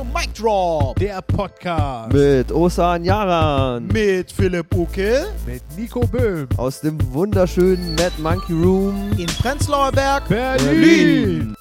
Achtung, 0.00 0.12
Mic 0.14 0.32
Drop! 0.34 0.98
Der 0.98 1.20
Podcast 1.20 2.12
Mit 2.12 2.50
Osan 2.52 3.04
Yaran. 3.04 3.86
mit 3.88 4.32
Philipp 4.32 4.74
Uke 4.74 5.26
mit 5.44 5.62
Nico 5.76 6.00
Böhm. 6.06 6.48
Aus 6.56 6.80
dem 6.80 6.98
wunderschönen 7.12 7.94
Mad 7.96 8.12
Monkey 8.18 8.54
Room. 8.54 9.12
in 9.18 9.26
Prenzlauer 9.26 9.92
Berg, 9.92 10.26
Berlin. 10.28 11.54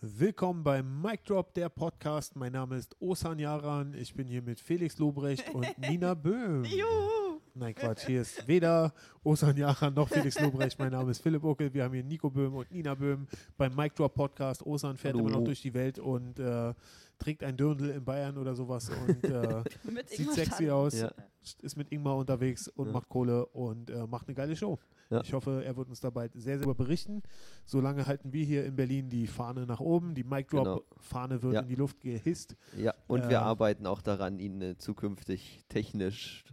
Willkommen 0.00 0.62
beim 0.62 1.02
Mic 1.02 1.24
Drop, 1.26 1.52
der 1.54 1.68
Podcast. 1.70 2.36
Mein 2.36 2.52
Name 2.52 2.76
ist 2.76 2.94
Osan 3.00 3.40
Yaran. 3.40 3.92
Ich 3.98 4.14
bin 4.14 4.28
hier 4.28 4.42
mit 4.42 4.60
Felix 4.60 4.98
Lobrecht 4.98 5.52
und 5.52 5.66
Nina 5.78 6.14
Böhm. 6.14 6.64
Juhu. 6.70 7.25
Nein, 7.58 7.74
Quatsch. 7.74 8.04
Hier 8.06 8.20
ist 8.20 8.46
weder 8.46 8.92
Osan 9.24 9.56
Yaran 9.56 9.94
noch 9.94 10.10
Felix 10.10 10.38
Lobrecht. 10.38 10.78
Mein 10.78 10.92
Name 10.92 11.10
ist 11.10 11.22
Philipp 11.22 11.42
Uckel. 11.42 11.72
Wir 11.72 11.84
haben 11.84 11.94
hier 11.94 12.04
Nico 12.04 12.28
Böhm 12.28 12.54
und 12.54 12.70
Nina 12.70 12.94
Böhm 12.94 13.26
beim 13.56 13.74
Mic 13.74 13.94
Drop 13.94 14.12
Podcast. 14.14 14.64
Osan 14.66 14.98
fährt 14.98 15.14
Hallo. 15.14 15.26
immer 15.26 15.38
noch 15.38 15.44
durch 15.44 15.62
die 15.62 15.72
Welt 15.72 15.98
und 15.98 16.38
äh, 16.38 16.74
trägt 17.18 17.42
ein 17.42 17.56
Dirndl 17.56 17.88
in 17.88 18.04
Bayern 18.04 18.36
oder 18.36 18.54
sowas 18.54 18.90
und 18.90 19.24
äh, 19.24 19.62
sieht 20.06 20.18
Ingmar 20.20 20.34
sexy 20.34 20.68
aus. 20.68 21.00
Ja. 21.00 21.10
ist 21.62 21.76
mit 21.78 21.90
Ingmar 21.92 22.16
unterwegs 22.18 22.68
und 22.68 22.88
Ja. 22.88 22.92
macht 22.92 23.08
Kohle 23.08 23.46
und 23.46 23.88
äh, 23.88 24.06
macht 24.06 24.28
eine 24.28 24.34
geile 24.34 24.54
Show. 24.54 24.78
Ja. 25.08 25.22
Ich 25.22 25.32
hoffe, 25.32 25.64
er 25.64 25.76
wird 25.78 25.88
uns 25.88 26.00
dabei 26.00 26.28
sehr, 26.34 26.58
sehr 26.58 26.74
berichten. 26.74 27.22
Solange 27.64 28.04
halten 28.06 28.34
wir 28.34 28.44
hier 28.44 28.66
in 28.66 28.76
Berlin 28.76 29.08
die 29.08 29.26
Fahne 29.26 29.64
nach 29.64 29.80
oben. 29.80 30.14
Die 30.14 30.24
Mic 30.24 30.48
Drop 30.50 30.64
Genau. 30.64 30.82
Fahne 30.98 31.42
wird 31.42 31.54
Ja. 31.54 31.60
in 31.60 31.68
die 31.68 31.74
Luft 31.76 32.00
gehisst. 32.02 32.54
Ja, 32.76 32.92
und 33.06 33.22
Äh, 33.22 33.28
wir 33.30 33.40
arbeiten 33.42 33.86
auch 33.86 34.02
daran, 34.02 34.38
ihn 34.40 34.60
äh, 34.60 34.76
zukünftig 34.76 35.64
technisch 35.70 36.44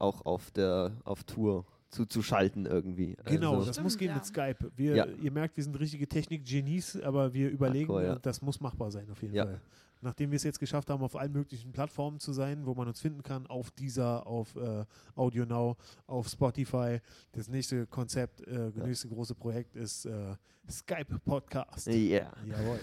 auch 0.00 0.24
auf 0.24 0.50
der 0.50 0.92
auf 1.04 1.24
Tour 1.24 1.64
zuzuschalten 1.88 2.66
irgendwie. 2.66 3.16
Genau, 3.24 3.54
Also, 3.54 3.66
das 3.66 3.80
muss 3.82 3.94
Stimmt, 3.94 3.98
gehen 4.00 4.08
ja. 4.10 4.14
mit 4.14 4.24
Skype. 4.24 4.70
Wir, 4.76 4.94
Ja. 4.96 5.06
Ihr 5.06 5.32
merkt, 5.32 5.56
wir 5.56 5.64
sind 5.64 5.78
richtige 5.78 6.06
Technik-Genies, 6.06 7.00
aber 7.02 7.34
wir 7.34 7.50
überlegen 7.50 7.88
Hardcore, 7.88 8.04
ja. 8.06 8.18
das 8.20 8.42
muss 8.42 8.60
machbar 8.60 8.90
sein 8.92 9.10
auf 9.10 9.20
jeden 9.22 9.34
Ja. 9.34 9.44
Fall. 9.46 9.60
Nachdem 10.02 10.30
wir 10.30 10.36
es 10.36 10.44
jetzt 10.44 10.58
geschafft 10.60 10.88
haben, 10.88 11.02
auf 11.02 11.14
allen 11.14 11.32
möglichen 11.32 11.72
Plattformen 11.72 12.20
zu 12.20 12.32
sein, 12.32 12.64
wo 12.64 12.74
man 12.74 12.88
uns 12.88 13.00
finden 13.00 13.22
kann, 13.22 13.46
auf 13.48 13.70
dieser, 13.70 14.26
auf 14.26 14.56
äh, 14.56 14.84
Audio 15.14 15.44
Now, 15.44 15.76
auf 16.06 16.28
Spotify. 16.28 17.00
Das 17.32 17.48
nächste 17.48 17.86
Konzept, 17.86 18.40
äh, 18.46 18.70
das 18.72 18.86
nächste 18.86 19.08
große 19.08 19.34
Projekt 19.34 19.76
ist 19.76 20.06
äh, 20.06 20.36
Skype 20.70 21.18
Podcast. 21.24 21.88
Ja. 21.88 22.32
Jawohl. 22.46 22.80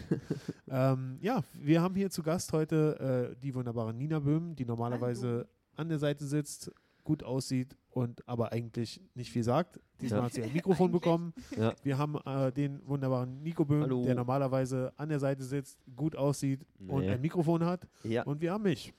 ähm, 0.69 1.17
ja, 1.21 1.43
wir 1.53 1.81
haben 1.81 1.95
hier 1.95 2.11
zu 2.11 2.21
Gast 2.21 2.53
heute 2.53 3.31
äh, 3.33 3.41
die 3.41 3.55
wunderbare 3.55 3.93
Nina 3.93 4.19
Böhm, 4.19 4.55
die 4.55 4.65
normalerweise 4.65 5.27
Hallo. 5.27 5.45
an 5.77 5.89
der 5.89 5.97
Seite 5.97 6.25
sitzt, 6.25 6.71
gut 7.07 7.23
aussieht 7.23 7.75
und 7.89 8.27
aber 8.27 8.51
eigentlich 8.51 9.01
nicht 9.15 9.31
viel 9.31 9.43
sagt. 9.43 9.79
Diesmal 10.01 10.19
Ja. 10.19 10.25
hat 10.25 10.33
sie 10.33 10.43
ein 10.43 10.51
Mikrofon 10.53 10.91
bekommen. 10.97 11.33
Ja. 11.57 11.73
Wir 11.83 11.97
haben 11.97 12.17
äh, 12.25 12.51
den 12.51 12.85
wunderbaren 12.85 13.41
Nico 13.41 13.63
Böhm, 13.65 13.81
Hallo. 13.83 14.03
der 14.03 14.13
normalerweise 14.15 14.91
an 14.97 15.07
der 15.09 15.19
Seite 15.19 15.43
sitzt, 15.43 15.79
gut 15.95 16.15
aussieht 16.15 16.65
und 16.87 17.01
Nee. 17.05 17.09
ein 17.11 17.21
Mikrofon 17.21 17.63
hat. 17.65 17.87
ja. 18.03 18.23
Und 18.23 18.41
wir 18.41 18.51
haben 18.51 18.63
mich. 18.63 18.93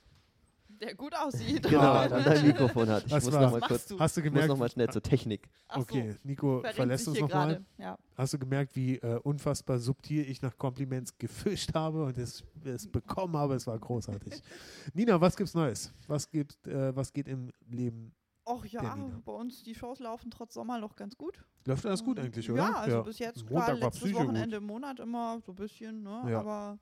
Der 0.81 0.95
gut 0.95 1.15
aussieht. 1.15 1.63
Genau, 1.65 1.81
Ah, 1.81 2.05
und 2.07 2.13
ein 2.27 2.47
Mikrofon 2.47 2.89
hat. 2.89 3.05
Ich 3.07 3.13
Was 3.13 3.25
muss 3.25 3.35
war- 3.35 3.43
noch 3.43 3.53
mal 3.53 3.61
kurz, 3.61 3.87
du? 3.87 3.99
Hast 3.99 4.17
du 4.17 4.21
ich 4.21 4.25
muss 4.27 4.33
gemerkt? 4.33 4.49
noch 4.49 4.59
mal 4.59 4.71
schnell 4.71 4.89
zur 4.91 5.03
Technik. 5.03 5.49
Ach 5.69 5.77
so, 5.77 5.81
okay, 5.83 6.15
Nico 6.23 6.59
verrenkt 6.61 6.77
verlässt 6.77 7.09
uns 7.09 7.21
nochmal. 7.21 7.65
Ja. 7.79 7.99
Hast 8.17 8.33
du 8.35 8.39
gemerkt, 8.39 8.77
wie 8.77 8.97
äh, 8.99 9.19
unfassbar 9.23 9.79
subtil 9.79 10.29
ich 10.29 10.41
nach 10.43 10.57
Kompliments 10.57 11.17
gefischt 11.19 11.75
habe 11.75 12.05
und 12.05 12.17
es, 12.19 12.45
es 12.65 12.91
bekommen 12.91 13.37
habe? 13.37 13.55
Es 13.55 13.67
war 13.67 13.79
großartig. 13.79 14.35
Nina, 14.95 15.21
was 15.21 15.37
gibt's 15.37 15.55
Neues? 15.55 15.93
Was 16.07 16.31
gibt, 16.31 16.67
äh, 16.67 16.95
was 16.95 17.13
geht 17.13 17.29
im 17.29 17.51
Leben? 17.69 18.15
Och 18.45 18.65
ja, 18.65 18.97
bei 19.27 19.33
uns 19.33 19.63
die 19.63 19.75
Shows 19.75 19.99
laufen 19.99 20.31
trotz 20.31 20.55
Sommerloch 20.55 20.97
ganz 20.97 21.17
gut. 21.19 21.45
Läuft 21.67 21.85
alles 21.85 22.03
gut 22.03 22.19
eigentlich, 22.19 22.51
oder? 22.51 22.63
Ja, 22.63 22.73
also 22.77 23.03
bis 23.03 23.19
jetzt 23.19 23.45
Montag 23.45 23.67
klar, 23.67 23.69
war 23.69 23.75
letztes 23.89 24.03
Psycho 24.05 24.19
gut. 24.21 24.29
Wochenende 24.29 24.57
im 24.57 24.65
Monat 24.65 25.01
immer 25.01 25.39
so 25.45 25.53
ein 25.53 25.57
bisschen, 25.57 26.03
ne? 26.03 26.23
Ja. 26.31 26.41
Aber 26.41 26.79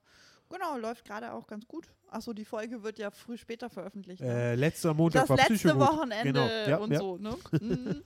genau, 0.50 0.76
läuft 0.78 1.04
gerade 1.04 1.32
auch 1.32 1.46
ganz 1.46 1.66
gut. 1.66 1.88
Achso, 2.08 2.32
die 2.32 2.44
Folge 2.44 2.82
wird 2.82 2.98
ja 2.98 3.10
früh 3.10 3.36
später 3.36 3.68
veröffentlicht. 3.68 4.20
ne? 4.22 4.28
Äh, 4.28 4.54
letzter 4.54 4.94
Montag 4.94 5.22
das 5.26 5.30
war 5.30 5.36
letzte. 5.48 5.76
Wochenende 5.78 6.32
Genau, 6.32 6.46
ja, 6.46 6.76
und 6.78 6.92
ja. 6.92 6.98
so, 7.00 7.16
ne? 7.18 7.36
Mhm. 7.60 8.02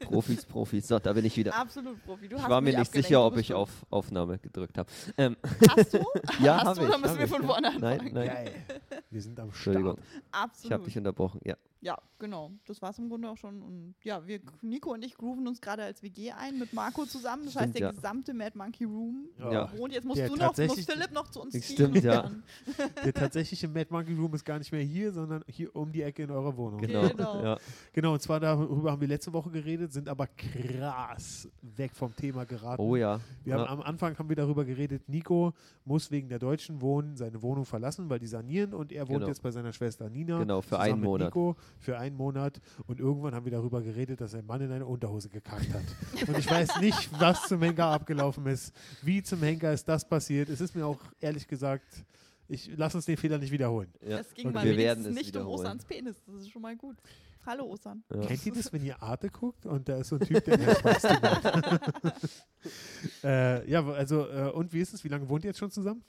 Profis, 0.00 0.44
Profis. 0.44 0.86
So, 0.88 0.98
da 0.98 1.12
bin 1.12 1.24
ich 1.24 1.36
wieder. 1.36 1.54
Absolut 1.54 2.04
Profi. 2.04 2.28
Du 2.28 2.36
Ich 2.36 2.42
hast 2.42 2.50
war 2.50 2.60
mir 2.60 2.78
nicht 2.78 2.92
sicher, 2.92 3.24
ob 3.24 3.36
ich 3.38 3.54
auf 3.54 3.70
Aufnahme 3.90 4.38
gedrückt 4.38 4.76
habe. 4.78 4.90
Ähm, 5.16 5.36
Hast 5.68 5.94
du? 5.94 6.04
ja, 6.42 6.62
Hast 6.64 6.78
du, 6.78 6.82
ich. 6.82 6.88
oder 6.88 6.98
müssen 6.98 7.16
wir 7.18 7.24
ich, 7.24 7.30
von 7.30 7.44
vorne 7.44 7.72
Nein, 7.78 8.00
anfangen? 8.00 8.14
nein. 8.14 8.26
Geil. 8.28 8.52
Wir 9.10 9.22
sind 9.22 9.40
am 9.40 9.48
Entschuldigung. 9.48 9.96
Start. 9.96 10.06
Ich 10.22 10.24
habe 10.34 10.44
Absolut. 10.52 10.86
dich 10.86 10.98
unterbrochen. 10.98 11.40
Ja. 11.44 11.56
Ja, 11.82 11.96
genau. 12.18 12.52
Das 12.66 12.82
war 12.82 12.90
es 12.90 12.98
im 12.98 13.08
Grunde 13.08 13.30
auch 13.30 13.38
schon. 13.38 13.62
Und 13.62 13.94
ja, 14.04 14.26
wir, 14.26 14.40
Nico 14.60 14.92
und 14.92 15.02
ich 15.02 15.14
grooven 15.16 15.48
uns 15.48 15.62
gerade 15.62 15.82
als 15.82 16.02
WG 16.02 16.30
ein 16.32 16.58
mit 16.58 16.74
Marco 16.74 17.06
zusammen. 17.06 17.46
Das 17.46 17.54
heißt, 17.56 17.70
Stimmt, 17.70 17.74
der 17.76 17.82
ja. 17.88 17.92
gesamte 17.92 18.34
Mad 18.34 18.58
Monkey 18.58 18.84
Room 18.84 19.28
Ja. 19.38 19.72
wohnt. 19.78 19.94
Jetzt 19.94 20.04
musst 20.04 20.18
Der 20.18 20.28
du 20.28 20.36
noch, 20.36 20.54
muss 20.56 20.84
Philipp 20.84 21.12
noch 21.12 21.30
zu 21.30 21.40
uns 21.40 21.54
ziehen. 21.54 21.62
Stimmt, 21.62 22.02
ja. 22.04 22.30
Der 23.04 23.14
tatsächliche 23.14 23.66
Mad 23.66 23.86
Monkey 23.88 24.12
Room 24.14 24.34
ist 24.34 24.44
gar 24.44 24.58
nicht 24.58 24.70
mehr 24.72 24.82
hier, 24.82 25.10
sondern 25.12 25.42
hier 25.48 25.74
um 25.74 25.90
die 25.90 26.02
Ecke 26.02 26.24
in 26.24 26.30
eurer 26.30 26.54
Wohnung. 26.56 26.80
Genau. 26.82 27.08
Genau. 27.08 27.42
Ja. 27.42 27.58
Genau, 27.94 28.12
und 28.12 28.20
zwar 28.20 28.40
darüber 28.40 28.92
haben 28.92 29.00
wir 29.00 29.08
letzte 29.08 29.32
Woche 29.32 29.50
geredet, 29.50 29.90
sind 29.92 30.08
aber 30.08 30.26
krass 30.26 31.48
weg 31.62 31.92
vom 31.94 32.14
Thema 32.14 32.44
geraten. 32.44 32.82
Oh 32.82 32.96
ja. 32.96 33.20
Wir 33.44 33.54
haben, 33.54 33.64
ja. 33.64 33.70
am 33.70 33.80
Anfang 33.80 34.18
haben 34.18 34.28
wir 34.28 34.36
darüber 34.36 34.64
geredet, 34.64 35.08
Nico 35.08 35.52
muss 35.84 36.10
wegen 36.10 36.28
der 36.28 36.38
Deutschen 36.38 36.80
Wohnen 36.82 37.16
seine 37.16 37.42
Wohnung 37.42 37.64
verlassen, 37.64 38.08
weil 38.10 38.18
die 38.18 38.26
sanieren 38.26 38.74
und 38.74 38.92
er 38.92 39.08
wohnt 39.08 39.20
Genau. 39.20 39.28
jetzt 39.28 39.42
bei 39.42 39.50
seiner 39.50 39.72
Schwester 39.72 40.08
Nina. 40.08 40.38
Genau, 40.38 40.60
für 40.60 40.68
zusammen 40.68 40.82
einen 40.84 41.00
mit 41.00 41.08
Monat. 41.08 41.28
Nico 41.28 41.56
für 41.78 41.98
einen 41.98 42.16
Monat 42.16 42.60
und 42.86 43.00
irgendwann 43.00 43.34
haben 43.34 43.44
wir 43.44 43.52
darüber 43.52 43.82
geredet, 43.82 44.20
dass 44.20 44.34
ein 44.34 44.46
Mann 44.46 44.60
in 44.60 44.70
eine 44.70 44.86
Unterhose 44.86 45.28
gekackt 45.28 45.72
hat. 45.72 46.28
und 46.28 46.38
ich 46.38 46.50
weiß 46.50 46.80
nicht, 46.80 47.10
was 47.18 47.48
zum 47.48 47.62
Henker 47.62 47.86
abgelaufen 47.86 48.46
ist. 48.46 48.74
Wie 49.02 49.22
zum 49.22 49.42
Henker 49.42 49.72
ist 49.72 49.88
das 49.88 50.06
passiert? 50.08 50.48
Es 50.48 50.60
ist 50.60 50.74
mir 50.74 50.86
auch 50.86 51.00
ehrlich 51.20 51.46
gesagt, 51.46 52.04
ich 52.48 52.70
lass 52.76 52.94
uns 52.94 53.04
den 53.04 53.16
Fehler 53.16 53.38
nicht 53.38 53.52
wiederholen. 53.52 53.92
ja. 54.06 54.18
Es 54.18 54.34
ging 54.34 54.48
Und 54.48 54.54
mal 54.54 54.64
wir 54.64 54.76
werden 54.76 55.04
wenigstens 55.04 55.28
es 55.28 55.34
nicht 55.34 55.36
um. 55.36 55.46
Osans 55.46 55.84
Penis. 55.84 56.16
Das 56.26 56.34
ist 56.42 56.50
schon 56.50 56.62
mal 56.62 56.76
gut. 56.76 56.96
Hallo 57.46 57.64
Osan. 57.64 58.02
Ja. 58.12 58.20
Kennt 58.20 58.44
ihr 58.44 58.52
das, 58.52 58.72
wenn 58.72 58.84
ihr 58.84 59.02
Arte 59.02 59.30
guckt 59.30 59.64
und 59.66 59.88
da 59.88 59.98
ist 59.98 60.08
so 60.08 60.16
ein 60.16 60.20
Typ, 60.20 60.44
der 60.44 60.74
Spaß 60.74 61.02
macht? 61.22 61.44
äh, 63.24 63.70
ja, 63.70 63.86
also, 63.86 64.28
äh, 64.28 64.50
und 64.50 64.72
wie 64.72 64.80
ist 64.80 64.92
es? 64.92 65.04
Wie 65.04 65.08
lange 65.08 65.28
wohnt 65.28 65.44
ihr 65.44 65.50
jetzt 65.50 65.58
schon 65.58 65.70
zusammen? 65.70 66.02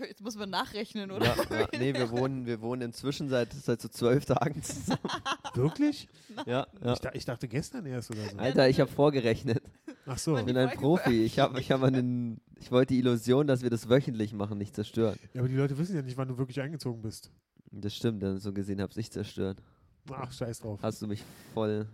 Jetzt 0.00 0.22
müssen 0.22 0.40
wir 0.40 0.46
nachrechnen, 0.46 1.10
oder? 1.10 1.26
Ja, 1.26 1.58
ja, 1.60 1.68
nee, 1.78 1.94
wir 1.94 2.10
wohnen, 2.10 2.46
wir 2.46 2.60
wohnen 2.60 2.82
inzwischen 2.82 3.28
seit, 3.28 3.52
seit 3.52 3.80
so 3.80 3.88
zwölf 3.88 4.24
Tagen 4.24 4.62
zusammen. 4.62 5.00
Wirklich? 5.54 6.08
Ja, 6.46 6.66
ja. 6.82 6.92
Ich, 6.92 6.98
da, 6.98 7.10
ich 7.12 7.24
dachte 7.24 7.46
gestern 7.48 7.86
erst 7.86 8.10
oder 8.10 8.28
so. 8.28 8.36
Alter, 8.36 8.68
ich 8.68 8.80
habe 8.80 8.90
vorgerechnet. 8.90 9.62
Ach 10.06 10.18
so. 10.18 10.36
Ich 10.36 10.44
bin 10.44 10.56
ein 10.56 10.70
Profi. 10.70 11.24
Ich, 11.24 11.38
hab, 11.38 11.56
ich, 11.58 11.70
hab 11.70 11.82
einen, 11.82 12.40
ich 12.56 12.72
wollte 12.72 12.94
die 12.94 13.00
Illusion, 13.00 13.46
dass 13.46 13.62
wir 13.62 13.70
das 13.70 13.88
wöchentlich 13.88 14.32
machen, 14.32 14.58
nicht 14.58 14.74
zerstören. 14.74 15.18
Ja, 15.32 15.40
aber 15.40 15.48
die 15.48 15.56
Leute 15.56 15.78
wissen 15.78 15.94
ja 15.94 16.02
nicht, 16.02 16.16
wann 16.16 16.28
du 16.28 16.38
wirklich 16.38 16.60
eingezogen 16.60 17.00
bist. 17.02 17.30
Das 17.70 17.94
stimmt, 17.94 18.22
dann 18.22 18.38
so 18.38 18.52
gesehen 18.52 18.80
habe 18.80 18.92
ich 18.96 19.10
zerstört. 19.10 19.62
Ach, 20.10 20.30
scheiß 20.30 20.60
drauf. 20.60 20.80
Hast 20.82 21.00
du 21.02 21.06
mich 21.06 21.22
voll, 21.54 21.86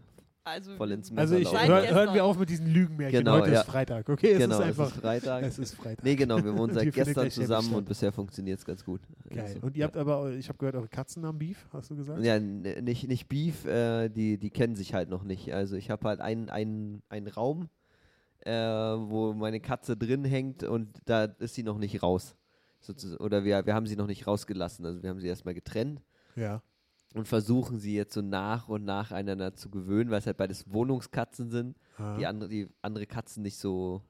Also, 0.42 0.74
voll 0.76 0.92
ins 0.92 1.10
Messer 1.10 1.20
Also 1.20 1.36
ich, 1.36 1.52
hör, 1.52 1.86
hören 1.90 2.14
wir 2.14 2.24
auf 2.24 2.38
mit 2.38 2.48
diesen 2.48 2.66
Lügenmärchen. 2.66 3.20
Genau, 3.20 3.40
Heute 3.40 3.52
ja. 3.52 3.60
ist 3.60 3.66
Freitag, 3.66 4.08
okay? 4.08 4.32
Es 4.32 4.38
Genau, 4.38 4.54
ist 4.54 4.60
es 4.60 4.66
einfach. 4.66 4.86
ist 4.86 5.00
Freitag. 5.00 5.42
Es 5.44 5.58
ist 5.58 5.74
Freitag. 5.74 6.04
Nee, 6.04 6.16
genau, 6.16 6.42
wir 6.42 6.56
wohnen 6.56 6.72
seit 6.74 6.92
gestern 6.92 7.30
zusammen 7.30 7.74
und 7.74 7.86
bisher 7.86 8.10
funktioniert 8.10 8.58
es 8.58 8.64
ganz 8.64 8.84
gut. 8.84 9.02
Geil. 9.28 9.40
Also, 9.40 9.60
Und 9.60 9.76
ihr 9.76 9.84
habt 9.84 9.98
aber, 9.98 10.30
ich 10.32 10.48
habe 10.48 10.58
gehört, 10.58 10.76
eure 10.76 10.88
Katzen 10.88 11.26
haben 11.26 11.38
Beef, 11.38 11.68
hast 11.72 11.90
du 11.90 11.96
gesagt? 11.96 12.22
Ja, 12.24 12.38
nicht, 12.40 13.06
nicht 13.06 13.28
Beef, 13.28 13.66
äh, 13.66 14.08
die, 14.08 14.38
die 14.38 14.50
kennen 14.50 14.76
sich 14.76 14.94
halt 14.94 15.10
noch 15.10 15.24
nicht. 15.24 15.52
Also 15.52 15.76
ich 15.76 15.90
habe 15.90 16.08
halt 16.08 16.20
einen, 16.20 16.48
einen, 16.48 17.02
einen 17.10 17.28
Raum, 17.28 17.68
äh, 18.40 18.50
wo 18.52 19.34
meine 19.34 19.60
Katze 19.60 19.96
drin 19.96 20.24
hängt 20.24 20.62
und 20.64 20.88
da 21.04 21.24
ist 21.24 21.54
sie 21.54 21.62
noch 21.62 21.78
nicht 21.78 22.02
raus. 22.02 22.34
Sozusagen. 22.80 23.22
Oder 23.22 23.44
wir, 23.44 23.66
wir 23.66 23.74
haben 23.74 23.86
sie 23.86 23.96
noch 23.96 24.06
nicht 24.06 24.26
rausgelassen. 24.26 24.86
Also 24.86 25.02
wir 25.02 25.10
haben 25.10 25.20
sie 25.20 25.28
erstmal 25.28 25.52
getrennt 25.52 26.00
Ja. 26.34 26.62
Und 27.14 27.26
versuchen 27.26 27.78
sie 27.78 27.94
jetzt 27.94 28.14
so 28.14 28.22
nach 28.22 28.68
und 28.68 28.84
nach 28.84 29.10
einander 29.10 29.54
zu 29.54 29.70
gewöhnen, 29.70 30.10
weil 30.10 30.18
es 30.20 30.26
halt 30.26 30.36
beides 30.36 30.72
Wohnungskatzen 30.72 31.50
sind, 31.50 31.76
Ah. 31.98 32.16
die 32.16 32.26
andere, 32.26 32.48
die 32.48 32.68
andere 32.82 33.06
Katzen 33.06 33.42
nicht 33.42 33.58
so, 33.58 34.02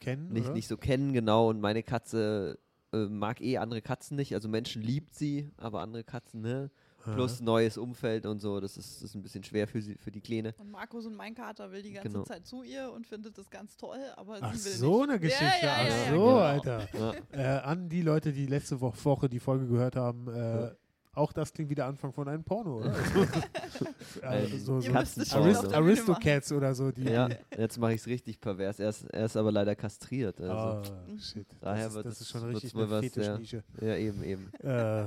Kennen, 0.00 0.32
nicht, 0.32 0.46
oder? 0.46 0.54
nicht 0.54 0.68
so 0.68 0.76
kennen, 0.76 1.12
genau. 1.12 1.48
Und 1.48 1.60
meine 1.60 1.82
Katze 1.82 2.58
äh, 2.92 3.06
mag 3.06 3.40
eh 3.40 3.58
andere 3.58 3.80
Katzen 3.80 4.16
nicht. 4.16 4.34
Also 4.34 4.48
Menschen 4.48 4.82
liebt 4.82 5.14
sie, 5.14 5.50
aber 5.56 5.80
andere 5.80 6.04
Katzen, 6.04 6.40
ne? 6.42 6.70
Plus 7.14 7.40
neues 7.40 7.78
Umfeld 7.78 8.26
und 8.26 8.38
so, 8.38 8.60
das 8.60 8.76
ist, 8.76 8.98
das 9.02 9.10
ist 9.10 9.14
ein 9.16 9.22
bisschen 9.22 9.42
schwer 9.42 9.66
für, 9.66 9.82
sie, 9.82 9.96
für 9.96 10.12
die 10.12 10.20
Kleine. 10.20 10.54
Und 10.58 10.70
Markus 10.70 11.04
und 11.04 11.16
mein 11.16 11.34
Kater 11.34 11.72
will 11.72 11.82
die 11.82 11.90
ganze 11.94 12.10
Genau. 12.10 12.22
Zeit 12.22 12.46
zu 12.46 12.62
ihr 12.62 12.92
und 12.92 13.08
findet 13.08 13.36
das 13.36 13.50
ganz 13.50 13.76
toll, 13.76 13.98
aber 14.16 14.38
Ach 14.40 14.54
sie 14.54 14.66
will 14.70 14.76
so 14.76 15.00
nicht. 15.00 15.10
eine 15.10 15.18
Geschichte. 15.18 15.44
Ja, 15.62 15.66
ja, 15.66 15.74
Ach 15.80 15.88
ja, 15.88 15.96
ja, 15.96 16.04
so, 16.10 16.12
genau. 16.12 16.36
Alter. 16.38 16.88
Ja. 17.32 17.56
Äh, 17.58 17.60
an 17.62 17.88
die 17.88 18.02
Leute, 18.02 18.32
die 18.32 18.46
letzte 18.46 18.80
Wo 18.80 18.92
Woche 19.02 19.28
die 19.28 19.40
Folge 19.40 19.66
gehört 19.66 19.96
haben, 19.96 20.28
äh, 20.28 20.70
auch 21.14 21.32
das 21.32 21.52
klingt 21.52 21.70
wie 21.70 21.74
der 21.74 21.86
Anfang 21.86 22.12
von 22.12 22.28
einem 22.28 22.42
Porno, 22.42 22.78
oder? 22.78 22.94
also, 24.22 24.58
so, 24.58 24.80
so 24.80 24.86
schon 24.86 24.96
Arist 24.96 25.74
Aristocats 25.74 26.52
oder 26.52 26.74
so. 26.74 26.90
Die, 26.90 27.04
ja, 27.04 27.28
jetzt 27.56 27.78
mache 27.78 27.94
ich 27.94 28.00
es 28.00 28.06
richtig 28.06 28.40
pervers. 28.40 28.80
Er 28.80 28.88
ist, 28.88 29.04
er 29.10 29.26
ist 29.26 29.36
aber 29.36 29.52
leider 29.52 29.74
kastriert. 29.74 30.40
Also. 30.40 30.52
Ah, 30.52 30.82
shit. 31.18 31.46
Daher 31.60 31.84
das, 31.84 31.88
ist, 31.88 31.94
wird 31.96 32.06
das 32.06 32.20
ist 32.20 32.28
schon 32.30 32.42
richtig 32.44 32.74
eine 32.74 32.90
was, 32.90 33.04
ja. 33.04 33.10
Fetischnische. 33.10 33.64
Ja, 33.80 33.96
eben, 33.96 34.24
eben. 34.24 34.52
Äh, 34.60 35.06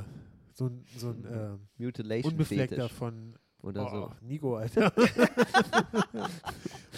so 0.54 0.68
ein, 0.68 0.86
so 0.96 1.10
ein 1.10 1.26
ähm, 1.30 1.60
Mutilation 1.78 2.34
unbefleckter 2.34 2.76
Fetisch 2.76 2.94
von 2.94 3.36
oder 3.62 3.86
oh, 3.88 3.90
so. 3.90 4.12
Nico, 4.22 4.56
Alter. 4.58 4.94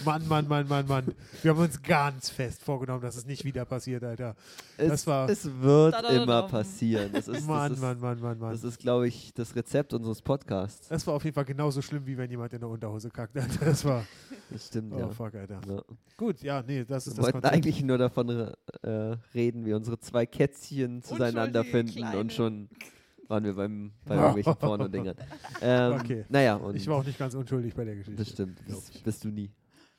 Mann, 0.06 0.28
Mann, 0.28 0.48
Mann, 0.48 0.68
Mann, 0.68 0.88
Mann. 0.88 1.14
Wir 1.42 1.52
haben 1.52 1.60
uns 1.60 1.82
ganz 1.82 2.30
fest 2.30 2.64
vorgenommen, 2.64 3.02
dass 3.02 3.16
es 3.16 3.26
nicht 3.26 3.44
wieder 3.46 3.66
passiert, 3.66 4.04
Alter. 4.04 4.36
Es, 4.78 4.90
Das 4.90 5.08
war- 5.08 5.30
es 5.30 5.46
wird 5.62 5.94
Da, 5.94 6.02
da, 6.02 6.08
da, 6.14 6.24
immer 6.24 6.44
passieren. 6.44 7.12
Das 7.14 7.28
ist, 7.28 7.48
Mann, 7.48 7.70
das 7.70 7.78
ist, 7.78 7.82
Mann, 7.82 8.00
Mann, 8.00 8.20
Mann, 8.20 8.40
Mann. 8.40 8.52
das 8.52 8.64
ist 8.64 8.80
glaube 8.80 9.08
ich, 9.08 9.34
das 9.34 9.56
Rezept 9.56 9.94
unseres 9.94 10.22
Podcasts. 10.22 10.88
Das 10.88 11.06
war 11.08 11.14
auf 11.16 11.24
jeden 11.24 11.36
Fall 11.36 11.46
genauso 11.46 11.82
schlimm, 11.82 12.06
wie 12.06 12.18
wenn 12.18 12.30
jemand 12.30 12.54
in 12.54 12.60
der 12.60 12.70
Unterhose 12.70 13.10
kackt. 13.10 13.38
Alter. 13.38 13.66
Das 13.66 13.84
war. 13.86 14.04
Das 14.50 14.68
stimmt, 14.68 14.94
Oh, 14.94 15.00
ja. 15.00 15.10
fuck, 15.10 15.36
Alter. 15.36 15.60
ja. 15.68 15.82
Gut, 16.16 16.42
ja, 16.42 16.64
nee, 16.66 16.86
das 16.86 17.08
ist 17.08 17.14
Wir 17.14 17.18
das 17.18 17.24
wollten 17.26 17.34
Konzept. 17.42 17.54
eigentlich 17.54 17.84
nur 17.84 17.98
davon 17.98 18.30
äh, 18.84 18.90
reden, 19.34 19.66
wie 19.66 19.74
unsere 19.74 20.00
zwei 20.00 20.26
Kätzchen 20.26 21.04
zueinander 21.04 21.64
finden 21.64 21.94
Kleine. 21.98 22.20
und 22.20 22.32
schon 22.34 22.70
waren 23.28 23.44
wir 23.44 23.56
beim, 23.56 23.92
bei 24.06 24.16
irgendwelchen 24.16 24.56
Pornodingern. 24.60 25.16
Ähm, 25.62 25.94
Okay. 26.00 26.26
Naja, 26.30 26.56
und 26.56 26.76
Ich 26.78 26.88
war 26.88 26.96
auch 26.96 27.04
nicht 27.04 27.20
ganz 27.20 27.34
unschuldig 27.36 27.76
bei 27.76 27.84
der 27.84 27.96
Geschichte. 27.96 28.18
das 28.24 28.30
stimmt. 28.30 28.58
Das 28.70 28.90
bist 29.04 29.24
du 29.26 29.28
nie. 29.28 29.52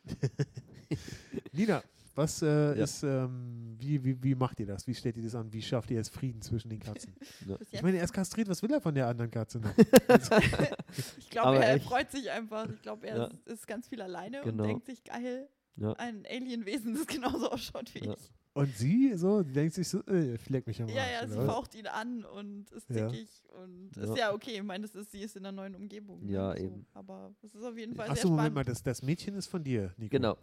Nina, 1.52 1.82
was 2.14 2.42
äh, 2.42 2.46
Ja. 2.76 2.84
ist, 2.84 3.02
ähm, 3.02 3.76
wie, 3.78 4.02
wie, 4.04 4.22
wie 4.22 4.34
macht 4.34 4.58
ihr 4.60 4.66
das? 4.66 4.86
Wie 4.86 4.94
stellt 4.94 5.16
ihr 5.16 5.22
das 5.22 5.34
an? 5.34 5.52
Wie 5.52 5.62
schafft 5.62 5.90
ihr 5.90 5.96
jetzt 5.98 6.12
Frieden 6.12 6.42
zwischen 6.42 6.68
den 6.70 6.80
Katzen? 6.80 7.14
Bis 7.58 7.68
Ich 7.70 7.82
meine, 7.82 7.98
er 7.98 8.04
ist 8.04 8.12
kastriert, 8.12 8.48
was 8.48 8.62
will 8.62 8.72
er 8.72 8.80
von 8.80 8.94
der 8.94 9.06
anderen 9.06 9.30
Katze 9.30 9.58
noch? 9.60 9.70
Ich 11.18 11.30
glaube, 11.30 11.58
er 11.62 11.74
echt. 11.74 11.84
freut 11.86 12.10
sich 12.10 12.30
einfach. 12.30 12.68
Ich 12.70 12.82
glaube, 12.82 13.06
er 13.06 13.16
Ja. 13.16 13.24
ist, 13.26 13.46
ist 13.46 13.66
ganz 13.66 13.88
viel 13.88 14.00
alleine 14.02 14.40
Genau. 14.42 14.62
und 14.64 14.68
denkt 14.68 14.86
sich, 14.86 15.04
geil, 15.04 15.48
Ja. 15.76 15.92
ein 15.94 16.24
Alienwesen, 16.28 16.94
das 16.94 17.06
genauso 17.06 17.50
ausschaut 17.50 17.94
wie 17.94 18.04
Ja. 18.04 18.14
ich. 18.14 18.30
Und 18.58 18.76
sie, 18.76 19.12
so, 19.16 19.42
denkt 19.42 19.74
sich 19.74 19.88
so, 19.88 20.00
äh, 20.06 20.36
fleck 20.38 20.66
mich 20.66 20.80
am 20.82 20.88
Ja, 20.88 21.02
Arsch, 21.02 21.10
ja, 21.12 21.18
oder 21.22 21.28
sie 21.42 21.46
faucht 21.46 21.74
ihn 21.74 21.86
an 21.86 22.24
und 22.24 22.70
ist 22.72 22.88
Ja. 22.90 23.08
zickig 23.08 23.28
und 23.62 23.90
Ja. 23.96 24.02
ist 24.04 24.16
ja 24.18 24.32
okay. 24.34 24.56
Ich 24.56 24.62
meine, 24.62 24.82
das 24.86 24.94
ist, 24.94 25.12
sie 25.12 25.20
ist 25.20 25.36
in 25.36 25.44
einer 25.46 25.52
neuen 25.56 25.74
Umgebung. 25.74 26.24
ne, 26.24 26.32
Ja, 26.32 26.56
so. 26.56 26.62
eben. 26.64 26.86
Aber 26.94 27.32
es 27.42 27.54
ist 27.54 27.62
auf 27.64 27.76
jeden 27.78 27.94
Fall 27.94 28.08
Achso, 28.10 28.22
sehr 28.28 28.30
Moment 28.30 28.54
mal, 28.54 28.60
spannend. 28.62 28.68
das, 28.70 28.82
das 28.82 29.02
Mädchen 29.02 29.34
ist 29.34 29.46
von 29.46 29.62
dir, 29.64 29.92
Nico. 29.96 30.10
Genau. 30.10 30.36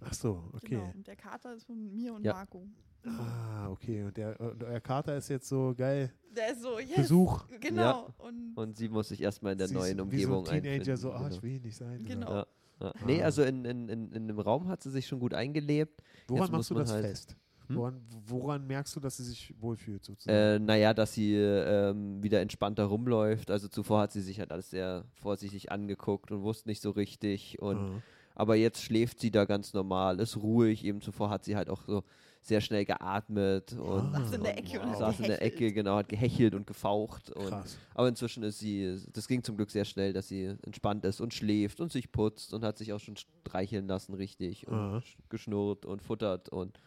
Ach 0.00 0.14
so, 0.14 0.44
okay. 0.54 0.68
Genau. 0.76 0.92
Und 0.94 1.06
der 1.06 1.16
Kater 1.16 1.54
ist 1.54 1.64
von 1.64 1.94
mir 1.94 2.14
und 2.14 2.24
Ja. 2.24 2.32
Marco. 2.32 2.66
Ah, 3.06 3.68
okay. 3.70 4.02
Und, 4.04 4.16
der, 4.16 4.38
und 4.40 4.62
euer 4.62 4.80
Kater 4.80 5.16
ist 5.16 5.28
jetzt 5.28 5.48
so 5.48 5.74
geil. 5.76 6.12
Der 6.36 6.52
ist 6.52 6.62
so, 6.62 6.78
yes. 6.78 6.96
Besuch. 6.96 7.44
Genau. 7.60 8.12
Und 8.18 8.54
Und 8.56 8.76
sie 8.76 8.88
muss 8.88 9.08
sich 9.08 9.20
erstmal 9.22 9.52
in 9.52 9.58
der 9.58 9.68
Sie 9.68 9.74
ist 9.74 9.80
neuen 9.80 9.96
wie 9.98 10.02
Umgebung 10.02 10.44
so 10.44 10.50
ein 10.52 10.62
Teenager, 10.62 10.92
einfinden. 10.92 10.96
so, 10.98 11.12
ah, 11.12 11.18
genau. 11.24 11.34
ich 11.36 11.42
will 11.42 11.60
nicht 11.60 11.76
sein. 11.76 12.04
Genau. 12.04 12.30
Ja. 12.30 12.46
Ja. 12.82 12.94
Nee, 13.06 13.20
Ah. 13.22 13.26
also 13.26 13.42
in, 13.42 13.64
in, 13.66 13.88
in, 13.90 14.12
in 14.12 14.26
dem 14.28 14.38
Raum 14.38 14.68
hat 14.68 14.82
sie 14.82 14.90
sich 14.90 15.06
schon 15.06 15.20
gut 15.20 15.34
eingelebt. 15.34 16.02
Woran 16.28 16.44
Jetzt 16.44 16.52
machst 16.52 16.70
du 16.70 16.74
das 16.74 16.90
halt- 16.92 17.04
fest? 17.06 17.36
Hm? 17.70 17.76
Woran, 17.76 18.00
woran 18.26 18.66
merkst 18.66 18.94
du, 18.96 19.00
dass 19.00 19.16
sie 19.16 19.24
sich 19.24 19.54
wohlfühlt, 19.60 20.04
sozusagen? 20.04 20.36
Äh, 20.36 20.58
naja, 20.58 20.92
dass 20.94 21.14
sie 21.14 21.34
ähm, 21.34 22.22
wieder 22.22 22.40
entspannter 22.40 22.84
rumläuft. 22.84 23.50
Also 23.50 23.68
zuvor 23.68 24.00
hat 24.00 24.12
sie 24.12 24.20
sich 24.22 24.38
halt 24.40 24.52
alles 24.52 24.70
sehr 24.70 25.04
vorsichtig 25.14 25.70
angeguckt 25.72 26.30
und 26.32 26.42
wusste 26.42 26.68
nicht 26.68 26.82
so 26.82 26.90
richtig. 26.90 27.58
Und 27.60 27.78
Ah. 27.78 28.02
aber 28.34 28.56
jetzt 28.56 28.82
schläft 28.82 29.20
sie 29.20 29.30
da 29.30 29.44
ganz 29.44 29.72
normal, 29.72 30.20
ist 30.20 30.36
ruhig. 30.36 30.84
Eben 30.84 31.00
zuvor 31.00 31.30
hat 31.30 31.44
sie 31.44 31.56
halt 31.56 31.70
auch 31.70 31.82
so 31.86 32.02
sehr 32.42 32.62
schnell 32.62 32.86
geatmet 32.86 33.74
und 33.74 34.14
Ah, 34.14 34.20
saß 34.24 34.32
in 34.32 34.42
der 34.42 34.56
Ecke 34.56 34.80
und 34.80 34.88
wow. 34.92 34.98
saß 34.98 35.20
in 35.20 35.26
der. 35.26 35.42
Ecke, 35.42 35.72
genau, 35.74 35.96
hat 35.96 36.08
gehechelt 36.08 36.54
und 36.54 36.66
gefaucht. 36.66 37.30
Und, 37.30 37.48
Krass. 37.50 37.76
aber 37.94 38.08
inzwischen 38.08 38.42
ist 38.44 38.58
sie, 38.58 38.98
das 39.12 39.28
ging 39.28 39.42
zum 39.44 39.56
Glück 39.58 39.70
sehr 39.70 39.84
schnell, 39.84 40.14
dass 40.14 40.28
sie 40.28 40.56
entspannt 40.62 41.04
ist 41.04 41.20
und 41.20 41.34
schläft 41.34 41.82
und 41.82 41.92
sich 41.92 42.10
putzt 42.10 42.54
und 42.54 42.64
hat 42.64 42.78
sich 42.78 42.94
auch 42.94 42.98
schon 42.98 43.16
streicheln 43.16 43.86
lassen, 43.86 44.14
richtig. 44.14 44.66
Und 44.68 45.02
sch- 45.02 45.16
geschnurrt 45.28 45.84
und 45.84 46.00
futtert 46.02 46.48
und 46.48 46.80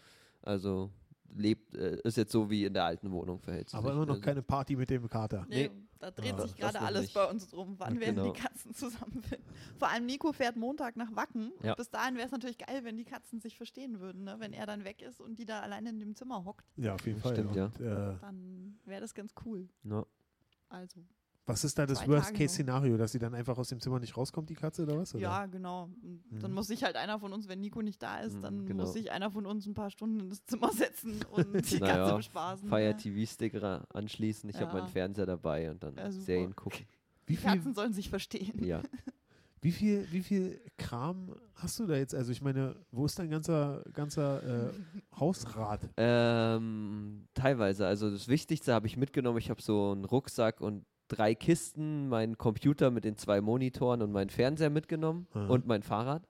also 0.44 0.92
lebt, 1.36 1.74
äh, 1.76 1.98
ist 2.04 2.18
jetzt 2.18 2.32
so 2.32 2.50
wie 2.50 2.66
in 2.66 2.74
der 2.74 2.86
alten 2.86 3.12
Wohnung 3.12 3.40
verhält 3.40 3.70
sie 3.70 3.76
Aber 3.78 3.88
sich. 3.88 3.96
immer 3.96 4.06
noch 4.06 4.14
also, 4.16 4.22
keine 4.22 4.44
Party 4.44 4.76
mit 4.76 4.90
dem 4.92 5.10
Kater. 5.10 5.46
Nee, 5.50 5.70
Nee. 5.70 5.72
da 6.00 6.12
dreht 6.12 6.34
Ah, 6.36 6.42
sich 6.44 6.56
gerade 6.56 6.80
alles 6.80 7.02
nicht. 7.04 7.14
bei 7.16 7.26
uns 7.26 7.48
drum. 7.50 7.74
Wann 7.80 8.00
werden 8.00 8.18
Genau. 8.18 8.32
die 8.32 8.40
Katzen 8.40 8.74
zusammenfinden? 8.76 9.44
Vor 9.80 9.88
allem 9.90 10.06
Nico 10.06 10.32
fährt 10.32 10.56
Montag 10.58 10.96
nach 10.96 11.16
Wacken. 11.16 11.52
Ja. 11.64 11.72
Und 11.72 11.78
bis 11.78 11.90
dahin 11.90 12.16
wäre 12.18 12.28
es 12.28 12.32
natürlich 12.32 12.60
geil, 12.60 12.84
wenn 12.84 12.98
die 12.98 13.04
Katzen 13.06 13.40
sich 13.40 13.58
verstehen 13.58 14.00
würden. 14.00 14.26
Ne? 14.26 14.36
Wenn 14.38 14.54
er 14.54 14.68
dann 14.68 14.84
weg 14.84 15.02
ist 15.02 15.20
und 15.22 15.40
die 15.40 15.46
da 15.46 15.62
alleine 15.62 15.90
in 15.90 16.00
dem 16.00 16.14
Zimmer 16.16 16.46
hockt, 16.46 16.66
Ja, 16.78 16.94
auf 16.94 17.06
jeden 17.08 17.20
Fall. 17.20 17.34
Stimmt, 17.34 17.56
ja. 17.56 17.66
Und, 17.66 17.80
äh, 17.82 18.16
dann 18.22 18.78
wäre 18.86 19.02
das 19.02 19.14
ganz 19.16 19.34
cool. 19.46 19.68
ja. 19.86 20.06
Also, 20.70 21.02
was 21.46 21.64
ist 21.66 21.78
da 21.78 21.86
das 21.86 22.08
Worst-Case-Szenario, 22.08 22.96
dass 22.98 23.12
sie 23.12 23.20
dann 23.20 23.34
einfach 23.34 23.58
aus 23.58 23.68
dem 23.68 23.80
Zimmer 23.82 24.00
nicht 24.00 24.16
rauskommt, 24.16 24.50
die 24.50 24.54
Katze, 24.56 24.84
oder 24.84 24.98
was? 24.98 25.14
Oder? 25.14 25.22
ja, 25.24 25.46
genau. 25.46 25.90
Und 26.02 26.24
Dann 26.42 26.52
Mhm. 26.52 26.56
muss 26.56 26.68
sich 26.68 26.84
halt 26.84 26.96
einer 26.96 27.20
von 27.20 27.34
uns, 27.34 27.48
wenn 27.50 27.60
Nico 27.60 27.82
nicht 27.82 28.02
da 28.02 28.20
ist, 28.20 28.36
Mhm, 28.38 28.42
dann 28.42 28.66
genau. 28.66 28.84
muss 28.86 28.94
sich 28.94 29.12
einer 29.12 29.30
von 29.30 29.46
uns 29.46 29.66
ein 29.66 29.74
paar 29.74 29.90
Stunden 29.90 30.22
in 30.22 30.30
das 30.30 30.46
Zimmer 30.46 30.72
setzen 30.72 31.20
und 31.32 31.54
die 31.72 31.80
Naja, 31.80 31.96
Katze 31.98 32.16
bespaßen. 32.16 32.70
Fire 32.70 32.82
ja. 32.86 32.94
TV-Stick 32.94 33.62
ra- 33.62 33.86
anschließen. 33.94 34.50
Ich 34.50 34.56
habe 34.58 34.68
Ja. 34.68 34.74
meinen 34.84 34.88
Fernseher 34.88 35.26
dabei 35.26 35.70
und 35.70 35.84
dann 35.84 35.98
Ja. 35.98 36.12
Serien 36.12 36.56
gucken. 36.56 36.86
Wie 37.26 37.36
Die 37.36 37.42
Katzen 37.42 37.74
sollen 37.74 37.94
sich 37.94 38.10
verstehen. 38.10 38.64
Ja. 38.64 38.82
wie, 39.62 39.72
viel, 39.72 40.08
wie 40.12 40.22
viel 40.24 40.60
Kram 40.78 41.36
hast 41.56 41.80
du 41.80 41.86
da 41.88 41.96
jetzt? 41.96 42.14
Also 42.16 42.32
ich 42.32 42.42
meine, 42.42 42.76
wo 42.92 43.06
ist 43.06 43.18
dein 43.20 43.30
ganzer, 43.30 43.82
ganzer 43.94 44.70
äh, 44.70 44.74
Hausrat? 45.20 45.90
Ähm, 45.98 47.28
teilweise. 47.34 47.86
Also 47.88 48.10
das 48.10 48.28
Wichtigste 48.28 48.74
habe 48.74 48.88
ich 48.88 48.98
mitgenommen. 48.98 49.38
Ich 49.38 49.50
habe 49.50 49.62
so 49.62 49.92
einen 49.92 50.06
Rucksack 50.06 50.62
und 50.62 50.86
drei 51.16 51.36
Kisten, 51.36 52.10
meinen 52.10 52.38
Computer 52.38 52.92
mit 52.92 53.04
den 53.06 53.18
zwei 53.18 53.42
Monitoren 53.42 54.02
und 54.02 54.12
meinen 54.12 54.30
Fernseher 54.30 54.70
mitgenommen 54.70 55.28
Aha. 55.34 55.48
und 55.48 55.66
mein 55.68 55.84
Fahrrad, 55.84 56.28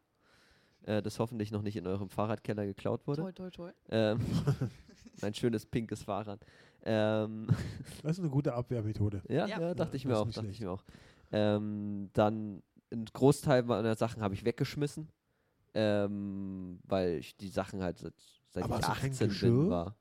äh, 0.83 1.01
das 1.01 1.19
hoffentlich 1.19 1.51
noch 1.51 1.62
nicht 1.62 1.75
in 1.75 1.88
eurem 1.88 2.09
Fahrradkeller 2.09 2.65
geklaut 2.65 3.06
wurde. 3.07 3.21
Toi, 3.21 3.31
toi, 3.31 3.50
toi. 3.50 3.71
Ähm, 3.89 4.19
ein 5.21 5.33
schönes 5.33 5.65
pinkes 5.65 6.03
Fahrrad. 6.03 6.45
Ähm, 6.83 7.47
Das 8.01 8.13
ist 8.18 8.19
eine 8.19 8.30
gute 8.30 8.53
Abwehrmethode. 8.53 9.21
ja, 9.30 9.45
Ja. 9.47 9.59
ja. 9.59 9.74
dachte 9.74 9.94
Ja, 9.94 9.95
ich 9.95 10.06
mir 10.06 10.18
auch, 10.18 10.30
dachte 10.30 10.47
ich 10.50 10.59
mir 10.59 10.71
auch. 10.71 10.83
Ähm, 11.31 12.09
dann 12.13 12.62
ein 12.91 13.06
Großteil 13.12 13.63
meiner 13.63 13.95
Sachen 13.95 14.21
habe 14.21 14.33
ich 14.36 14.45
weggeschmissen, 14.45 15.09
ähm, 15.74 16.79
weil 16.83 17.18
ich 17.18 17.36
die 17.38 17.47
Sachen 17.50 17.81
halt 17.81 17.97
seit, 18.00 18.13
seit 18.50 18.65
ich 18.65 18.71
hast 18.71 18.83
du 18.83 18.88
kein 19.01 19.12
18 19.12 19.27
Geschirr? 19.29 19.50
bin 19.50 19.69
war. 19.69 19.95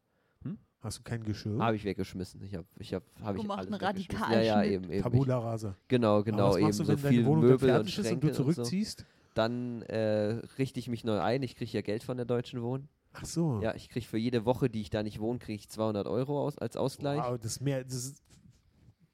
Hast 0.82 0.99
du 0.99 1.02
kein 1.05 1.23
Geschirr? 1.23 1.58
Habe 1.58 1.76
ich 1.76 1.84
weggeschmissen. 1.84 2.43
Ich 2.43 2.55
habe, 2.55 2.67
ich 2.79 2.93
habe, 2.93 3.05
habe 3.23 3.38
ich 3.38 3.49
alles 3.49 3.67
einen 3.73 3.81
weggeschmissen. 3.81 4.32
Ja, 4.32 4.40
ja, 4.40 4.64
eben, 4.64 4.90
eben. 4.90 5.02
Tabula 5.02 5.38
rasa. 5.38 5.76
genau, 5.87 6.17
Aber 6.17 6.25
genau, 6.25 6.49
was 6.50 6.56
eben 6.56 6.67
machst 6.67 6.81
du, 6.81 6.84
so 6.84 6.88
wenn 6.93 6.99
viel 6.99 7.11
deine 7.11 7.26
Wohnung 7.26 7.43
dann 7.43 7.50
Möbel 7.50 7.70
und 7.70 7.76
fertig 7.76 7.99
ist 7.99 8.12
und 8.12 8.25
du 8.25 8.29
und, 8.29 8.34
so. 8.34 8.43
zurückziehst? 8.43 9.06
Dann 9.34 9.82
äh, 9.82 10.40
richte 10.58 10.81
ich 10.81 10.88
mich 10.88 11.05
neu 11.05 11.20
ein. 11.20 11.43
Ich 11.43 11.56
kriege 11.56 11.70
ja 11.70 11.82
Geld 11.82 12.02
von 12.02 12.17
der 12.17 12.26
Deutschen 12.26 12.62
Wohnen. 12.62 12.88
Ach 13.12 13.25
so. 13.25 13.61
Ja, 13.62 13.75
ich 13.75 13.88
kriege 13.88 14.05
für 14.05 14.19
jede 14.19 14.44
Woche, 14.44 14.69
die 14.69 14.81
ich 14.81 14.90
da 14.90 15.02
nicht 15.02 15.20
wohne, 15.20 15.38
kriege 15.38 15.56
ich 15.56 15.69
200 15.69 16.06
Euro 16.06 16.44
aus, 16.44 16.58
als 16.58 16.76
Ausgleich. 16.76 17.23
Wow, 17.23 17.38
das 17.38 17.52
ist 17.52 17.61
mehr, 17.61 17.85
das 17.85 17.94
ist 17.94 18.23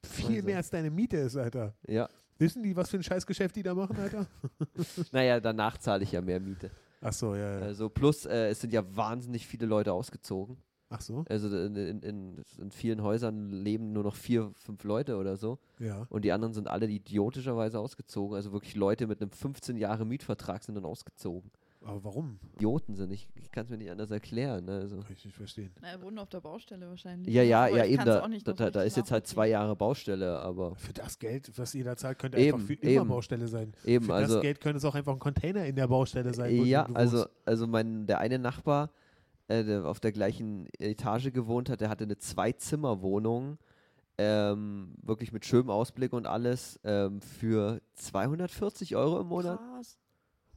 viel 0.05 0.37
Also. 0.37 0.47
mehr 0.47 0.57
als 0.57 0.71
deine 0.71 0.91
Miete 0.91 1.19
ist, 1.19 1.37
Alter. 1.37 1.75
Ja, 1.87 2.09
Wissen 2.39 2.63
die, 2.63 2.77
was 2.77 2.89
für 2.89 2.97
ein 2.97 3.03
Scheißgeschäft 3.03 3.57
die 3.57 3.65
da 3.65 3.75
machen, 3.75 3.97
Alter? 3.99 4.27
naja, 5.13 5.41
danach 5.41 5.77
zahle 5.79 6.05
ich 6.05 6.13
ja 6.13 6.21
mehr 6.21 6.39
Miete. 6.39 6.71
Ach 7.01 7.13
so, 7.13 7.35
ja, 7.35 7.59
ja. 7.59 7.61
Also 7.61 7.89
plus, 7.89 8.27
äh, 8.27 8.51
es 8.51 8.61
sind 8.61 8.73
ja 8.73 8.85
wahnsinnig 8.97 9.47
viele 9.47 9.67
Leute 9.67 9.93
ausgezogen. 9.93 10.57
Ach 10.91 11.01
so, 11.01 11.25
Also 11.29 11.49
in, 11.55 11.77
in, 11.77 12.01
in, 12.01 12.45
in 12.59 12.71
vielen 12.71 13.03
Häusern 13.03 13.51
leben 13.51 13.93
nur 13.93 14.05
noch 14.05 14.17
vier, 14.17 14.53
fünf 14.57 14.85
Leute 14.85 15.17
oder 15.17 15.37
so. 15.37 15.59
ja. 15.79 16.07
Und 16.09 16.25
die 16.25 16.33
anderen 16.33 16.55
sind 16.55 16.69
alle 16.69 16.87
idiotischerweise 16.87 17.79
ausgezogen. 17.79 18.35
Also 18.37 18.53
wirklich 18.53 18.75
Leute 18.75 19.07
mit 19.07 19.21
einem 19.21 19.31
15 19.31 19.77
Jahre 19.77 20.07
Mietvertrag 20.07 20.63
sind 20.65 20.75
dann 20.77 20.85
ausgezogen. 20.87 21.51
Aber 21.85 22.03
warum? 22.03 22.41
Idioten 22.57 22.97
sind. 22.97 23.13
Ich, 23.13 23.29
ich 23.37 23.53
kann 23.53 23.65
es 23.65 23.71
mir 23.71 23.77
nicht 23.79 23.91
anders 23.91 24.11
erklären. 24.11 24.65
Ne? 24.65 24.79
Also, 24.81 24.97
Kann 24.97 25.13
ich 25.13 25.25
nicht 25.25 25.37
verstehen. 25.37 25.71
Na, 25.81 25.89
er 25.89 26.03
wohnt 26.03 26.19
auf 26.19 26.29
der 26.29 26.41
Baustelle 26.41 26.89
wahrscheinlich. 26.89 27.33
ja, 27.33 27.43
ja, 27.43 27.67
Aber 27.67 27.77
ja, 27.77 27.85
eben. 27.85 28.05
Da, 28.05 28.27
da, 28.29 28.71
da, 28.71 28.83
ist 28.83 28.97
jetzt 28.97 29.13
halt 29.13 29.27
zwei. 29.27 29.49
Jahre 29.49 29.77
Baustelle, 29.77 30.41
aber 30.41 30.75
Für 30.75 30.93
das 30.93 31.19
Geld, 31.19 31.51
was 31.57 31.75
ihr 31.75 31.85
da 31.85 31.97
zahlt, 31.97 32.19
könnte 32.19 32.37
Eben, 32.39 32.55
einfach 32.55 32.67
für 32.67 32.75
immer 32.75 32.91
eben. 32.91 33.09
Baustelle 33.09 33.47
sein. 33.47 33.73
eben, 33.85 34.07
für 34.07 34.15
also. 34.15 34.35
das 34.35 34.43
Geld 34.43 34.61
könnte 34.61 34.79
es 34.79 34.85
auch 34.85 34.95
einfach 34.95 35.13
ein 35.13 35.19
Container 35.21 35.65
in 35.65 35.77
der 35.77 35.87
Baustelle 35.87 36.35
sein. 36.35 36.67
Ja, 36.67 36.85
also, 36.93 37.27
also 37.47 37.67
mein, 37.67 38.07
der 38.07 38.19
eine 38.19 38.39
Nachbar, 38.39 38.91
äh, 39.49 39.79
auf 39.79 40.01
der 40.01 40.13
gleichen 40.13 40.69
Etage 40.79 41.33
gewohnt 41.33 41.69
hat, 41.69 41.81
der 41.81 41.89
hatte 41.89 42.05
eine 42.05 42.19
Zwei-Zimmer-Wohnung, 42.19 43.59
ähm, 44.19 44.95
wirklich 45.03 45.33
mit 45.33 45.45
schönem 45.45 45.71
Ausblick 45.71 46.13
und 46.13 46.27
alles, 46.27 46.79
ähm, 46.85 47.21
für 47.21 47.81
240 47.95 48.97
Euro 48.97 49.21
im 49.21 49.29
Monat. 49.29 49.59
Krass. 49.59 49.99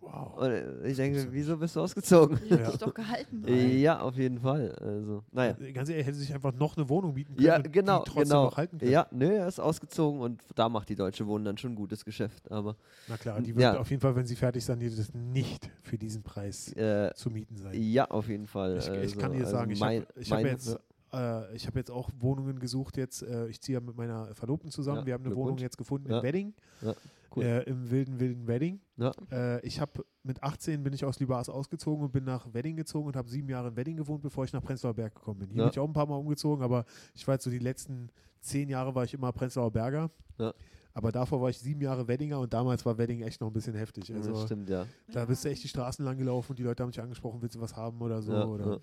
Wow. 0.01 0.35
Und 0.37 0.49
äh, 0.51 0.87
ich 0.87 0.97
denke, 0.97 1.27
wieso 1.29 1.55
bist 1.57 1.75
du 1.75 1.81
ausgezogen? 1.81 2.39
Die 2.43 2.51
hat 2.53 2.59
Ja. 2.61 2.71
sich 2.71 2.79
doch 2.79 2.93
gehalten. 2.93 3.43
Äh, 3.47 3.77
Ja, 3.77 3.99
auf 4.01 4.17
jeden 4.17 4.39
Fall. 4.39 4.71
Also, 4.81 5.23
naja. 5.31 5.55
Ganz 5.73 5.89
ehrlich, 5.89 6.05
hätte 6.07 6.17
sich 6.17 6.33
einfach 6.33 6.53
noch 6.53 6.75
eine 6.75 6.89
Wohnung 6.89 7.13
bieten 7.13 7.35
können. 7.35 7.45
Ja, 7.45 7.57
und 7.57 7.71
genau, 7.71 7.99
die 7.99 8.05
trotzdem 8.09 8.23
genau. 8.29 8.43
noch 8.45 8.57
halten 8.57 8.79
können. 8.79 8.91
Ja, 8.91 9.07
nö, 9.11 9.31
er 9.31 9.47
ist 9.47 9.59
ausgezogen 9.59 10.19
und 10.21 10.41
da 10.55 10.69
macht 10.69 10.89
die 10.89 10.95
Deutsche 10.95 11.25
Wohnen 11.27 11.45
dann 11.45 11.57
schon 11.57 11.73
ein 11.73 11.75
gutes 11.75 12.03
Geschäft. 12.03 12.51
Aber 12.51 12.75
Na 13.07 13.17
klar, 13.17 13.39
die 13.41 13.55
wird 13.55 13.61
Ja. 13.61 13.79
auf 13.79 13.89
jeden 13.91 14.01
Fall, 14.01 14.15
wenn 14.15 14.25
sie 14.25 14.35
fertig 14.35 14.65
sind, 14.65 14.81
das 14.83 15.13
nicht 15.13 15.69
für 15.83 15.97
diesen 15.97 16.23
Preis 16.23 16.73
äh, 16.73 17.11
zu 17.15 17.29
mieten 17.29 17.55
sein. 17.57 17.71
ja, 17.79 18.09
auf 18.09 18.27
jeden 18.27 18.47
Fall. 18.47 18.77
Ich, 18.77 18.87
ich 18.87 18.91
also, 18.91 19.19
kann 19.19 19.31
dir 19.33 19.39
also 19.39 19.51
sagen, 19.51 19.71
ich 19.71 19.81
habe 19.81 20.07
ich 20.15 20.31
hab 20.31 20.39
jetzt, 20.43 20.79
äh, 21.13 21.55
ich 21.55 21.67
hab 21.67 21.75
jetzt 21.75 21.91
auch 21.91 22.09
Wohnungen 22.19 22.57
gesucht. 22.59 22.97
Jetzt, 22.97 23.21
äh, 23.21 23.47
ich 23.49 23.61
ziehe 23.61 23.77
ja 23.77 23.85
mit 23.85 23.95
meiner 23.95 24.33
Verlobten 24.33 24.71
zusammen. 24.71 25.01
Ja, 25.01 25.05
Wir 25.05 25.13
haben 25.13 25.25
eine 25.25 25.35
Wohnung 25.35 25.57
jetzt 25.59 25.77
gefunden 25.77 26.09
Ja. 26.09 26.17
in 26.17 26.23
Wedding, 26.23 26.53
Ja, 26.81 26.93
cool. 27.35 27.43
äh, 27.43 27.63
im 27.63 27.89
wilden, 27.89 28.19
wilden 28.19 28.47
Wedding. 28.47 28.79
Ja. 28.97 29.11
Äh, 29.31 29.65
ich 29.65 29.79
habe 29.79 30.05
mit 30.23 30.41
18 30.43 30.83
bin 30.83 30.93
ich 30.93 31.03
aus 31.05 31.19
Lübars 31.19 31.49
ausgezogen 31.49 32.03
und 32.05 32.11
bin 32.11 32.23
nach 32.23 32.53
Wedding 32.53 32.75
gezogen 32.75 33.07
und 33.07 33.15
habe 33.15 33.29
sieben 33.29 33.49
Jahre 33.49 33.69
in 33.69 33.75
Wedding 33.75 33.97
gewohnt, 33.97 34.21
bevor 34.21 34.45
ich 34.45 34.53
nach 34.53 34.61
Prenzlauer 34.63 34.93
Berg 34.93 35.15
gekommen 35.15 35.39
bin. 35.39 35.49
Hier 35.49 35.57
Ja. 35.59 35.63
bin 35.65 35.71
ich 35.71 35.79
auch 35.79 35.87
ein 35.87 35.93
paar 35.93 36.05
Mal 36.07 36.15
umgezogen, 36.17 36.63
aber 36.63 36.85
ich 37.13 37.27
war 37.27 37.35
jetzt 37.35 37.43
so 37.43 37.49
die 37.49 37.59
letzten 37.59 38.09
zehn 38.41 38.69
Jahre 38.69 38.93
war 38.95 39.03
ich 39.03 39.13
immer 39.13 39.31
Prenzlauer 39.31 39.71
Berger. 39.71 40.11
Ja. 40.37 40.53
Aber 40.93 41.11
davor 41.11 41.41
war 41.41 41.49
ich 41.49 41.57
sieben 41.57 41.81
Jahre 41.81 42.07
Weddinger 42.07 42.39
und 42.39 42.53
damals 42.53 42.85
war 42.85 42.97
Wedding 42.97 43.21
echt 43.21 43.39
noch 43.39 43.47
ein 43.47 43.53
bisschen 43.53 43.75
heftig. 43.75 44.07
das 44.07 44.27
Also 44.27 44.45
stimmt, 44.45 44.69
ja. 44.69 44.85
da 45.13 45.23
bist 45.25 45.45
du 45.45 45.49
echt 45.49 45.63
die 45.63 45.69
Straßen 45.69 46.03
lang 46.03 46.17
gelaufen 46.17 46.51
und 46.51 46.59
die 46.59 46.63
Leute 46.63 46.83
haben 46.83 46.91
dich 46.91 47.01
angesprochen, 47.01 47.41
willst 47.41 47.55
du 47.55 47.61
was 47.61 47.75
haben 47.77 48.01
oder 48.01 48.21
so. 48.21 48.33
Ja, 48.33 48.45
oder 48.45 48.65
ja. 48.73 48.79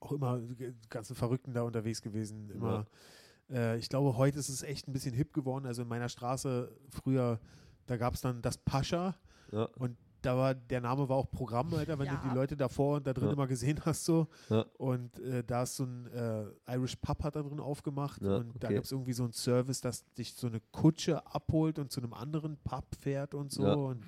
auch 0.00 0.12
immer 0.12 0.40
ganzen 0.88 1.14
Verrückten 1.14 1.52
da 1.52 1.62
unterwegs 1.62 2.02
gewesen. 2.02 2.50
Immer. 2.50 2.86
Äh, 3.50 3.76
ich 3.78 3.88
glaube, 3.88 4.16
heute 4.16 4.38
ist 4.38 4.48
es 4.48 4.62
echt 4.62 4.88
ein 4.88 4.92
bisschen 4.92 5.14
hip 5.14 5.32
geworden. 5.32 5.66
Also 5.66 5.82
in 5.82 5.88
meiner 5.88 6.08
Straße 6.08 6.70
früher, 6.88 7.40
da 7.86 7.96
gab 7.96 8.14
es 8.14 8.20
dann 8.20 8.42
das 8.42 8.58
Pascha 8.58 9.14
Ja. 9.52 9.64
und 9.78 9.96
da 10.22 10.36
war 10.36 10.54
der 10.54 10.82
Name 10.82 11.08
war 11.08 11.16
auch 11.16 11.30
Programm, 11.30 11.72
Alter, 11.72 11.98
wenn 11.98 12.04
Ja. 12.04 12.16
du 12.22 12.28
die 12.28 12.34
Leute 12.34 12.54
davor 12.54 12.96
und 12.98 13.06
da 13.06 13.14
drin 13.14 13.28
Ja. 13.28 13.32
immer 13.32 13.46
gesehen 13.46 13.80
hast 13.86 14.04
so. 14.04 14.28
Ja. 14.50 14.66
Und 14.76 15.18
äh, 15.18 15.42
da 15.42 15.62
ist 15.62 15.76
so 15.76 15.84
ein 15.84 16.06
äh, 16.08 16.44
Irish 16.74 16.96
Pub 16.96 17.22
hat 17.24 17.36
da 17.36 17.42
drin 17.42 17.58
aufgemacht 17.58 18.20
Ja, 18.20 18.36
und 18.36 18.52
da 18.62 18.66
okay. 18.68 18.74
gibt 18.74 18.84
es 18.84 18.92
irgendwie 18.92 19.14
so 19.14 19.22
einen 19.24 19.32
Service, 19.32 19.80
dass 19.80 20.04
dich 20.12 20.34
so 20.34 20.46
eine 20.46 20.60
Kutsche 20.72 21.24
abholt 21.34 21.78
und 21.78 21.90
zu 21.90 22.00
einem 22.02 22.12
anderen 22.12 22.58
Pub 22.58 22.84
fährt 23.00 23.34
und 23.34 23.50
so. 23.50 23.64
Ja. 23.66 23.72
Und 23.72 24.04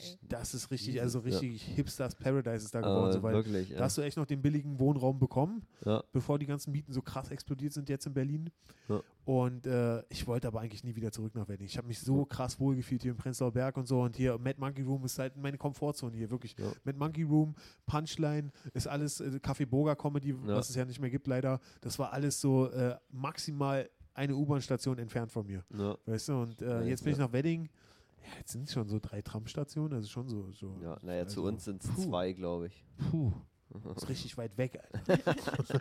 Geil. 0.00 0.18
das 0.28 0.54
ist 0.54 0.70
richtig, 0.70 1.00
also 1.00 1.18
ja. 1.20 1.24
richtig 1.24 1.62
Hipsters 1.62 2.14
Paradise 2.14 2.64
ist 2.64 2.74
da 2.74 2.80
geworden, 2.80 3.04
Aber 3.04 3.12
so, 3.12 3.22
weil 3.22 3.34
wirklich, 3.34 3.68
da 3.70 3.74
ja. 3.76 3.80
hast 3.82 3.98
du 3.98 4.02
echt 4.02 4.16
noch 4.16 4.26
den 4.26 4.42
billigen 4.42 4.78
Wohnraum 4.78 5.18
bekommen, 5.18 5.62
ja. 5.84 6.02
bevor 6.12 6.38
die 6.38 6.46
ganzen 6.46 6.72
Mieten 6.72 6.92
so 6.92 7.02
krass 7.02 7.30
explodiert 7.30 7.72
sind 7.72 7.88
jetzt 7.88 8.06
in 8.06 8.14
Berlin. 8.14 8.50
Ja. 8.88 9.02
Und 9.24 9.66
äh, 9.66 10.02
ich 10.08 10.26
wollte 10.26 10.48
aber 10.48 10.60
eigentlich 10.60 10.82
nie 10.82 10.96
wieder 10.96 11.12
zurück 11.12 11.34
nach 11.34 11.48
Wedding. 11.48 11.66
Ich 11.66 11.76
habe 11.76 11.86
mich 11.86 12.00
so 12.00 12.24
krass 12.24 12.58
wohlgefühlt 12.58 13.02
hier 13.02 13.12
im 13.12 13.16
Prenzlauer 13.16 13.52
Berg 13.52 13.76
und 13.76 13.86
so. 13.86 14.00
Und 14.00 14.16
hier 14.16 14.36
Mad 14.38 14.56
Monkey 14.58 14.82
Room 14.82 15.04
ist 15.04 15.18
halt 15.18 15.36
meine 15.36 15.56
Komfortzone 15.58 16.16
hier, 16.16 16.30
wirklich. 16.30 16.56
Ja. 16.58 16.66
Mad 16.84 16.98
Monkey 16.98 17.22
Room, 17.22 17.54
Punchline, 17.86 18.50
ist 18.74 18.88
alles 18.88 19.20
äh, 19.20 19.38
Café 19.42 19.66
Burger 19.66 19.94
Comedy, 19.94 20.30
Ja. 20.30 20.56
was 20.56 20.70
es 20.70 20.76
ja 20.76 20.84
nicht 20.84 21.00
mehr 21.00 21.10
gibt 21.10 21.26
leider. 21.28 21.60
Das 21.80 21.98
war 21.98 22.12
alles 22.12 22.40
so 22.40 22.68
äh, 22.70 22.96
maximal 23.10 23.88
eine 24.14 24.34
U-Bahn-Station 24.34 24.98
entfernt 24.98 25.30
von 25.30 25.46
mir. 25.46 25.64
Ja. 25.76 25.96
Weißt 26.06 26.28
du? 26.28 26.42
Und 26.42 26.60
äh, 26.62 26.82
jetzt 26.84 27.04
bin 27.04 27.12
ich 27.12 27.18
ja. 27.18 27.26
nach 27.26 27.32
Wedding. 27.32 27.68
Ja, 28.22 28.38
jetzt 28.38 28.52
sind 28.52 28.64
es 28.64 28.72
schon 28.72 28.88
so 28.88 28.98
drei 29.00 29.22
Tramstationen, 29.22 29.94
also 29.94 30.08
schon 30.08 30.28
so. 30.28 30.50
so 30.52 30.78
ja, 30.82 30.98
naja, 31.02 31.26
zu 31.26 31.40
also, 31.40 31.48
uns 31.48 31.64
sind 31.64 31.82
es 31.82 31.96
zwei, 31.96 32.32
glaube 32.32 32.68
ich. 32.68 32.84
Puh, 33.10 33.32
ist 33.96 34.08
richtig 34.08 34.36
weit 34.36 34.56
weg, 34.58 34.80
Alter. 34.92 35.34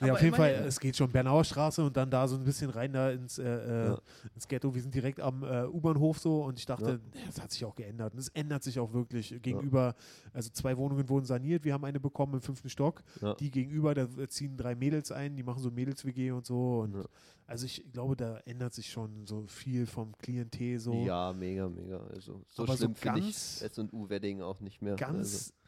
Nee, 0.00 0.10
auf 0.10 0.20
jeden 0.22 0.34
Fall, 0.34 0.50
es 0.66 0.80
geht 0.80 0.96
schon 0.96 1.10
Bernauer 1.10 1.44
Straße 1.44 1.84
und 1.84 1.96
dann 1.96 2.10
da 2.10 2.26
so 2.26 2.36
ein 2.36 2.44
bisschen 2.44 2.70
rein 2.70 2.92
da 2.92 3.10
ins, 3.10 3.38
äh, 3.38 3.44
äh, 3.44 3.86
Ja. 3.88 3.98
ins 4.34 4.48
Ghetto. 4.48 4.74
Wir 4.74 4.82
sind 4.82 4.94
direkt 4.94 5.20
am 5.20 5.42
äh, 5.44 5.64
U-Bahnhof 5.66 6.18
so 6.18 6.44
und 6.44 6.58
ich 6.58 6.66
dachte, 6.66 7.00
Ja. 7.14 7.20
das 7.26 7.40
hat 7.40 7.52
sich 7.52 7.64
auch 7.64 7.74
geändert. 7.76 8.12
Und 8.14 8.18
es 8.18 8.28
ändert 8.30 8.62
sich 8.64 8.78
auch 8.80 8.92
wirklich 8.92 9.40
gegenüber, 9.42 9.94
also 10.32 10.50
zwei 10.50 10.76
Wohnungen 10.76 11.08
wurden 11.08 11.24
saniert, 11.26 11.64
wir 11.64 11.72
haben 11.72 11.84
eine 11.84 12.00
bekommen 12.00 12.34
im 12.34 12.40
fünften 12.40 12.68
Stock. 12.68 13.02
Ja. 13.20 13.34
Die 13.34 13.50
gegenüber, 13.50 13.94
da 13.94 14.08
ziehen 14.28 14.56
drei 14.56 14.74
Mädels 14.74 15.12
ein, 15.12 15.36
die 15.36 15.42
machen 15.42 15.62
so 15.62 15.70
Mädels-WG 15.70 16.32
und 16.32 16.46
so. 16.46 16.80
Und 16.80 16.94
Ja. 16.96 17.04
Also 17.46 17.66
ich 17.66 17.84
glaube, 17.92 18.16
da 18.16 18.38
ändert 18.46 18.72
sich 18.72 18.90
schon 18.90 19.26
so 19.26 19.44
viel 19.46 19.84
vom 19.86 20.16
Klientel 20.18 20.78
so. 20.78 20.94
Ja, 21.04 21.32
mega, 21.32 21.68
mega. 21.68 21.98
Also 22.06 22.42
so 22.48 22.62
Aber 22.62 22.72
so 22.72 22.78
schlimm 22.78 22.94
finde 22.94 23.18
ich 23.18 23.24
ganz- 23.26 23.62
S&U 23.62 24.08
Wedding 24.08 24.40
auch 24.40 24.60
nicht 24.60 24.80
mehr. 24.80 24.96
Ganz 24.96 25.48
hat 25.48 25.61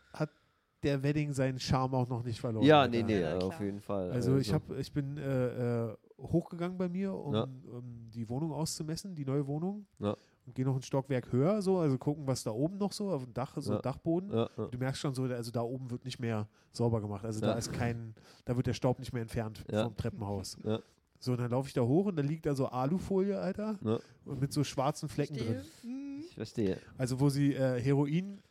der 0.84 1.02
Wedding 1.02 1.32
seinen 1.32 1.58
Charme 1.58 1.94
auch 1.94 2.08
noch 2.08 2.22
nicht 2.24 2.40
verloren. 2.40 2.62
also. 2.62 2.68
Ja, 2.70 2.86
nee, 2.88 3.02
nee, 3.02 3.20
Ja, 3.20 3.38
auf 3.38 3.58
jeden 3.60 3.80
Fall. 3.80 4.10
Also 4.10 4.36
ich 4.36 4.52
habe, 4.52 4.76
ich 4.78 4.92
bin 4.92 5.16
äh, 5.16 5.86
äh, 5.88 5.96
hochgegangen 6.18 6.78
bei 6.78 6.88
mir, 6.88 7.12
um, 7.14 7.34
Ja. 7.34 7.42
um 7.44 8.08
die 8.14 8.28
Wohnung 8.28 8.52
auszumessen, 8.52 9.14
die 9.14 9.24
neue 9.24 9.46
Wohnung. 9.46 9.86
Ja. 9.98 10.14
Und 10.46 10.54
gehe 10.54 10.64
noch 10.66 10.76
ein 10.76 10.82
Stockwerk 10.82 11.32
höher, 11.32 11.62
so, 11.62 11.78
also 11.78 11.96
gucken, 11.96 12.26
was 12.26 12.42
da 12.42 12.50
oben 12.50 12.76
noch 12.76 12.92
so 12.92 13.10
auf 13.10 13.24
dem 13.24 13.32
Dach, 13.32 13.54
so 13.58 13.72
Ja. 13.74 13.80
Dachboden. 13.80 14.30
Ja, 14.30 14.50
ja. 14.58 14.66
Du 14.66 14.76
merkst 14.78 15.00
schon 15.00 15.14
so, 15.14 15.22
also 15.24 15.50
da 15.50 15.62
oben 15.62 15.90
wird 15.90 16.04
nicht 16.04 16.18
mehr 16.20 16.46
sauber 16.70 17.00
gemacht. 17.00 17.24
Also 17.24 17.40
da 17.40 17.54
ist 17.54 17.72
kein, 17.72 18.14
da 18.44 18.54
wird 18.54 18.66
der 18.66 18.74
Staub 18.74 18.98
nicht 18.98 19.12
mehr 19.14 19.22
entfernt 19.22 19.64
Ja. 19.72 19.84
vom 19.84 19.96
Treppenhaus. 19.96 20.58
Ja. 20.62 20.80
So, 21.18 21.32
und 21.32 21.38
dann 21.40 21.50
laufe 21.50 21.68
ich 21.68 21.72
da 21.74 21.80
hoch 21.80 22.04
und 22.06 22.16
da 22.16 22.22
liegt 22.22 22.44
da 22.44 22.54
so 22.54 22.66
Alufolie, 22.66 23.38
Alter, 23.40 23.78
Ja. 23.82 23.98
und 24.26 24.40
mit 24.42 24.52
so 24.52 24.62
schwarzen 24.64 25.08
Flecken 25.08 25.36
Verstehe. 25.36 25.54
drin. 25.56 25.64
Hm. 25.82 26.20
Ich 26.20 26.34
verstehe. 26.34 26.78
Also 26.98 27.18
wo 27.20 27.30
sie 27.30 27.54
äh, 27.54 27.80
Heroin 27.80 28.42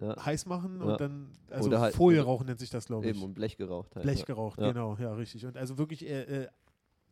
Ja. 0.00 0.24
heiß 0.24 0.46
machen 0.46 0.80
und 0.80 1.00
dann, 1.00 1.28
also 1.50 1.68
Oder 1.68 1.80
halt- 1.80 1.94
Folie 1.94 2.22
rauchen 2.22 2.46
nennt 2.46 2.58
sich 2.60 2.70
das, 2.70 2.86
glaube 2.86 3.04
ich. 3.06 3.14
Eben 3.16 3.22
und 3.24 3.34
Blech 3.34 3.56
geraucht 3.56 3.94
halt. 3.94 4.04
Blech 4.04 4.24
geraucht, 4.24 4.58
genau, 4.58 4.96
ja, 4.98 5.12
richtig. 5.14 5.44
Und 5.46 5.56
also 5.56 5.76
wirklich 5.78 6.08
äh, 6.08 6.22
äh, 6.44 6.48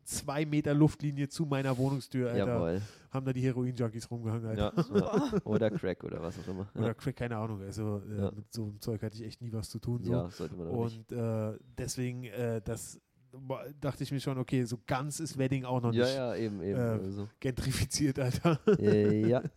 zwei 0.05 0.47
Meter 0.47 0.73
Luftlinie 0.73 1.29
zu 1.29 1.45
meiner 1.45 1.77
Wohnungstür, 1.77 2.31
Alter, 2.31 2.47
Jawohl. 2.47 2.83
haben 3.11 3.27
da 3.27 3.33
die 3.35 3.43
Heroin-Junkies 3.43 4.11
rumgehangen, 4.11 4.47
Alter. 4.47 4.73
Ja. 4.95 5.41
Oder 5.45 5.71
Crack 5.71 6.03
oder 6.03 6.23
was 6.23 6.39
auch 6.39 6.49
immer. 6.49 6.67
Oder 6.75 6.95
Crack, 6.95 7.17
keine 7.17 7.37
Ahnung. 7.37 7.61
Also 7.61 8.01
äh, 8.11 8.23
Ja. 8.23 8.31
mit 8.31 8.51
so 8.53 8.65
einem 8.65 8.81
Zeug 8.81 9.03
hatte 9.03 9.17
ich 9.17 9.25
echt 9.25 9.43
nie 9.43 9.53
was 9.53 9.69
zu 9.69 9.79
tun. 9.79 10.03
So. 10.03 10.13
ja 10.13 10.31
sollte 10.31 10.57
man 10.57 10.69
auch 10.69 10.85
nicht. 10.87 11.13
Und 11.13 11.19
äh, 11.19 11.59
deswegen, 11.77 12.25
äh, 12.25 12.63
das 12.65 12.99
dachte 13.79 14.03
ich 14.03 14.11
mir 14.11 14.21
schon, 14.21 14.39
okay, 14.39 14.65
so 14.65 14.79
ganz 14.87 15.21
ist 15.21 15.37
Wedding 15.37 15.67
auch 15.67 15.83
noch 15.83 15.93
Ja, 15.93 16.05
nicht 16.07 16.15
ja, 16.17 16.35
eben, 16.37 16.63
eben. 16.63 16.79
äh, 16.79 16.83
also. 16.83 17.29
gentrifiziert, 17.39 18.19
Alter. 18.19 18.59
äh, 18.79 19.29
ja. 19.29 19.43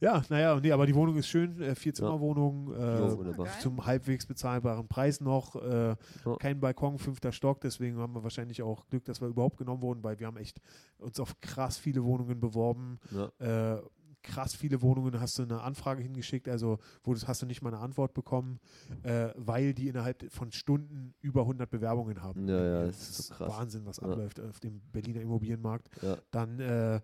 ja, 0.00 0.22
naja, 0.28 0.58
nee, 0.60 0.70
aber 0.72 0.86
die 0.86 0.94
Wohnung 0.94 1.16
ist 1.16 1.28
schön, 1.28 1.60
äh, 1.60 1.74
Vierzimmerwohnung, 1.74 2.72
Ja, 2.72 3.08
äh, 3.12 3.60
zum 3.60 3.84
halbwegs 3.84 4.26
bezahlbaren 4.26 4.86
Preis 4.88 5.20
noch. 5.20 5.56
Äh, 5.56 5.96
Ja. 6.24 6.36
Kein 6.38 6.60
Balkon, 6.60 6.98
fünfter 6.98 7.32
Stock, 7.32 7.60
deswegen 7.60 7.98
haben 7.98 8.14
wir 8.14 8.22
wahrscheinlich 8.22 8.62
auch 8.62 8.86
Glück, 8.88 9.04
dass 9.04 9.20
wir 9.20 9.28
überhaupt 9.28 9.56
genommen 9.56 9.82
wurden, 9.82 10.02
weil 10.04 10.18
wir 10.20 10.26
haben 10.26 10.36
echt 10.36 10.60
uns 10.98 11.18
auf 11.18 11.40
krass 11.40 11.78
viele 11.78 12.04
Wohnungen 12.04 12.38
beworben. 12.40 12.98
Ja. 13.10 13.74
Äh, 13.76 13.82
krass 14.22 14.54
viele 14.54 14.82
Wohnungen 14.82 15.18
hast 15.18 15.38
du 15.38 15.44
eine 15.44 15.62
Anfrage 15.62 16.02
hingeschickt, 16.02 16.46
also 16.46 16.78
wo 17.02 17.14
das 17.14 17.26
hast 17.26 17.40
du 17.40 17.46
nicht 17.46 17.62
mal 17.62 17.72
eine 17.72 17.82
Antwort 17.82 18.12
bekommen, 18.12 18.60
äh, 19.02 19.28
weil 19.34 19.72
die 19.72 19.88
innerhalb 19.88 20.30
von 20.30 20.52
Stunden 20.52 21.14
über 21.20 21.46
100 21.46 21.70
Bewerbungen 21.70 22.22
haben. 22.22 22.46
Ja, 22.46 22.62
ja, 22.62 22.84
das 22.86 22.98
das 22.98 23.08
ist 23.20 23.26
so 23.28 23.34
krass. 23.34 23.48
Wahnsinn, 23.58 23.86
was 23.86 23.96
Ja. 23.96 24.08
abläuft 24.08 24.38
auf 24.38 24.60
dem 24.60 24.82
Berliner 24.92 25.22
Immobilienmarkt. 25.22 25.88
Ja. 26.02 26.18
Dann 26.32 26.60
äh, 26.60 27.00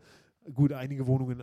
gut, 0.53 0.73
einige 0.75 1.07
Wohnungen 1.07 1.43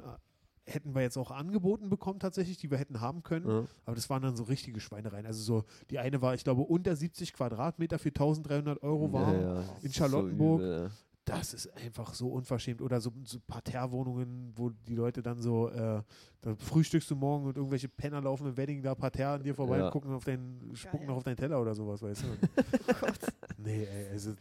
hätten 0.65 0.95
wir 0.95 1.01
jetzt 1.01 1.17
auch 1.17 1.31
angeboten 1.31 1.89
bekommen 1.89 2.19
tatsächlich, 2.19 2.57
die 2.57 2.71
wir 2.71 2.77
hätten 2.77 3.01
haben 3.01 3.23
können. 3.23 3.49
Ja. 3.49 3.65
Aber 3.85 3.95
das 3.95 4.09
waren 4.09 4.21
dann 4.21 4.35
so 4.35 4.43
richtige 4.43 4.79
Schweinereien. 4.79 5.25
Also 5.25 5.41
so, 5.41 5.65
die 5.89 5.99
eine 5.99 6.21
war, 6.21 6.33
ich 6.35 6.43
glaube, 6.43 6.61
unter 6.61 6.95
70 6.95 7.33
Quadratmeter 7.33 7.99
für 7.99 8.09
1300 8.09 8.81
Euro 8.81 9.11
warm. 9.11 9.33
Ja, 9.33 9.55
ja. 9.61 9.63
in 9.81 9.89
So 9.89 9.99
Charlottenburg. 9.99 10.61
übel, 10.61 10.91
Das 11.25 11.53
ist 11.53 11.67
einfach 11.77 12.13
so 12.13 12.27
unverschämt. 12.29 12.81
Oder 12.81 12.99
so, 12.99 13.11
so 13.23 13.39
Parterre-Wohnungen, 13.47 14.51
wo 14.55 14.71
die 14.71 14.95
Leute 14.95 15.21
dann 15.23 15.41
so, 15.41 15.69
äh, 15.69 16.01
da 16.41 16.55
frühstückst 16.57 17.09
du 17.11 17.15
morgen 17.15 17.45
und 17.45 17.55
irgendwelche 17.55 17.87
Penner 17.87 18.21
laufen 18.21 18.47
im 18.47 18.57
Wedding 18.57 18.81
da 18.81 18.93
Parterre 18.93 19.35
an 19.35 19.43
dir 19.43 19.55
vorbei 19.55 19.77
Ja. 19.77 19.85
und 19.85 19.91
gucken 19.91 20.11
auf 20.13 20.25
deinen, 20.25 20.75
spucken 20.75 20.99
Geil. 20.99 21.07
noch 21.07 21.15
auf 21.17 21.23
deinen 21.23 21.37
Teller 21.37 21.61
oder 21.61 21.73
sowas, 21.73 22.01
weißt 22.01 22.23
du. 22.23 22.27
Oh 23.03 23.65
nee, 23.69 23.85
ey, 23.85 24.09
also, 24.11 24.33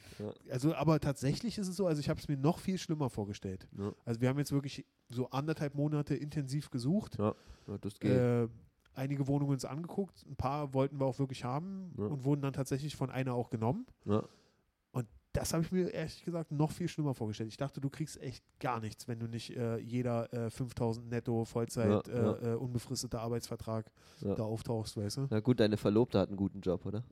also, 0.50 0.74
aber 0.74 0.98
tatsächlich 0.98 1.56
ist 1.56 1.68
es 1.68 1.76
so, 1.76 1.86
also 1.86 2.00
ich 2.00 2.08
habe 2.08 2.18
es 2.18 2.26
mir 2.26 2.36
noch 2.36 2.58
viel 2.58 2.76
schlimmer 2.76 3.08
vorgestellt. 3.08 3.68
Ja. 3.78 3.92
Also 4.04 4.20
wir 4.20 4.28
haben 4.28 4.38
jetzt 4.38 4.50
wirklich 4.50 4.84
so 5.08 5.28
anderthalb 5.30 5.76
Monate 5.76 6.16
intensiv 6.16 6.70
gesucht. 6.70 7.16
Ja, 7.18 7.32
ja, 7.68 7.78
das 7.78 8.00
geht. 8.00 8.10
Äh, 8.10 8.48
einige 8.94 9.28
Wohnungen 9.28 9.52
uns 9.52 9.64
angeguckt, 9.64 10.24
ein 10.28 10.34
paar 10.34 10.74
wollten 10.74 10.98
wir 10.98 11.06
auch 11.06 11.20
wirklich 11.20 11.44
haben 11.44 11.92
Ja. 11.96 12.06
und 12.06 12.24
wurden 12.24 12.42
dann 12.42 12.52
tatsächlich 12.52 12.96
von 12.96 13.10
einer 13.10 13.34
auch 13.34 13.48
genommen. 13.50 13.86
ja. 14.06 14.24
Das 15.34 15.54
habe 15.54 15.62
ich 15.64 15.72
mir 15.72 15.88
ehrlich 15.88 16.22
gesagt 16.24 16.52
noch 16.52 16.70
viel 16.72 16.88
schlimmer 16.88 17.14
vorgestellt. 17.14 17.48
Ich 17.48 17.56
dachte, 17.56 17.80
du 17.80 17.88
kriegst 17.88 18.20
echt 18.22 18.44
gar 18.60 18.80
nichts, 18.80 19.08
wenn 19.08 19.18
du 19.18 19.26
nicht 19.26 19.56
äh, 19.56 19.78
jeder 19.78 20.30
äh, 20.34 20.50
5000 20.50 21.08
netto 21.08 21.46
Vollzeit 21.46 22.06
Ja, 22.08 22.14
ja. 22.14 22.32
Äh, 22.32 22.52
äh, 22.52 22.54
unbefristeter 22.56 23.20
Arbeitsvertrag 23.22 23.86
Ja. 24.20 24.34
da 24.34 24.42
auftauchst, 24.42 24.96
weißt 24.98 25.16
du? 25.16 25.26
Na 25.30 25.40
gut, 25.40 25.58
deine 25.60 25.78
Verlobte 25.78 26.18
hat 26.18 26.28
einen 26.28 26.36
guten 26.36 26.60
Job, 26.60 26.84
oder? 26.84 27.02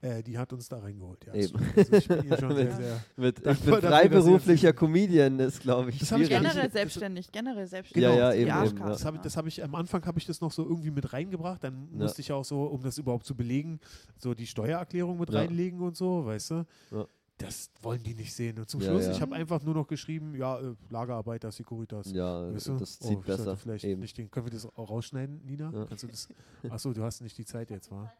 Äh, 0.00 0.22
die 0.22 0.38
hat 0.38 0.54
uns 0.54 0.68
da 0.70 0.78
reingeholt. 0.78 1.26
Ja, 1.26 1.34
Eben. 1.34 1.58
Also 1.76 1.92
ich 1.96 2.08
bin 2.08 2.24
ihr 2.24 2.38
schon 2.38 2.54
sehr, 2.56 3.00
Mit- 3.16 3.44
sehr 3.44 3.52
ihr- 3.52 3.80
freiberuflicher 3.82 4.72
Comedian 4.72 5.38
ist, 5.40 5.60
glaube 5.60 5.90
ich, 5.90 5.98
Das 5.98 6.10
ich 6.12 6.16
schwierig. 6.16 6.30
nicht- 6.30 6.40
Generell 6.52 6.70
selbstständig, 6.70 7.30
generell 7.32 7.66
selbstständig. 7.66 8.08
Genau. 8.10 8.18
Ja, 8.18 8.32
ja, 8.32 8.40
eben, 8.62 8.68
eben, 8.68 8.78
ja. 8.78 8.88
Das 8.88 9.04
habe 9.04 9.16
ich, 9.16 9.22
das 9.22 9.36
hab 9.36 9.46
ich 9.46 9.62
am 9.62 9.74
Anfang 9.74 10.02
habe 10.06 10.18
ich 10.18 10.24
das 10.24 10.40
noch 10.40 10.50
so 10.50 10.62
irgendwie 10.64 10.90
mit 10.90 11.12
reingebracht. 11.12 11.62
Dann 11.62 11.88
Ja. 11.92 12.04
musste 12.04 12.22
ich 12.22 12.32
auch 12.32 12.44
so, 12.44 12.62
um 12.64 12.82
das 12.82 12.96
überhaupt 12.96 13.26
zu 13.26 13.34
belegen, 13.34 13.80
so 14.18 14.32
die 14.32 14.46
Steuererklärung 14.46 15.18
mit 15.18 15.28
Ja. 15.30 15.40
reinlegen 15.40 15.80
und 15.82 15.94
so, 15.94 16.24
weißt 16.24 16.50
du? 16.52 16.64
Das 17.38 17.70
wollen 17.82 18.02
die 18.02 18.14
nicht 18.14 18.34
sehen. 18.34 18.58
Und 18.58 18.68
zum 18.70 18.80
Ja, 18.80 18.90
Schluss, 18.90 19.06
ja. 19.06 19.12
ich 19.12 19.20
habe 19.20 19.34
einfach 19.34 19.62
nur 19.62 19.74
noch 19.74 19.86
geschrieben, 19.86 20.34
ja, 20.34 20.58
äh, 20.58 20.74
Lagerarbeiter, 20.88 21.52
Securitas. 21.52 22.10
Ja, 22.12 22.52
Weißt 22.54 22.68
du? 22.68 22.76
das 22.78 22.98
Oh, 23.02 23.08
zieht 23.08 23.18
ich 23.20 23.26
sollte 23.26 23.42
besser. 23.42 23.56
Vielleicht 23.56 23.84
Eben. 23.84 24.00
nicht 24.00 24.16
den, 24.16 24.30
können 24.30 24.46
wir 24.46 24.52
das 24.52 24.64
auch 24.64 24.88
rausschneiden, 24.90 25.44
Nina? 25.44 25.70
Ja. 25.70 25.84
Kannst 25.84 26.02
du 26.04 26.06
das? 26.08 26.28
Achso, 26.70 26.92
du 26.94 27.02
hast 27.02 27.20
nicht 27.20 27.36
die 27.36 27.44
Zeit 27.44 27.70
jetzt, 27.70 27.90
wa? 27.90 28.10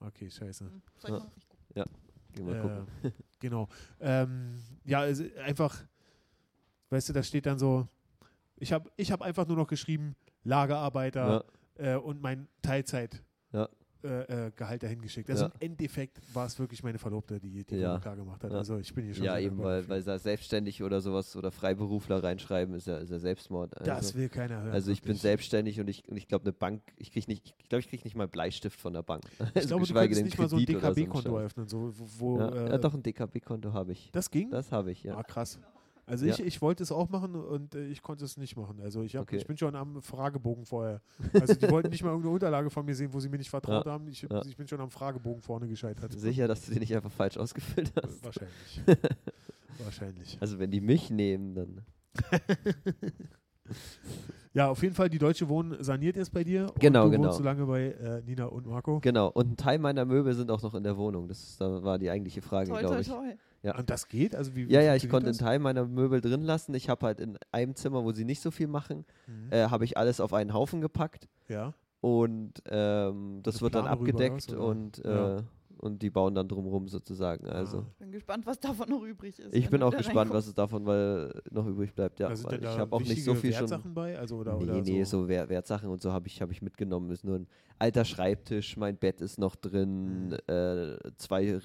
Okay, 0.00 0.30
scheiße. 0.30 0.64
Hm, 0.66 0.82
ich 0.98 1.04
Ja. 1.04 1.10
mal 1.10 1.24
nicht 1.24 1.48
gucken? 1.48 1.86
Geh 2.32 2.42
mal 2.42 2.60
gucken. 2.60 2.86
Äh, 3.02 3.10
genau. 3.38 3.68
Ähm, 3.98 4.62
ja, 4.84 5.00
also 5.00 5.24
einfach, 5.42 5.82
weißt 6.90 7.08
du, 7.08 7.12
da 7.14 7.22
steht 7.22 7.46
dann 7.46 7.58
so, 7.58 7.88
ich 8.56 8.72
habe 8.74 8.90
ich 8.96 9.10
hab 9.10 9.22
einfach 9.22 9.46
nur 9.46 9.56
noch 9.56 9.66
geschrieben, 9.68 10.14
Lagerarbeiter 10.44 11.44
Ja, 11.78 11.94
äh, 11.94 11.96
und 11.96 12.20
mein 12.20 12.46
Teilzeit. 12.62 13.22
Ja. 13.52 13.68
Äh, 14.02 14.46
äh, 14.46 14.50
Gehalt 14.56 14.82
dahin 14.82 15.00
geschickt. 15.02 15.28
Also 15.28 15.44
Ja. 15.44 15.52
im 15.60 15.70
Endeffekt 15.72 16.20
war 16.34 16.46
es 16.46 16.58
wirklich 16.58 16.82
meine 16.82 16.98
Verlobte, 16.98 17.38
die 17.38 17.64
die 17.64 17.76
Ja. 17.76 17.98
Klar 17.98 18.16
gemacht 18.16 18.42
hat. 18.42 18.50
Ja. 18.50 18.58
Also 18.58 18.78
ich 18.78 18.94
bin 18.94 19.04
hier 19.04 19.14
schon 19.14 19.24
ja 19.24 19.38
eben, 19.38 19.58
weil, 19.58 19.86
weil 19.88 20.02
da 20.02 20.18
selbstständig 20.18 20.82
oder 20.82 21.00
sowas 21.02 21.36
oder 21.36 21.50
Freiberufler 21.50 22.22
reinschreiben, 22.24 22.74
ist 22.74 22.86
ja, 22.86 22.96
ist 22.96 23.10
ja 23.10 23.18
Selbstmord. 23.18 23.76
Also, 23.78 23.90
das 23.90 24.14
will 24.14 24.28
keiner 24.30 24.62
hören. 24.62 24.72
also 24.72 24.90
ich 24.90 25.02
bin 25.02 25.08
wirklich. 25.08 25.20
selbstständig 25.22 25.80
und 25.80 25.88
ich, 25.88 26.08
und 26.08 26.16
ich 26.16 26.28
glaube, 26.28 26.44
eine 26.44 26.52
Bank, 26.52 26.82
ich 26.96 27.12
kriege 27.12 27.30
nicht, 27.30 27.54
ich 27.58 27.68
glaube, 27.68 27.80
ich 27.80 27.88
kriege 27.88 28.04
nicht 28.04 28.16
mal 28.16 28.26
Bleistift 28.28 28.80
von 28.80 28.92
der 28.94 29.02
Bank. 29.02 29.24
Ich 29.54 29.66
glaube, 29.66 29.86
du 29.86 29.92
könntest 29.92 30.24
nicht 30.24 30.38
mal 30.38 30.48
so 30.48 30.56
ein 30.56 30.64
Kredit 30.64 30.76
oder 30.76 30.94
so 30.94 31.00
ein 31.00 31.04
DKB-Konto 31.04 31.28
Scheiß. 31.30 31.38
eröffnen, 31.38 31.68
so, 31.68 31.92
wo, 31.98 32.08
wo 32.18 32.38
Ja, 32.40 32.66
äh, 32.68 32.78
doch, 32.80 32.94
ein 32.94 33.02
DKB-Konto 33.02 33.72
habe 33.74 33.92
ich. 33.92 34.10
das 34.12 34.30
ging? 34.30 34.50
Das 34.50 34.72
habe 34.72 34.92
ich, 34.92 35.02
ja. 35.02 35.16
Ah, 35.16 35.22
krass. 35.22 35.58
Also 36.10 36.26
Ja. 36.26 36.34
ich, 36.34 36.40
ich 36.40 36.60
wollte 36.60 36.82
es 36.82 36.90
auch 36.92 37.08
machen 37.08 37.34
und 37.36 37.74
äh, 37.74 37.86
ich 37.86 38.02
konnte 38.02 38.24
es 38.24 38.36
nicht 38.36 38.56
machen. 38.56 38.80
Also 38.80 39.02
ich, 39.02 39.14
hab, 39.16 39.22
Okay. 39.22 39.36
ich 39.36 39.46
bin 39.46 39.56
schon 39.56 39.74
am 39.76 40.02
Fragebogen 40.02 40.66
vorher. 40.66 41.00
Also 41.32 41.54
die 41.54 41.70
wollten 41.70 41.90
nicht 41.90 42.02
mal 42.02 42.08
irgendeine 42.10 42.34
Unterlage 42.34 42.68
von 42.70 42.84
mir 42.84 42.94
sehen, 42.94 43.12
wo 43.12 43.20
sie 43.20 43.28
mir 43.28 43.38
nicht 43.38 43.50
vertraut 43.50 43.86
Ja. 43.86 43.92
haben. 43.92 44.08
Ich, 44.08 44.22
Ja. 44.22 44.42
ich 44.44 44.56
bin 44.56 44.66
schon 44.66 44.80
am 44.80 44.90
Fragebogen 44.90 45.40
vorne 45.40 45.68
gescheitert. 45.68 46.12
Sicher, 46.12 46.48
dass 46.48 46.66
du 46.66 46.72
die 46.72 46.80
nicht 46.80 46.94
einfach 46.94 47.12
falsch 47.12 47.36
ausgefüllt 47.36 47.92
hast. 48.02 48.24
Wahrscheinlich. 48.24 48.82
Wahrscheinlich. 49.84 50.36
Also 50.40 50.58
wenn 50.58 50.70
die 50.70 50.80
mich 50.80 51.10
nehmen, 51.10 51.54
dann. 51.54 51.80
Ja, 54.52 54.68
auf 54.68 54.82
jeden 54.82 54.94
Fall, 54.94 55.08
die 55.08 55.18
Deutsche 55.18 55.48
Wohnen 55.48 55.82
saniert 55.82 56.16
jetzt 56.16 56.32
bei 56.32 56.42
dir. 56.42 56.66
Genau, 56.80 57.04
und 57.04 57.10
du 57.12 57.16
genau. 57.16 57.28
wohnst 57.28 57.38
so 57.38 57.44
lange 57.44 57.64
bei 57.66 57.92
äh, 57.92 58.20
Nina 58.26 58.46
und 58.46 58.66
Marco. 58.66 58.98
Genau. 59.00 59.28
Und 59.28 59.52
ein 59.52 59.56
Teil 59.56 59.78
meiner 59.78 60.04
Möbel 60.04 60.34
sind 60.34 60.50
auch 60.50 60.60
noch 60.62 60.74
in 60.74 60.82
der 60.82 60.96
Wohnung. 60.96 61.28
Das 61.28 61.40
ist, 61.40 61.60
da 61.60 61.82
war 61.84 61.98
die 62.00 62.10
eigentliche 62.10 62.42
Frage, 62.42 62.70
glaube 62.72 63.00
ich. 63.00 63.06
toi. 63.06 63.34
Ja. 63.62 63.76
Und 63.78 63.90
das 63.90 64.08
geht? 64.08 64.34
Also 64.34 64.56
wie, 64.56 64.68
wie 64.68 64.72
Ja, 64.72 64.80
ja, 64.80 64.96
ich 64.96 65.08
konnte 65.08 65.26
einen 65.28 65.36
das? 65.36 65.46
Teil 65.46 65.58
meiner 65.60 65.84
Möbel 65.86 66.20
drin 66.20 66.42
lassen. 66.42 66.74
Ich 66.74 66.88
habe 66.88 67.06
halt 67.06 67.20
in 67.20 67.38
einem 67.52 67.76
Zimmer, 67.76 68.02
wo 68.04 68.10
sie 68.12 68.24
nicht 68.24 68.40
so 68.40 68.50
viel 68.50 68.66
machen, 68.66 69.04
Mhm. 69.26 69.52
äh, 69.52 69.66
habe 69.68 69.84
ich 69.84 69.96
alles 69.96 70.18
auf 70.20 70.32
einen 70.32 70.52
Haufen 70.52 70.80
gepackt. 70.80 71.28
Ja. 71.48 71.74
Und 72.00 72.54
ähm, 72.66 73.40
das 73.42 73.56
Mit 73.56 73.62
wird 73.62 73.74
dann 73.76 73.82
Plane 73.84 74.00
rüber 74.00 74.08
abgedeckt 74.10 74.52
raus, 74.56 74.58
und, 74.70 75.04
äh, 75.04 75.14
Ja. 75.36 75.42
Und 75.80 76.00
die 76.02 76.10
bauen 76.10 76.34
dann 76.34 76.46
drumrum 76.46 76.88
sozusagen. 76.88 77.46
Also 77.48 77.78
Ah. 77.78 77.86
Ich 77.90 77.96
bin 77.98 78.12
gespannt, 78.12 78.46
was 78.46 78.60
davon 78.60 78.88
noch 78.88 79.02
übrig 79.02 79.38
ist. 79.38 79.54
ich 79.54 79.68
bin 79.70 79.82
auch 79.82 79.96
gespannt, 79.96 80.30
was 80.32 80.46
es 80.46 80.54
davon 80.54 80.84
weil 80.86 81.32
noch 81.50 81.66
übrig 81.66 81.94
bleibt. 81.94 82.20
Ja, 82.20 82.28
da 82.28 82.36
sind 82.36 82.50
weil 82.50 82.62
ich 82.62 82.68
habe 82.78 82.92
auch 82.94 83.00
nicht 83.00 83.24
so 83.24 83.34
viel 83.34 83.52
schon. 83.52 83.60
Wertsachen 83.70 83.94
bei? 83.94 84.18
Also, 84.18 84.36
oder, 84.36 84.56
nee, 84.56 84.62
oder 84.64 84.80
nee, 84.82 85.04
so. 85.04 85.22
so 85.22 85.28
Wer 85.28 85.48
Wertsachen 85.48 85.88
und 85.88 86.00
so 86.02 86.12
habe 86.12 86.26
ich, 86.28 86.40
hab 86.42 86.50
ich 86.50 86.62
mitgenommen. 86.62 87.10
Ist 87.10 87.24
nur 87.24 87.36
ein 87.36 87.46
alter 87.78 88.04
Schreibtisch, 88.04 88.76
mein 88.76 88.96
Bett 88.96 89.20
ist 89.20 89.38
noch 89.38 89.56
drin, 89.56 90.28
Mhm. 90.28 90.36
äh, 90.48 90.96
zwei 91.16 91.44
äh, 91.46 91.60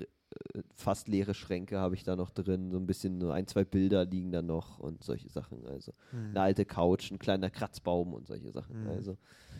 fast 0.76 1.08
leere 1.08 1.34
Schränke 1.34 1.78
habe 1.80 1.96
ich 1.96 2.04
da 2.04 2.16
noch 2.16 2.30
drin, 2.30 2.70
so 2.72 2.78
ein 2.78 2.86
bisschen, 2.86 3.18
nur 3.18 3.34
ein, 3.34 3.48
zwei 3.48 3.64
Bilder 3.64 4.06
liegen 4.06 4.32
da 4.32 4.42
noch 4.42 4.80
und 4.80 5.04
solche 5.04 5.30
Sachen. 5.30 5.66
Also 5.66 5.94
Mhm. 6.12 6.30
eine 6.32 6.42
alte 6.42 6.66
Couch, 6.66 7.12
ein 7.12 7.20
kleiner 7.20 7.50
Kratzbaum 7.50 8.14
und 8.14 8.28
solche 8.28 8.52
Sachen. 8.52 8.84
Mhm. 8.84 8.90
Also 8.90 9.18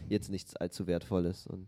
jetzt 0.10 0.30
nichts 0.30 0.56
allzu 0.56 0.86
Wertvolles. 0.88 1.48
Und 1.48 1.68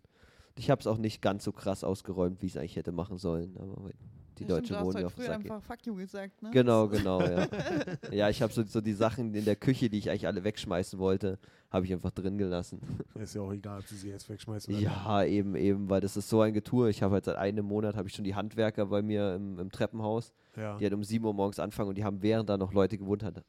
ich 0.58 0.70
habe 0.70 0.80
es 0.80 0.88
auch 0.88 0.98
nicht 0.98 1.22
ganz 1.22 1.44
so 1.44 1.52
krass 1.52 1.84
ausgeräumt, 1.84 2.42
wie 2.42 2.48
ich 2.48 2.54
es 2.54 2.58
eigentlich 2.58 2.76
hätte 2.76 2.92
machen 2.92 3.18
sollen. 3.18 3.56
Aber 3.58 3.90
die 4.38 4.44
Ja, 4.44 4.50
Deutsche 4.50 4.66
stimmt, 4.66 4.70
du 4.70 4.76
hast 4.76 4.86
wohnen 4.86 4.94
ja 4.94 4.98
heute 4.98 5.06
auf 5.08 5.16
den 5.16 5.26
Sack. 5.26 5.36
einfach 5.36 5.62
Fuck 5.64 5.86
you 5.86 5.96
gesagt, 5.96 6.42
ne? 6.44 6.52
Genau, 6.52 6.88
genau, 6.88 7.22
ja. 7.22 7.48
ja, 8.12 8.30
ich 8.30 8.42
habe 8.42 8.54
so, 8.54 8.64
so 8.64 8.82
die 8.82 8.94
Sachen 8.94 9.34
in 9.34 9.46
der 9.46 9.56
Küche, 9.56 9.90
die 9.90 9.98
ich 9.98 10.10
eigentlich 10.10 10.28
alle 10.28 10.44
wegschmeißen 10.44 11.00
wollte, 11.00 11.40
habe 11.72 11.86
ich 11.86 11.94
einfach 11.94 12.12
drin 12.12 12.38
gelassen. 12.38 12.80
Ist 13.16 13.36
ja 13.36 13.42
auch 13.42 13.52
egal, 13.52 13.80
ob 13.80 13.88
du 13.88 13.96
sie 13.96 14.10
jetzt 14.10 14.30
wegschmeißt 14.30 14.70
oder 14.70 14.78
Ja, 14.78 15.24
eben, 15.24 15.56
eben, 15.56 15.90
weil 15.90 16.02
das 16.02 16.16
ist 16.18 16.30
so 16.30 16.42
ein 16.42 16.54
Getue. 16.54 16.90
Ich 16.90 17.02
habe 17.02 17.16
halt 17.16 17.26
seit 17.26 17.36
einem 17.36 17.66
Monat 17.66 17.96
habe 17.96 18.08
ich 18.08 18.16
schon 18.16 18.26
die 18.26 18.36
Handwerker 18.36 18.86
bei 18.86 19.02
mir 19.02 19.36
im, 19.36 19.60
im 19.60 19.72
Treppenhaus, 19.72 20.32
nicht. 20.56 20.64
Ja. 20.64 20.78
die 20.78 20.86
halt 20.86 20.94
um 20.94 21.04
7 21.04 21.26
Uhr 21.26 21.34
morgens 21.34 21.60
anfangen 21.60 21.90
und 21.90 21.98
die 21.98 22.04
haben, 22.04 22.22
während 22.22 22.50
da 22.50 22.58
noch 22.58 22.74
Leute 22.74 22.98
gewohnt 22.98 23.24
hat, 23.24 23.44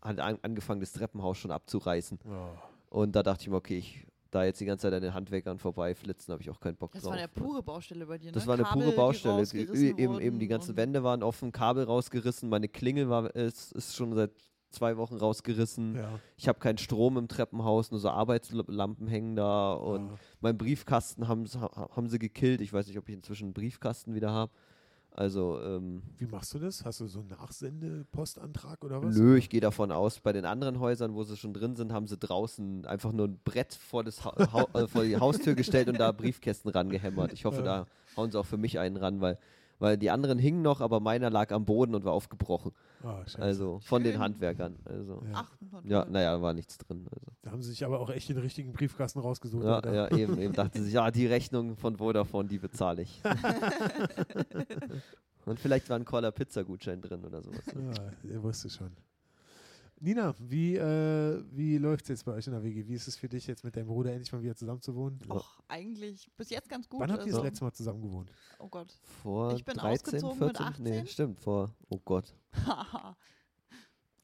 halt 0.00 0.20
an, 0.20 0.38
angefangen, 0.42 0.80
das 0.80 0.92
Treppenhaus 0.92 1.36
schon 1.38 1.50
abzureißen. 1.50 2.20
Oh. 2.24 2.98
Und 3.00 3.16
da 3.16 3.22
dachte 3.22 3.42
ich 3.42 3.48
mir, 3.50 3.56
okay, 3.56 3.78
ich 3.78 4.06
da 4.30 4.44
jetzt 4.44 4.60
die 4.60 4.64
ganze 4.66 4.82
Zeit 4.82 4.92
an 4.94 5.02
den 5.02 5.14
Handwerkern 5.14 5.58
vorbeiflitzen, 5.58 6.32
habe 6.32 6.42
ich 6.42 6.50
auch 6.50 6.60
keinen 6.60 6.76
Bock 6.76 6.92
Das 6.92 7.02
drauf. 7.02 7.12
war 7.12 7.18
eine 7.18 7.28
pure 7.28 7.62
Baustelle 7.62 8.06
bei 8.06 8.18
dir, 8.18 8.26
ne? 8.26 8.32
Das 8.32 8.46
war 8.46 8.54
eine 8.54 8.64
Kabel, 8.64 8.82
pure 8.82 8.90
die 8.92 8.96
Baustelle. 8.96 9.42
Eben, 9.98 10.20
eben 10.20 10.38
die 10.38 10.48
ganzen 10.48 10.76
Wände 10.76 11.02
waren 11.02 11.22
offen, 11.22 11.50
Kabel 11.52 11.84
rausgerissen, 11.84 12.48
meine 12.48 12.68
Klingel 12.68 13.08
war, 13.08 13.34
ist, 13.34 13.72
ist 13.72 13.96
schon 13.96 14.14
seit 14.14 14.30
zwei 14.70 14.98
Wochen 14.98 15.16
rausgerissen. 15.16 15.96
Ja. 15.96 16.20
Ich 16.36 16.46
habe 16.46 16.58
keinen 16.58 16.76
Strom 16.76 17.16
im 17.16 17.26
Treppenhaus, 17.26 17.90
nur 17.90 18.00
so 18.00 18.10
Arbeitslampen 18.10 19.06
hängen 19.08 19.34
da 19.34 19.72
und 19.72 20.10
Ah. 20.10 20.18
mein 20.40 20.58
Briefkasten 20.58 21.26
haben, 21.26 21.46
haben 21.50 22.08
sie 22.10 22.18
gekillt. 22.18 22.60
Ich 22.60 22.70
weiß 22.72 22.86
nicht, 22.86 22.98
ob 22.98 23.08
ich 23.08 23.14
inzwischen 23.14 23.44
einen 23.44 23.54
Briefkasten 23.54 24.14
wieder 24.14 24.30
habe. 24.30 24.52
Also, 25.18 25.58
ähm, 25.60 26.00
Wie 26.16 26.26
machst 26.26 26.54
du 26.54 26.60
das? 26.60 26.84
Hast 26.84 27.00
du 27.00 27.08
so 27.08 27.18
einen 27.18 27.28
Nachsendepostantrag 27.30 28.84
oder 28.84 29.02
was? 29.02 29.16
nö, 29.16 29.36
ich 29.36 29.50
gehe 29.50 29.60
davon 29.60 29.90
aus, 29.90 30.20
bei 30.20 30.32
den 30.32 30.44
anderen 30.44 30.78
Häusern, 30.78 31.12
wo 31.14 31.24
sie 31.24 31.36
schon 31.36 31.52
drin 31.52 31.74
sind, 31.74 31.92
haben 31.92 32.06
sie 32.06 32.16
draußen 32.16 32.86
einfach 32.86 33.10
nur 33.10 33.26
ein 33.26 33.40
Brett 33.42 33.74
vor, 33.74 34.04
das 34.04 34.24
ha 34.24 34.32
äh, 34.74 34.86
vor 34.86 35.02
die 35.02 35.16
Haustür 35.16 35.54
gestellt 35.54 35.88
und 35.88 35.98
da 35.98 36.12
Briefkästen 36.12 36.70
rangehämmert. 36.70 37.32
Ich 37.32 37.44
hoffe, 37.44 37.58
Ja. 37.58 37.64
da 37.64 37.86
hauen 38.16 38.30
sie 38.30 38.38
auch 38.38 38.46
für 38.46 38.58
mich 38.58 38.78
einen 38.78 38.96
ran, 38.96 39.20
weil, 39.20 39.38
weil 39.80 39.98
die 39.98 40.10
anderen 40.10 40.38
hingen 40.38 40.62
noch, 40.62 40.80
aber 40.80 41.00
meiner 41.00 41.30
lag 41.30 41.50
am 41.50 41.64
Boden 41.64 41.96
und 41.96 42.04
war 42.04 42.12
aufgebrochen. 42.12 42.70
Scheiße. 43.02 43.38
Also 43.40 43.78
von 43.80 44.02
den. 44.02 44.18
Handwerkern. 44.18 44.76
Also. 44.84 45.22
ja. 45.24 45.30
Ach, 45.34 45.50
na 45.60 45.80
Ja, 45.84 46.02
toll. 46.02 46.12
naja, 46.12 46.42
war 46.42 46.52
nichts 46.54 46.78
drin. 46.78 47.06
Also. 47.10 47.26
Da 47.42 47.50
haben 47.52 47.62
sie 47.62 47.70
sich 47.70 47.84
aber 47.84 48.00
auch 48.00 48.10
echt 48.10 48.28
den 48.28 48.38
richtigen 48.38 48.72
Briefkasten 48.72 49.20
rausgesucht. 49.20 49.64
Ja, 49.64 49.92
ja, 49.92 50.10
eben, 50.16 50.38
eben 50.38 50.54
dachte 50.54 50.82
sich, 50.82 50.92
ja, 50.92 51.10
die 51.10 51.26
Rechnung 51.26 51.76
von 51.76 51.96
Vodafone, 51.96 52.48
die 52.48 52.58
bezahle 52.58 53.02
ich. 53.02 53.22
Und 55.46 55.60
vielleicht 55.60 55.88
war 55.88 55.96
ein 55.96 56.04
Cola 56.04 56.30
Pizza 56.30 56.62
Gutschein 56.64 57.00
drin 57.00 57.24
oder 57.24 57.40
sowas. 57.42 57.62
Ja, 57.74 58.30
er 58.30 58.42
wusste 58.42 58.68
schon. 58.68 58.90
Nina, 60.00 60.32
wie, 60.38 60.76
äh, 60.76 61.42
wie 61.50 61.76
läuft 61.78 62.04
es 62.04 62.08
jetzt 62.08 62.24
bei 62.24 62.32
euch 62.32 62.46
in 62.46 62.52
der 62.52 62.62
WG? 62.62 62.86
Wie 62.86 62.94
ist 62.94 63.08
es 63.08 63.16
für 63.16 63.28
dich 63.28 63.46
jetzt 63.48 63.64
mit 63.64 63.74
deinem 63.76 63.88
Bruder 63.88 64.12
endlich 64.12 64.30
mal 64.32 64.40
wieder 64.42 64.54
zusammen 64.54 64.80
zu 64.80 64.94
wohnen? 64.94 65.18
Och, 65.28 65.60
eigentlich 65.66 66.30
bis 66.36 66.50
jetzt 66.50 66.68
ganz 66.68 66.88
gut. 66.88 67.00
Wann 67.00 67.10
habt 67.10 67.22
ihr 67.22 67.26
das 67.26 67.34
also- 67.34 67.44
letzte 67.44 67.64
Mal 67.64 67.72
zusammen 67.72 68.02
gewohnt? 68.02 68.30
Oh 68.60 68.68
Gott. 68.68 68.92
Vor 69.22 69.54
Ich 69.54 69.64
bin 69.64 69.74
13, 69.76 70.14
ausgezogen 70.22 70.38
mit 70.46 70.56
14? 70.56 70.82
Nee, 70.84 70.90
18. 71.00 71.06
stimmt, 71.08 71.40
vor, 71.40 71.74
oh 71.88 71.98
Gott, 72.04 72.32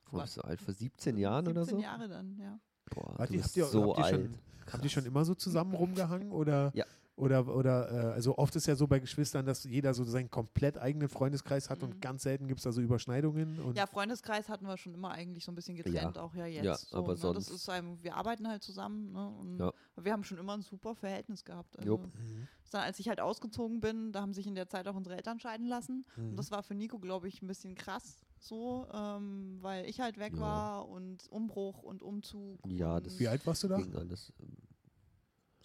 vor, 0.04 0.22
bist 0.22 0.36
du 0.36 0.42
alt, 0.42 0.60
vor 0.60 0.74
17 0.74 1.16
Jahren 1.18 1.48
oder 1.48 1.64
17 1.64 1.78
so? 1.78 1.82
Jahre 1.82 2.08
dann, 2.08 2.38
ja. 2.38 2.60
Boah, 2.94 3.26
du 3.26 3.32
bist 3.32 3.44
habt 3.44 3.56
ihr- 3.56 3.64
so 3.66 3.96
habt 3.96 3.98
ihr 3.98 4.04
schon- 4.04 4.20
alt. 4.22 4.30
Habt 4.72 4.84
ihr 4.84 4.90
schon 4.90 5.04
immer 5.06 5.24
so 5.24 5.34
zusammen 5.34 5.74
rumgehangen? 5.74 6.30
Oder, 6.32 6.70
Ja. 6.74 6.86
Oder, 7.16 7.46
oder 7.54 7.90
äh, 7.90 8.12
also 8.14 8.36
oft 8.38 8.56
ist 8.56 8.66
ja 8.66 8.74
so 8.74 8.86
bei 8.88 8.98
Geschwistern, 8.98 9.46
dass 9.46 9.62
jeder 9.64 9.94
so 9.94 10.02
seinen 10.04 10.30
komplett 10.30 10.78
eigenen 10.78 11.08
Freundeskreis 11.08 11.70
hat 11.70 11.78
Mhm. 11.78 11.84
und 11.84 12.00
ganz 12.00 12.22
selten 12.24 12.48
gibt 12.48 12.58
es 12.58 12.64
da 12.64 12.72
so 12.72 12.80
Überschneidungen. 12.80 13.60
Und 13.60 13.76
Ja, 13.76 13.86
Freundeskreis 13.86 14.48
hatten 14.48 14.66
wir 14.66 14.76
schon 14.76 14.94
immer 14.94 15.10
eigentlich 15.12 15.44
so 15.44 15.52
ein 15.52 15.54
bisschen 15.54 15.76
getrennt, 15.76 16.18
auch 16.18 16.34
ja 16.34 16.46
jetzt. 16.46 16.64
Ja, 16.64 16.76
so, 16.76 16.96
aber 16.96 17.12
ne? 17.12 17.16
sonst- 17.16 17.48
Das 17.48 17.54
ist 17.54 17.68
einem, 17.68 18.02
wir 18.02 18.16
arbeiten 18.16 18.48
halt 18.48 18.62
zusammen, 18.62 19.12
ne? 19.12 19.28
Und 19.28 19.58
Ja. 19.60 19.72
wir 19.96 20.12
haben 20.12 20.24
schon 20.24 20.38
immer 20.38 20.54
ein 20.54 20.62
super 20.62 20.94
Verhältnis 20.94 21.44
gehabt. 21.44 21.78
Also. 21.78 21.98
Mhm. 21.98 22.48
dann, 22.72 22.82
als 22.82 22.98
ich 22.98 23.08
halt 23.08 23.20
ausgezogen 23.20 23.78
bin, 23.80 24.10
da 24.10 24.20
haben 24.20 24.34
sich 24.34 24.48
in 24.48 24.56
der 24.56 24.66
Zeit 24.66 24.88
auch 24.88 24.96
unsere 24.96 25.14
Eltern 25.14 25.38
scheiden 25.38 25.68
lassen. 25.68 26.04
Mhm. 26.16 26.30
Und 26.30 26.36
das 26.36 26.50
war 26.50 26.64
für 26.64 26.74
Nico, 26.74 26.98
glaube 26.98 27.28
ich, 27.28 27.40
ein 27.40 27.46
bisschen 27.46 27.76
krass 27.76 28.24
so, 28.40 28.88
ähm, 28.92 29.58
weil 29.60 29.86
ich 29.88 30.00
halt 30.00 30.18
weg 30.18 30.32
Ja. 30.34 30.40
war 30.40 30.88
und 30.88 31.28
Umbruch 31.30 31.84
und 31.84 32.02
Umzug. 32.02 32.58
Ja, 32.66 32.96
und 32.96 33.18
Wie 33.20 33.28
alt 33.28 33.46
warst 33.46 33.62
du 33.62 33.68
da? 33.68 33.76
Ging 33.76 33.94
alles. 33.94 34.32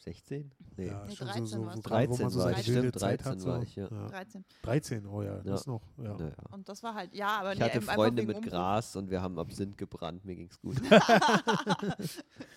Ähm, 0.07 0.13
16? 0.13 0.51
Nee. 0.77 0.87
Ja, 0.87 1.03
Nee, 1.05 1.15
schon 1.15 1.27
13 1.27 1.45
so, 1.45 1.57
so, 1.57 1.65
warst 1.65 1.77
du. 1.77 1.81
gerade, 1.81 2.07
wo 2.09 2.11
man 2.13 2.17
13 2.19 2.29
so 2.29 2.39
war 2.39 2.43
seine 2.45 2.59
ich, 2.61 2.67
wilde 2.67 2.79
stimmt, 2.89 2.99
Zeit 2.99 3.25
13 3.25 3.31
hat. 3.41 3.45
war 3.47 3.55
so. 3.57 3.63
ich, 3.63 3.75
ja. 3.75 3.87
13. 3.87 4.45
13, 4.61 5.05
oh 5.05 5.21
ja, 5.23 5.35
Ja. 5.35 5.41
das 5.43 5.67
noch. 5.67 5.81
Ja. 5.97 6.13
Naja. 6.17 6.33
Und 6.51 6.69
das 6.69 6.83
war 6.83 6.93
halt, 6.95 7.13
ja, 7.13 7.27
aber 7.39 7.53
Ich 7.53 7.61
hatte 7.61 7.81
Freunde 7.81 8.23
mit 8.23 8.37
Umbruch. 8.37 8.51
Gras 8.51 8.95
und 8.95 9.09
wir 9.09 9.21
haben 9.21 9.37
Absinth 9.39 9.77
gebrannt, 9.77 10.23
mir 10.25 10.35
ging's 10.35 10.59
gut. 10.59 10.77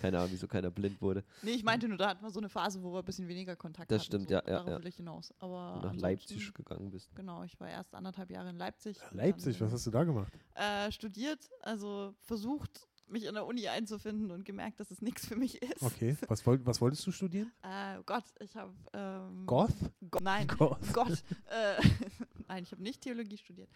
Keine 0.00 0.18
Ahnung, 0.18 0.30
wieso 0.32 0.46
keiner 0.48 0.70
blind 0.70 1.00
wurde. 1.00 1.24
Nee, 1.42 1.52
ich 1.52 1.64
meinte 1.64 1.88
nur, 1.88 1.98
da 1.98 2.08
hatten 2.10 2.24
wir 2.24 2.30
so 2.30 2.40
eine 2.40 2.48
Phase, 2.48 2.82
wo 2.82 2.92
wir 2.92 2.98
ein 3.00 3.04
bisschen 3.04 3.28
weniger 3.28 3.56
Kontakt 3.56 3.90
Das 3.90 4.00
hatten. 4.02 4.06
stimmt, 4.06 4.28
so, 4.28 4.34
ja, 4.34 4.42
ja, 4.46 4.52
Darauf 4.54 4.68
ja. 4.68 4.78
will 4.78 4.86
ich 4.86 4.96
hinaus. 4.96 5.32
Aber 5.38 5.80
Nach 5.82 5.94
Leipzig 5.94 6.52
gegangen 6.54 6.90
bist. 6.90 7.14
Genau, 7.14 7.42
ich 7.44 7.58
war 7.60 7.68
erst 7.68 7.94
anderthalb 7.94 8.30
Jahre 8.30 8.50
in 8.50 8.56
Leipzig. 8.56 8.98
Leipzig, 9.12 9.60
was 9.60 9.72
hast 9.72 9.86
du 9.86 9.90
da 9.90 10.04
gemacht? 10.04 10.32
äh, 10.54 10.90
studiert, 10.92 11.50
also 11.62 12.14
versucht, 12.20 12.88
mich 13.08 13.24
in 13.24 13.34
der 13.34 13.46
Uni 13.46 13.68
einzufinden 13.68 14.30
und 14.30 14.44
gemerkt, 14.44 14.80
dass 14.80 14.90
es 14.90 15.02
nichts 15.02 15.26
für 15.26 15.36
mich 15.36 15.60
ist. 15.62 15.82
Okay, 15.82 16.16
was, 16.28 16.46
wollt, 16.46 16.64
was 16.66 16.80
wolltest 16.80 17.06
du 17.06 17.12
studieren? 17.12 17.52
Äh, 17.62 17.98
oh 17.98 18.02
Gott, 18.04 18.24
ich 18.40 18.54
habe. 18.56 18.72
Ähm, 18.92 19.46
Goth? 19.46 19.74
Go 20.10 20.18
nein, 20.22 20.46
Goth. 20.46 20.78
Gott. 20.92 21.22
Äh, 21.46 21.76
nein, 22.48 22.64
ich 22.64 22.72
habe 22.72 22.82
nicht 22.82 23.00
Theologie 23.00 23.36
studiert. 23.38 23.68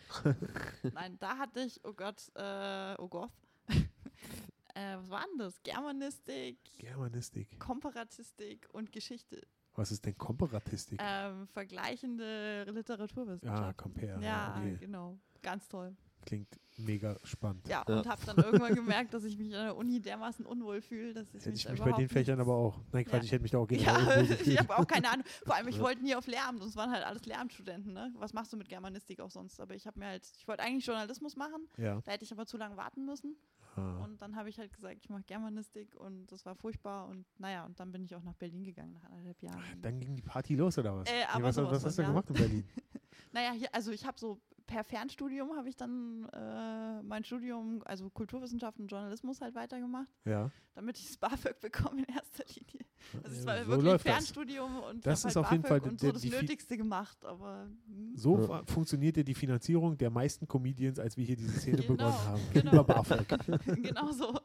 nein, 0.94 1.16
da 1.18 1.38
hatte 1.38 1.60
ich, 1.60 1.80
oh 1.84 1.92
Gott, 1.92 2.22
äh, 2.34 2.94
oh 2.98 3.08
Gott. 3.08 3.30
äh, 3.68 4.96
was 4.96 5.10
war 5.10 5.24
denn 5.30 5.38
das? 5.38 5.62
Germanistik, 5.62 6.58
Germanistik. 6.78 7.58
Komparatistik 7.58 8.68
und 8.72 8.92
Geschichte. 8.92 9.42
Was 9.74 9.92
ist 9.92 10.06
denn 10.06 10.16
Komparatistik? 10.16 10.98
Ähm, 11.02 11.46
vergleichende 11.48 12.64
ah, 12.66 12.70
Literaturwissenschaft. 12.70 13.76
Compare. 13.76 14.22
ja, 14.22 14.56
okay. 14.58 14.76
genau. 14.80 15.18
Ganz 15.42 15.68
toll. 15.68 15.94
Klingt 16.26 16.48
mega 16.76 17.16
spannend. 17.24 17.66
Ja, 17.68 17.82
Ja. 17.88 17.98
und 18.00 18.06
habe 18.06 18.20
dann 18.26 18.36
irgendwann 18.36 18.74
gemerkt, 18.74 19.14
dass 19.14 19.24
ich 19.24 19.38
mich 19.38 19.46
an 19.56 19.64
der 19.64 19.76
Uni 19.76 20.00
dermaßen 20.00 20.44
unwohl 20.44 20.82
fühle, 20.82 21.14
dass 21.14 21.28
ich 21.28 21.34
Hätte 21.40 21.50
mich 21.52 21.64
ich 21.64 21.70
mich 21.70 21.80
bei 21.80 21.92
den 21.92 22.08
Fächern 22.08 22.36
nicht- 22.38 22.46
aber 22.46 22.54
auch. 22.56 22.78
Nein, 22.92 23.04
Quatsch, 23.04 23.14
Ja. 23.20 23.24
ich 23.24 23.32
hätte 23.32 23.42
mich 23.42 23.50
da 23.52 23.58
auch 23.58 23.70
Ja, 23.70 23.76
generell 23.96 24.22
unwohl 24.24 24.36
ich 24.46 24.58
habe 24.58 24.76
auch 24.78 24.86
keine 24.86 25.10
Ahnung. 25.10 25.24
Vor 25.46 25.54
allem, 25.54 25.68
ich 25.68 25.76
Ja. 25.76 25.82
wollte 25.82 26.02
nie 26.02 26.14
auf 26.14 26.26
Lehramt 26.26 26.60
und 26.60 26.68
es 26.68 26.76
waren 26.76 26.90
halt 26.90 27.04
alles 27.06 27.24
Lehramtsstudenten. 27.24 27.92
Ne? 27.94 28.12
Was 28.18 28.34
machst 28.34 28.52
du 28.52 28.56
mit 28.58 28.68
Germanistik 28.68 29.20
auch 29.20 29.30
sonst? 29.30 29.58
Aber 29.60 29.74
ich 29.74 29.86
habe 29.86 29.98
mir 29.98 30.06
halt, 30.06 30.26
ich 30.36 30.46
wollte 30.46 30.62
eigentlich 30.64 30.84
Journalismus 30.84 31.36
machen, 31.36 31.66
Ja. 31.78 32.00
da 32.04 32.12
hätte 32.12 32.24
ich 32.24 32.32
aber 32.32 32.44
zu 32.44 32.58
lange 32.58 32.76
warten 32.76 33.06
müssen. 33.06 33.36
Ah. 33.76 34.02
Und 34.04 34.20
dann 34.20 34.36
habe 34.36 34.48
ich 34.48 34.58
halt 34.58 34.72
gesagt, 34.72 34.96
ich 35.02 35.08
mache 35.10 35.22
Germanistik 35.22 35.94
und 35.96 36.26
das 36.32 36.44
war 36.44 36.54
furchtbar. 36.56 37.08
Und 37.08 37.24
naja, 37.38 37.64
und 37.66 37.78
dann 37.78 37.92
bin 37.92 38.02
ich 38.04 38.14
auch 38.14 38.22
nach 38.22 38.34
Berlin 38.34 38.64
gegangen 38.64 38.92
nach 38.94 39.04
anderthalb 39.04 39.42
Jahren. 39.42 39.62
Dann 39.82 40.00
ging 40.00 40.16
die 40.16 40.22
Party 40.22 40.54
los, 40.56 40.76
oder 40.78 40.96
was? 40.96 41.08
Äh, 41.08 41.12
Nee, 41.36 41.42
was, 41.42 41.54
sowas 41.54 41.72
was 41.72 41.84
hast 41.84 41.98
du 41.98 42.02
ja. 42.02 42.08
gemacht 42.08 42.28
in 42.30 42.34
Berlin? 42.34 42.64
Naja, 43.32 43.52
hier, 43.52 43.68
also 43.74 43.90
ich 43.92 44.06
habe 44.06 44.18
so 44.18 44.40
per 44.66 44.84
Fernstudium 44.84 45.56
habe 45.56 45.68
ich 45.68 45.76
dann 45.76 46.28
äh, 46.32 47.02
mein 47.02 47.24
Studium, 47.24 47.82
also 47.84 48.10
Kulturwissenschaften 48.10 48.84
und 48.84 48.88
Journalismus 48.90 49.40
halt 49.40 49.54
weitergemacht, 49.54 50.08
ja. 50.24 50.50
damit 50.74 50.98
ich 50.98 51.06
das 51.06 51.16
BAföG 51.16 51.60
bekomme 51.60 52.02
in 52.06 52.14
erster 52.14 52.44
Linie. 52.48 52.86
Also 53.22 53.36
es 53.36 53.40
Ja, 53.44 53.46
war 53.46 53.64
so 53.64 53.70
wirklich 53.70 53.86
ein 53.90 53.92
das. 53.94 54.02
Fernstudium 54.02 54.78
und 54.80 55.06
Das 55.06 55.20
ist 55.20 55.24
halt 55.26 55.36
auf 55.36 55.52
jeden 55.52 55.64
Fall 55.64 55.80
und 55.80 56.00
so 56.00 56.10
das 56.12 56.24
Nötigste 56.24 56.76
gemacht, 56.76 57.24
aber 57.24 57.68
hm. 57.86 58.16
So 58.16 58.38
Ja. 58.48 58.62
funktionierte 58.64 59.22
die 59.22 59.34
Finanzierung 59.34 59.96
der 59.96 60.10
meisten 60.10 60.48
Comedians, 60.48 60.98
als 60.98 61.16
wir 61.16 61.24
hier 61.24 61.36
diese 61.36 61.58
Szene 61.58 61.76
Genau, 61.76 61.88
begonnen 61.92 62.24
haben. 62.24 62.42
genau. 62.52 62.72
Über 62.72 62.84
BAföG. 62.84 63.28
genau 63.82 64.10
so. 64.12 64.38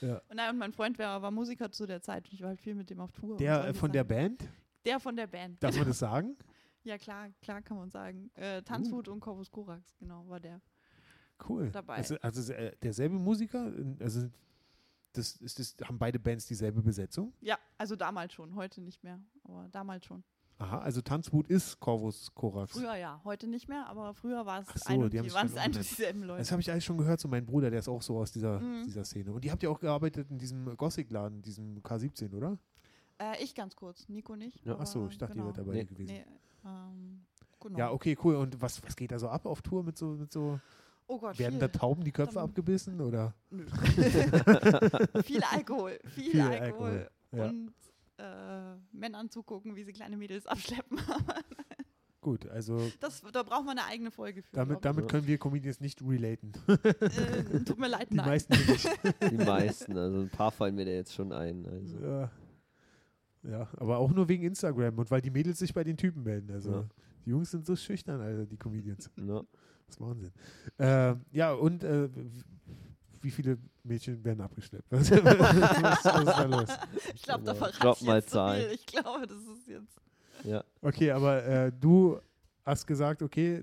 Ja. 0.00 0.20
Und, 0.28 0.36
nein, 0.36 0.50
und 0.50 0.58
mein 0.58 0.72
Freund 0.72 0.98
war, 0.98 1.22
war 1.22 1.30
Musiker 1.30 1.70
zu 1.70 1.86
der 1.86 2.00
Zeit 2.02 2.26
und 2.26 2.34
ich 2.34 2.40
war 2.42 2.48
halt 2.48 2.60
viel 2.60 2.74
mit 2.74 2.90
dem 2.90 3.00
auf 3.00 3.12
Tour. 3.12 3.36
Der 3.36 3.68
äh, 3.68 3.74
von 3.74 3.92
der. 3.92 4.04
Band, 4.04 4.42
Der 4.84 4.98
von 5.00 5.14
der 5.16 5.26
Band. 5.26 5.62
darf 5.62 5.76
man 5.76 5.86
das 5.86 5.98
sagen? 6.00 6.36
Ja, 6.84 6.98
klar, 6.98 7.30
klar 7.42 7.62
kann 7.62 7.76
man 7.76 7.90
sagen. 7.90 8.30
Uh. 8.36 8.40
Äh, 8.40 8.62
Tanzwut 8.62 9.08
und 9.08 9.20
Corvus 9.20 9.50
Corax, 9.50 9.96
genau, 9.98 10.28
war 10.28 10.38
der. 10.40 10.60
Cool. 11.48 11.70
Dabei. 11.70 11.96
Also, 11.96 12.16
also 12.20 12.52
äh, 12.52 12.76
derselbe 12.82 13.16
Musiker, 13.16 13.72
also 14.00 14.28
das, 15.12 15.36
ist 15.36 15.58
das, 15.58 15.76
haben 15.88 15.98
beide 15.98 16.18
Bands 16.18 16.46
dieselbe 16.46 16.82
Besetzung? 16.82 17.32
Ja, 17.40 17.58
also 17.78 17.96
damals 17.96 18.32
schon, 18.32 18.54
heute 18.54 18.80
nicht 18.80 19.02
mehr, 19.02 19.20
aber 19.44 19.68
damals 19.72 20.04
schon. 20.04 20.22
Aha, 20.58 20.78
also 20.78 21.00
Tanzwut 21.00 21.48
ist 21.48 21.80
Corvus 21.80 22.32
Corax. 22.32 22.72
Früher 22.72 22.94
ja, 22.94 23.20
heute 23.24 23.48
nicht 23.48 23.68
mehr, 23.68 23.86
aber 23.88 24.14
früher 24.14 24.46
war 24.46 24.60
es 24.60 24.68
so, 24.68 24.88
ein 24.88 25.02
und 25.02 25.12
die 25.12 25.20
die, 25.20 25.32
waren 25.32 25.48
es 25.48 25.56
ein 25.56 25.72
und 25.74 25.78
dieselben 25.78 26.22
Leute. 26.22 26.38
Das 26.38 26.52
habe 26.52 26.62
ich 26.62 26.70
alles 26.70 26.84
schon 26.84 26.96
gehört, 26.96 27.18
so 27.18 27.26
mein 27.26 27.44
Bruder, 27.44 27.70
der 27.70 27.80
ist 27.80 27.88
auch 27.88 28.02
so 28.02 28.18
aus 28.18 28.30
dieser, 28.30 28.60
Mhm. 28.60 28.84
dieser 28.84 29.04
Szene. 29.04 29.32
Und 29.32 29.42
die 29.42 29.50
habt 29.50 29.62
ja 29.64 29.68
auch 29.70 29.80
gearbeitet 29.80 30.30
in 30.30 30.38
diesem 30.38 30.76
Gothic-Laden, 30.76 31.42
diesem 31.42 31.82
K17, 31.82 32.32
oder? 32.34 32.56
Äh, 33.18 33.42
ich 33.42 33.54
ganz 33.56 33.74
kurz, 33.74 34.08
Nico 34.08 34.36
nicht. 34.36 34.64
Ja. 34.64 34.74
aber 34.74 34.82
Achso, 34.82 35.08
ich 35.08 35.18
dachte, 35.18 35.34
genau. 35.34 35.46
ihr 35.46 35.48
wärt 35.48 35.58
dabei 35.58 35.74
Nee. 35.74 35.84
gewesen. 35.86 36.12
Nee, 36.12 36.24
ähm, 36.64 37.24
genau. 37.60 37.78
Ja, 37.78 37.90
okay, 37.92 38.16
cool. 38.24 38.36
Und 38.36 38.60
was, 38.60 38.82
was 38.84 38.96
geht 38.96 39.12
da 39.12 39.18
so 39.18 39.28
ab 39.28 39.46
auf 39.46 39.62
Tour 39.62 39.82
mit 39.82 39.96
so, 39.98 40.08
mit 40.08 40.32
so 40.32 40.60
Oh 41.06 41.18
Gott, 41.18 41.38
werden 41.38 41.52
viel. 41.58 41.60
da 41.60 41.68
Tauben 41.68 42.02
die 42.04 42.12
Köpfe 42.12 42.34
Dann- 42.36 42.44
abgebissen 42.44 43.00
oder? 43.00 43.34
Nö. 43.50 43.66
viel 45.24 45.42
Alkohol, 45.42 45.98
viel, 46.14 46.30
Viel 46.32 46.40
Alkohol. 46.40 46.60
Alkohol, 46.90 47.10
ja. 47.32 47.44
Und 47.48 47.72
äh, 48.16 48.76
Männern 48.92 49.28
zugucken, 49.30 49.76
wie 49.76 49.84
sie 49.84 49.92
kleine 49.92 50.16
Mädels 50.16 50.46
abschleppen. 50.46 50.98
Gut, 52.20 52.46
also 52.48 52.90
Das, 53.00 53.20
da 53.32 53.42
braucht 53.42 53.66
man 53.66 53.76
eine 53.78 53.86
eigene 53.86 54.10
Folge 54.10 54.42
für. 54.42 54.56
damit, 54.56 54.82
damit 54.82 55.10
können 55.10 55.26
wir 55.26 55.36
Comedians 55.36 55.80
nicht 55.80 56.00
relaten. 56.00 56.52
äh, 56.68 57.60
tut 57.64 57.78
mir 57.78 57.88
leid, 57.88 58.08
Die 58.10 58.14
nein. 58.16 58.26
meisten 58.28 58.54
nicht. 58.54 58.88
Die 59.30 59.36
meisten, 59.36 59.98
also 59.98 60.20
ein 60.20 60.30
paar 60.30 60.50
fallen 60.50 60.74
mir 60.74 60.86
da 60.86 60.92
jetzt 60.92 61.12
schon 61.12 61.32
ein. 61.32 61.66
Also. 61.66 61.98
ja. 61.98 62.30
Ja, 63.48 63.68
aber 63.76 63.98
auch 63.98 64.10
nur 64.12 64.28
wegen 64.28 64.44
Instagram 64.44 64.98
und 64.98 65.10
weil 65.10 65.20
die 65.20 65.30
Mädels 65.30 65.58
sich 65.58 65.72
bei 65.74 65.84
den 65.84 65.96
Typen 65.96 66.22
melden. 66.22 66.50
Also 66.50 66.70
Ja. 66.72 66.84
die 67.24 67.30
Jungs 67.30 67.50
sind 67.50 67.66
so 67.66 67.76
schüchtern, 67.76 68.20
also 68.20 68.44
die 68.44 68.56
Comedians. 68.56 69.10
Ja. 69.16 69.42
Das 69.86 69.96
ist 69.96 70.00
Wahnsinn. 70.00 70.32
Ähm, 70.78 71.20
ja, 71.30 71.52
und 71.52 71.84
äh, 71.84 72.08
wie 73.20 73.30
viele 73.30 73.58
Mädchen 73.82 74.22
werden 74.24 74.40
abgeschleppt? 74.40 74.86
Was, 74.90 75.10
was, 75.10 75.96
ist 75.98 76.04
da 76.06 76.44
los? 76.44 76.68
Ich 77.14 77.22
glaube, 77.22 77.44
da 77.44 77.54
verrate 77.54 77.96
ich 78.00 78.06
mal 78.06 78.16
jetzt 78.16 78.30
Zahlen. 78.30 78.62
viel. 78.64 78.72
Ich 78.74 78.86
glaube, 78.86 79.26
das 79.26 79.38
ist 79.38 79.68
jetzt. 79.68 80.00
ja. 80.44 80.64
Okay, 80.80 81.10
aber 81.10 81.44
äh, 81.44 81.72
du 81.72 82.18
hast 82.64 82.86
gesagt, 82.86 83.22
okay, 83.22 83.62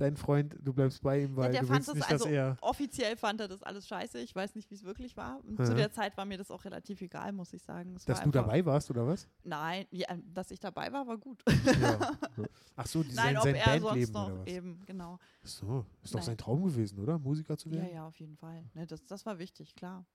dein 0.00 0.16
Freund, 0.16 0.56
du 0.60 0.72
bleibst 0.72 1.02
bei 1.02 1.22
ihm, 1.22 1.36
weil 1.36 1.52
der 1.52 1.60
du 1.62 1.66
fand 1.66 1.78
willst 1.78 1.88
das 1.88 1.94
nicht, 1.96 2.10
also 2.10 2.24
dass 2.24 2.32
er. 2.32 2.56
offiziell 2.60 3.16
fand 3.16 3.40
er 3.40 3.48
das 3.48 3.62
alles 3.62 3.86
scheiße. 3.86 4.18
Ich 4.20 4.34
weiß 4.34 4.54
nicht, 4.54 4.70
wie 4.70 4.74
es 4.74 4.84
wirklich 4.84 5.16
war. 5.16 5.40
Und 5.44 5.58
Mhm. 5.58 5.64
zu 5.64 5.74
der 5.74 5.92
Zeit 5.92 6.16
war 6.16 6.24
mir 6.24 6.38
das 6.38 6.50
auch 6.50 6.64
relativ 6.64 7.00
egal, 7.02 7.32
muss 7.32 7.52
ich 7.52 7.62
sagen. 7.62 7.94
Es 7.96 8.04
Dass 8.04 8.18
war 8.18 8.24
du 8.24 8.28
einfach- 8.38 8.46
dabei 8.46 8.64
warst, 8.64 8.90
oder 8.90 9.06
was? 9.06 9.28
Nein, 9.44 9.86
ja, 9.90 10.06
dass 10.32 10.50
ich 10.50 10.60
dabei 10.60 10.92
war, 10.92 11.06
war 11.06 11.18
gut. 11.18 11.42
Ja. 11.80 11.98
Ach 12.76 12.86
so, 12.86 13.02
die, 13.02 13.14
Nein, 13.14 13.34
sein, 13.34 13.36
ob 13.36 13.42
sein 13.44 13.54
er 13.56 13.64
Bandleben 13.66 13.82
sonst 14.12 14.16
oder 14.16 14.28
noch 14.34 14.40
was? 14.40 14.46
eben, 14.52 14.82
genau. 14.86 15.18
Ach 15.44 15.46
so, 15.48 15.86
ist 16.02 16.14
doch 16.14 16.18
Nein. 16.20 16.26
sein 16.26 16.36
Traum 16.38 16.64
gewesen, 16.64 16.98
oder? 16.98 17.18
Musiker 17.18 17.56
zu 17.58 17.68
Ja, 17.68 17.76
werden? 17.76 17.94
ja, 17.94 18.06
auf 18.06 18.18
jeden 18.18 18.36
Fall. 18.36 18.64
Ne, 18.74 18.86
das, 18.86 19.04
das 19.04 19.26
war 19.26 19.38
wichtig, 19.38 19.74
klar. 19.74 20.06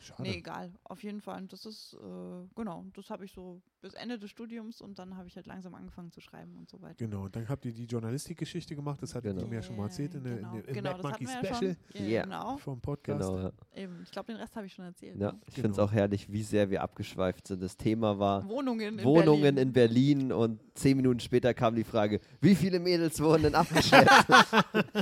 Schade. 0.00 0.22
Nee, 0.22 0.36
egal. 0.38 0.72
Auf 0.84 1.02
jeden 1.02 1.22
Fall. 1.22 1.40
Und 1.40 1.52
das 1.52 1.64
ist, 1.64 1.94
äh, 1.94 2.46
genau, 2.54 2.84
das 2.92 3.08
habe 3.08 3.24
ich 3.24 3.32
so 3.32 3.62
bis 3.80 3.94
Ende 3.94 4.18
des 4.18 4.30
Studiums 4.30 4.82
und 4.82 4.98
dann 4.98 5.16
habe 5.16 5.26
ich 5.28 5.36
halt 5.36 5.46
langsam 5.46 5.74
angefangen 5.74 6.10
zu 6.12 6.20
schreiben 6.20 6.56
und 6.58 6.68
so 6.68 6.82
weiter. 6.82 6.96
Genau, 6.96 7.24
und 7.24 7.34
dann 7.34 7.48
habt 7.48 7.64
ihr 7.64 7.72
die 7.72 7.86
Journalistikgeschichte 7.86 8.76
gemacht, 8.76 9.00
das 9.00 9.14
hattet 9.30 9.38
Genau. 9.40 9.48
mir 9.50 9.56
ja 9.56 9.62
schon 9.62 9.76
mal 9.76 9.84
erzählt 9.84 10.14
in, 10.14 10.24
der- 10.24 10.36
genau. 10.36 10.48
in, 10.48 10.54
der- 10.60 10.68
im 10.68 10.74
genau, 10.74 10.90
Mad 10.90 11.02
Monkey 11.02 11.24
hatten 11.26 11.44
ja 11.46 11.54
Special 11.54 11.76
schon. 11.96 12.06
Ja. 12.08 12.22
Genau. 12.24 12.56
vom 12.58 12.80
Podcast. 12.80 13.20
Genau, 13.20 13.38
ja. 13.38 13.52
Eben. 13.74 14.00
Ich 14.04 14.10
glaube, 14.10 14.32
den 14.32 14.36
Rest 14.40 14.54
habe 14.56 14.66
ich 14.66 14.72
schon 14.72 14.84
erzählt. 14.84 15.16
ja. 15.18 15.32
ne? 15.32 15.38
Ich 15.46 15.54
finde 15.54 15.70
es 15.70 15.76
Genau. 15.76 15.88
auch 15.88 15.92
herrlich, 15.92 16.30
wie 16.32 16.42
sehr 16.42 16.70
wir 16.70 16.82
abgeschweift 16.82 17.46
sind. 17.48 17.62
Das 17.62 17.76
Thema 17.76 18.18
war 18.18 18.48
Wohnungen 18.48 18.98
in 18.98 19.04
Wohnungen 19.04 19.42
Berlin. 19.54 19.58
in 19.58 19.72
Berlin 19.72 20.32
und 20.32 20.60
zehn 20.74 20.96
Minuten 20.96 21.20
später 21.20 21.54
kam 21.54 21.74
die 21.74 21.84
Frage, 21.84 22.20
wie 22.40 22.54
viele 22.54 22.78
Mädels 22.80 23.20
wurden 23.20 23.44
denn 23.44 23.54
abgeschleppt? 23.54 24.10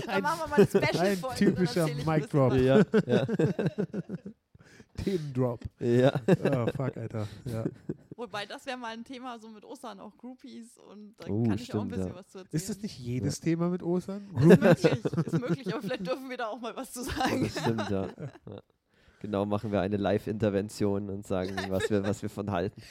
Da 0.06 0.20
machen 0.20 0.40
wir 0.40 0.48
mal 0.48 0.54
eine 0.56 0.66
Special 0.66 1.06
Ein 1.30 1.36
typischer 1.36 1.86
Mic 2.06 2.28
Drop. 2.28 2.52
ja, 2.54 2.82
ja, 3.06 3.26
Themendrop. 4.96 5.64
ja. 5.80 6.12
Oh, 6.28 6.66
fuck, 6.74 6.96
Alter. 6.96 7.26
Ja. 7.44 7.64
Wobei, 8.16 8.46
das 8.46 8.66
wäre 8.66 8.76
mal 8.76 8.92
ein 8.92 9.04
Thema 9.04 9.38
so 9.38 9.48
mit 9.48 9.64
Ostern, 9.64 9.98
auch 10.00 10.16
Groupies 10.16 10.78
und 10.78 11.14
da 11.18 11.26
Oh, 11.28 11.44
kann 11.44 11.54
ich 11.58 11.74
auch 11.74 11.80
ein 11.82 11.88
bisschen 11.88 12.08
ja. 12.08 12.14
was 12.14 12.28
zu 12.28 12.38
erzählen. 12.38 12.56
Ist 12.56 12.68
das 12.68 12.82
nicht 12.82 12.98
jedes 12.98 13.40
Thema 13.40 13.68
mit 13.68 13.82
Ostern? 13.82 14.28
Ist 14.36 14.60
möglich, 14.60 15.04
ist 15.26 15.40
möglich, 15.40 15.72
aber 15.72 15.82
vielleicht 15.82 16.06
dürfen 16.06 16.28
wir 16.30 16.36
da 16.36 16.48
auch 16.48 16.60
mal 16.60 16.76
was 16.76 16.92
zu 16.92 17.02
sagen. 17.04 17.42
Das 17.42 17.60
stimmt, 17.62 17.90
ja. 17.90 18.06
ja. 18.46 18.62
Genau, 19.20 19.46
machen 19.46 19.70
wir 19.72 19.80
eine 19.80 19.96
Live-Intervention 19.96 21.08
und 21.08 21.26
sagen, 21.26 21.56
was 21.68 21.88
wir, 21.90 22.02
was 22.02 22.22
wir 22.22 22.28
von 22.30 22.50
halten. 22.50 22.82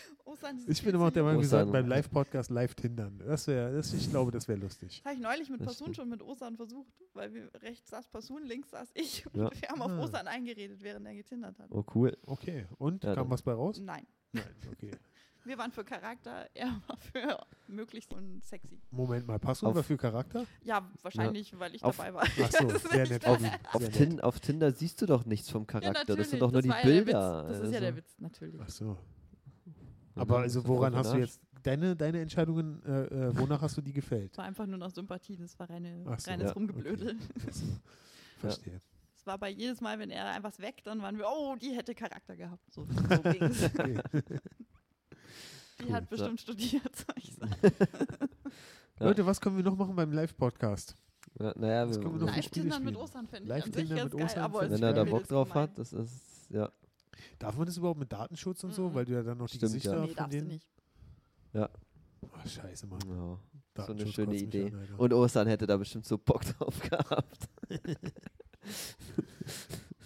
Ich 0.67 0.84
bin 0.84 0.96
immer 0.96 1.08
auch 1.08 1.12
der 1.12 1.24
Meinung, 1.24 1.41
wir 1.41 1.48
sollten 1.48 1.72
beim 1.72 1.88
Live-Podcast 1.88 2.50
live 2.50 2.76
tindern. 2.76 3.20
Das 3.26 3.48
wäre, 3.48 3.74
das, 3.74 3.94
ich 3.94 4.10
glaube, 4.10 4.32
das 4.32 4.48
wäre 4.48 4.60
lustig. 4.60 4.98
Das 5.04 5.06
habe 5.06 5.15
ich 5.15 5.22
neulich 5.22 5.50
mit 5.50 5.62
Das 5.62 5.67
Passun 5.67 5.94
schon 5.94 6.10
mit 6.10 6.22
Ostern 6.22 6.56
versucht, 6.56 6.91
weil 7.13 7.34
wir 7.34 7.50
rechts 7.62 7.89
saß 7.89 8.08
Passun, 8.10 8.44
links 8.46 8.72
saß 8.72 8.89
ich 8.94 9.26
und 9.34 9.36
Ja. 9.41 9.50
wir 9.62 9.70
haben 9.70 9.82
auf 9.82 9.91
Ah. 9.91 10.00
Ostern 10.04 10.28
eingeredet, 10.28 10.82
während 10.82 11.06
er 11.08 11.15
getindert 11.15 11.58
hat. 11.60 11.67
Oh, 11.72 11.84
cool. 11.96 12.17
Okay, 12.26 12.65
und? 12.78 13.04
Ja, 13.04 13.15
kam 13.15 13.24
dann- 13.26 13.32
was 13.32 13.41
bei 13.41 13.54
raus? 13.54 13.80
Nein, 13.80 14.06
Nein, 14.32 14.44
okay. 14.72 14.91
wir 15.44 15.58
waren 15.58 15.72
für 15.72 15.84
Charakter, 15.84 16.48
er 16.54 16.67
war 16.88 16.98
für 16.98 17.46
möglichst 17.67 18.13
und 18.13 18.44
sexy. 18.44 18.80
Moment 18.91 19.28
mal, 19.28 19.39
Passun 19.39 19.70
Auf- 19.70 19.76
war 19.76 19.84
für 19.84 19.98
Charakter? 19.98 20.46
Ja, 20.63 20.89
wahrscheinlich, 21.02 21.58
weil 21.60 21.76
ich 21.76 21.84
Auf- 21.84 21.98
dabei 21.98 22.13
war. 22.13 22.24
Ach 22.24 22.52
so, 22.52 22.67
Das 22.67 22.84
sehr 22.84 23.08
nett 23.08 23.24
ihm. 23.26 23.30
Auf, 23.30 23.39
Sehr 23.39 23.80
nett. 23.82 23.94
Tin, 23.94 24.22
auf 24.22 24.39
Tinder 24.39 24.72
siehst 24.72 25.02
du 25.02 25.06
doch 25.08 25.26
nichts 25.26 25.50
vom 25.50 25.63
Ja, 25.63 25.67
Charakter. 25.67 25.94
das 25.94 26.08
natürlich, 26.08 26.28
sind 26.30 26.41
doch 26.41 26.52
nur 26.52 26.62
die 26.62 26.70
ja 26.70 26.82
Bilder. 26.84 27.44
Das 27.50 27.60
ist 27.60 27.74
ja 27.74 27.80
der 27.80 27.89
Also, 27.89 27.98
Witz, 27.98 28.15
natürlich. 28.20 28.62
Ach 28.63 28.70
so. 28.70 28.98
Ja, 30.15 30.21
Aber 30.21 30.39
also 30.39 30.65
woran 30.67 30.95
hast 30.95 31.13
du 31.13 31.17
jetzt 31.17 31.39
deine, 31.63 31.95
deine 31.95 32.21
Entscheidungen, 32.21 32.84
äh, 32.86 33.04
äh, 33.06 33.38
wonach 33.38 33.62
hast 33.62 33.78
du 33.78 33.82
die 33.82 33.93
gefällt? 33.93 34.32
Es 34.32 34.38
war 34.38 34.45
einfach 34.45 34.65
nur 34.65 34.78
noch 34.78 34.89
Sympathie, 34.91 35.38
das 35.38 35.58
war 35.60 35.69
reine, 35.69 36.04
so, 36.04 36.30
reines 36.30 36.47
ja, 36.50 36.54
Rumgeblödel. 36.54 37.17
Verstehe. 38.39 38.82
Es 39.15 39.28
war 39.28 39.38
bei 39.38 39.50
jedes 39.50 39.82
Mal, 39.82 40.00
wenn 40.00 40.10
er 40.10 40.26
einfach 40.32 40.58
weg, 40.58 40.82
dann 40.84 41.02
waren 41.02 41.17
wir, 41.17 41.26
oh, 41.28 41.56
die 41.56 41.76
hätte 41.76 41.93
Charakter 41.93 42.36
gehabt. 42.36 42.63
So, 42.74 42.88
so 42.88 43.21
ging's. 43.32 43.63
Okay. 43.63 44.00
Die 45.80 45.86
Cool, 45.88 45.93
hat 45.93 46.04
ja. 46.04 46.10
bestimmt 46.10 46.41
studiert, 46.41 46.95
soll 46.95 47.15
ich 47.17 47.34
sagen. 47.34 47.56
Ja. 49.00 49.08
Leute, 49.08 49.26
was 49.26 49.41
können 49.41 49.58
wir 49.58 49.63
noch 49.63 49.76
machen 49.76 49.95
beim 49.95 50.12
Live-Podcast? 50.12 50.95
Ja, 51.39 51.54
naja, 51.58 51.86
Das 51.86 51.95
wir, 51.97 52.04
können 52.04 52.19
wir 52.19 52.26
noch 52.28 52.36
Live-Tindern 52.36 52.84
mit 52.84 52.93
spielen. 52.93 53.04
Ostern 53.04 53.28
fände 53.28 53.43
ich 53.43 53.50
Live 53.50 53.65
an 53.65 53.74
sich 53.74 53.89
mit 53.89 53.97
geil, 54.12 54.24
Ostern 54.24 54.43
aber 54.43 54.69
wenn 54.69 54.84
er 54.84 54.93
da. 54.93 55.04
Bock 55.04 55.28
drauf 55.28 55.50
gemein. 55.50 55.63
hat, 55.69 55.80
das 55.80 55.93
ist, 55.93 56.50
ja, 56.52 56.71
Darf 57.39 57.58
man 57.58 57.65
das 57.65 57.78
überhaupt 57.78 58.00
mit 58.00 58.12
Datenschutz 58.12 58.63
und 58.63 58.74
so? 58.74 58.89
Mhm. 58.89 58.93
Weil 58.93 59.06
du 59.06 59.13
ja 59.13 59.24
dann 59.24 59.38
noch 59.38 59.47
die 59.47 59.58
Stimmt, 59.58 59.74
Gesichter 59.74 59.97
ja. 59.97 60.06
Nee, 60.06 60.13
von 60.15 60.30
denen... 60.30 60.47
nicht. 60.47 60.67
Oh, 61.54 62.28
scheiße, 62.45 62.88
Mann. 62.88 63.00
ja. 63.76 63.84
so 63.86 63.91
eine 63.93 64.08
schöne 64.08 64.36
Idee. 64.36 64.67
an. 64.67 64.95
Und 64.97 65.13
Ostern 65.13 65.47
hätte 65.47 65.65
da 65.65 65.76
bestimmt 65.78 66.06
so 66.06 66.17
Bock 66.17 66.43
drauf 66.45 66.80
gehabt. 66.80 67.50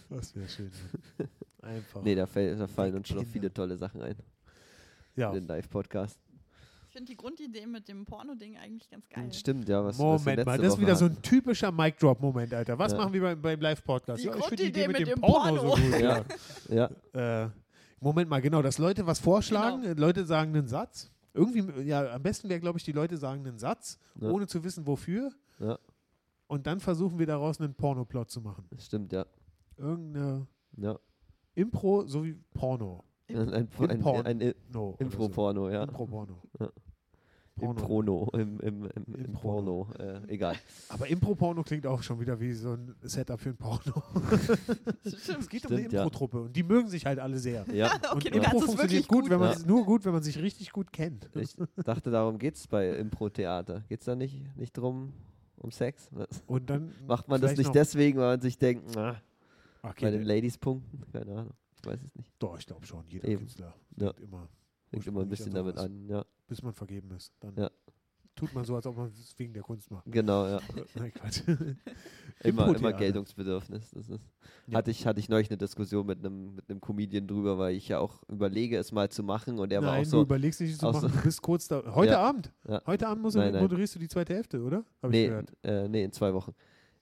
Das 0.09 0.33
wäre 0.35 0.47
schön. 0.47 0.71
Mann. 1.17 1.29
Einfach. 1.61 2.01
Nee, 2.03 2.15
da, 2.15 2.25
fäll, 2.25 2.55
da 2.55 2.67
fallen 2.67 2.95
uns 2.95 3.07
schon 3.07 3.17
noch 3.17 3.25
viele 3.25 3.51
tolle 3.53 3.75
Sachen 3.75 4.01
ein. 4.01 4.15
ja. 5.15 5.29
für 5.29 5.39
Den 5.39 5.47
Live-Podcast. 5.47 6.19
Ich 6.95 6.97
finde 6.97 7.11
die 7.11 7.17
Grundidee 7.17 7.65
mit 7.67 7.89
dem 7.89 8.05
Porno-Ding 8.05 8.55
eigentlich 8.57 8.89
ganz 8.89 9.09
geil. 9.09 9.27
Stimmt, 9.33 9.67
ja. 9.67 9.83
Was, 9.83 9.99
was 9.99 10.23
Moment 10.23 10.45
mal, 10.45 10.51
letzte 10.53 10.61
das 10.65 10.73
ist 10.75 10.79
wieder 10.79 10.95
so 10.95 11.05
hatten. 11.07 11.15
ein 11.17 11.21
typischer 11.23 11.69
Mic-Drop-Moment, 11.69 12.53
Alter. 12.53 12.79
Was 12.79 12.93
Ja. 12.93 12.97
machen 12.99 13.11
wir 13.11 13.21
beim, 13.21 13.41
beim 13.41 13.59
Live-Podcast? 13.59 14.23
Die 14.23 14.27
Ja, 14.27 14.35
ich 14.37 14.45
finde 14.45 14.63
die 14.63 14.69
Idee 14.69 14.85
Grundidee 14.85 14.99
mit, 14.99 14.99
dem 14.99 15.07
mit 15.09 15.17
dem 15.17 15.21
Porno, 15.21 15.61
Porno. 15.61 15.75
so 15.75 15.81
gut. 15.81 15.99
Ja. 16.69 16.89
Ja. 17.13 17.43
Äh, 17.43 17.49
Moment 17.99 18.29
mal, 18.29 18.41
genau, 18.41 18.61
dass 18.61 18.77
Leute 18.77 19.05
was 19.05 19.19
vorschlagen, 19.19 19.81
Genau. 19.81 19.99
Leute 19.99 20.25
sagen 20.25 20.55
einen 20.55 20.69
Satz. 20.69 21.11
Irgendwie, 21.33 21.81
ja, 21.83 22.13
am 22.13 22.23
besten 22.23 22.47
wäre, 22.47 22.61
glaube 22.61 22.77
ich, 22.79 22.85
die 22.85 22.93
Leute 22.93 23.17
sagen 23.17 23.45
einen 23.45 23.59
Satz, 23.59 23.99
Ja. 24.21 24.29
ohne 24.29 24.47
zu 24.47 24.63
wissen, 24.63 24.87
wofür. 24.87 25.31
Ja. 25.59 25.77
Und 26.47 26.65
dann 26.65 26.79
versuchen 26.79 27.19
wir 27.19 27.25
daraus 27.25 27.59
einen 27.59 27.73
Pornoplot 27.73 28.31
zu 28.31 28.39
machen. 28.39 28.69
stimmt, 28.79 29.11
ja. 29.11 29.25
Irgendeine 29.75 30.47
ja. 30.77 30.97
Impro 31.55 32.07
sowie 32.07 32.37
Porno. 32.53 33.03
Ein, 33.27 33.37
ein, 33.53 33.67
ein, 33.79 34.05
ein, 34.05 34.41
ein 34.41 34.53
No, 34.71 34.91
oder 34.91 35.01
Impro-Porno, 35.01 35.65
so. 35.65 35.69
ja. 35.71 35.83
Impro-Porno. 35.83 36.41
Ja. 36.59 36.69
Im 37.57 37.73
Porno. 37.75 37.81
Prono, 37.85 38.29
im, 38.33 38.59
im, 38.59 38.83
im, 38.83 38.89
im, 39.07 39.15
Im 39.25 39.31
Porno. 39.33 39.87
Äh, 39.97 40.19
egal. 40.27 40.55
Aber 40.89 41.07
Impro-Porno 41.07 41.63
klingt 41.63 41.87
auch 41.87 42.03
schon 42.03 42.19
wieder 42.19 42.37
wie 42.39 42.51
so 42.53 42.73
ein 42.73 42.93
Setup 43.01 43.39
für 43.39 43.49
ein 43.49 43.55
Porno. 43.57 44.03
es 45.05 45.49
geht 45.49 45.65
um 45.65 45.71
eine 45.71 45.79
Stimmt, 45.79 45.93
ja. 45.93 46.03
Impro-Truppe 46.03 46.41
und 46.41 46.55
die 46.55 46.63
mögen 46.63 46.89
sich 46.89 47.05
halt 47.05 47.19
alle 47.19 47.37
sehr. 47.39 47.65
Ja, 47.73 47.93
Und 48.11 48.17
Okay, 48.17 48.29
du 48.31 48.37
Impro 48.39 48.59
funktioniert 48.59 48.81
wirklich 48.91 49.07
gut, 49.07 49.21
gut. 49.21 49.29
wenn 49.31 49.39
man 49.39 49.57
Ja. 49.57 49.65
nur 49.65 49.85
gut, 49.85 50.03
wenn 50.03 50.11
man 50.11 50.21
sich 50.23 50.37
richtig 50.37 50.71
gut 50.73 50.91
kennt. 50.91 51.29
ich 51.33 51.55
dachte, 51.85 52.11
darum 52.11 52.37
geht 52.39 52.55
es 52.55 52.67
bei 52.67 52.89
Impro-Theater. 52.97 53.81
Geht 53.87 54.01
es 54.01 54.05
da 54.05 54.15
nicht, 54.15 54.35
nicht 54.57 54.73
drum, 54.77 55.13
um 55.57 55.71
Sex? 55.71 56.09
Und 56.47 56.69
dann 56.69 56.91
Macht 57.07 57.29
man 57.29 57.39
das 57.39 57.55
nicht 57.55 57.73
deswegen, 57.73 58.19
weil 58.19 58.31
man 58.33 58.41
sich 58.41 58.57
denkt, 58.57 58.83
na, 58.95 59.21
Okay, 59.81 60.05
bei 60.05 60.11
den 60.11 60.23
Ladies 60.23 60.57
punkten? 60.57 61.01
Keine 61.13 61.31
Ahnung. 61.31 61.53
Ich 61.79 61.85
weiß 61.85 61.99
es 62.03 62.15
nicht. 62.15 62.33
Doch, 62.39 62.57
ich 62.59 62.65
glaube 62.65 62.85
schon. 62.85 63.05
Jeder 63.07 63.27
Eben. 63.29 63.39
Künstler 63.41 63.73
Ja. 63.97 64.11
immer 64.21 64.49
Fängt 64.89 65.07
immer 65.07 65.21
ein 65.21 65.29
bisschen 65.29 65.53
damit 65.53 65.77
an, 65.77 66.07
ja. 66.07 66.25
Bis 66.47 66.61
man 66.61 66.73
vergeben 66.73 67.11
ist. 67.11 67.33
Dann 67.39 67.55
Ja. 67.55 67.69
tut 68.35 68.53
man 68.53 68.65
so, 68.65 68.75
als 68.75 68.85
ob 68.85 68.97
man 68.97 69.07
es 69.07 69.33
wegen 69.37 69.53
der 69.53 69.63
Kunst 69.63 69.89
macht. 69.89 70.03
Genau, 70.11 70.45
ja. 70.45 70.59
Nein, 70.95 71.13
Quatsch. 71.13 71.41
Immer, 72.43 72.75
immer. 72.75 72.91
Geltungsbedürfnis. 72.93 73.91
Das 73.91 74.09
ist, 74.09 74.19
Ja. 74.67 74.77
hatte, 74.77 74.91
ich, 74.91 75.07
hatte 75.07 75.19
ich 75.21 75.29
neulich 75.29 75.49
eine 75.49 75.57
Diskussion 75.57 76.05
mit 76.05 76.19
einem 76.19 76.53
mit 76.55 76.69
einem 76.69 76.81
Comedian 76.81 77.25
drüber, 77.27 77.57
weil 77.57 77.75
ich 77.75 77.87
ja 77.87 77.99
auch 77.99 78.21
überlege, 78.27 78.77
es 78.77 78.91
mal 78.91 79.09
zu 79.09 79.23
machen 79.23 79.57
und 79.57 79.71
er 79.71 79.81
war 79.81 79.91
Nein, 79.91 79.99
auch 80.01 80.03
du 80.03 80.09
so. 80.09 80.21
überlegst 80.21 80.59
nicht, 80.59 80.77
zu 80.77 80.85
auch 80.87 80.93
machen. 80.93 81.11
Du 81.15 81.21
bist 81.23 81.41
kurz 81.41 81.67
da. 81.69 81.81
Heute 81.95 82.11
Ja. 82.11 82.19
Abend. 82.19 82.51
Heute 82.85 83.07
Abend 83.07 83.23
musst 83.23 83.37
Nein, 83.37 83.47
du, 83.47 83.53
nein. 83.53 83.63
moderierst 83.63 83.95
du 83.95 83.99
die 83.99 84.09
zweite 84.09 84.33
Hälfte, 84.35 84.61
oder? 84.61 84.83
Hab 85.01 85.11
ich 85.11 85.17
Nee, 85.17 85.27
gehört. 85.27 85.53
äh, 85.63 85.87
nee, 85.87 86.03
in 86.03 86.11
zwei 86.11 86.33
Wochen. 86.33 86.53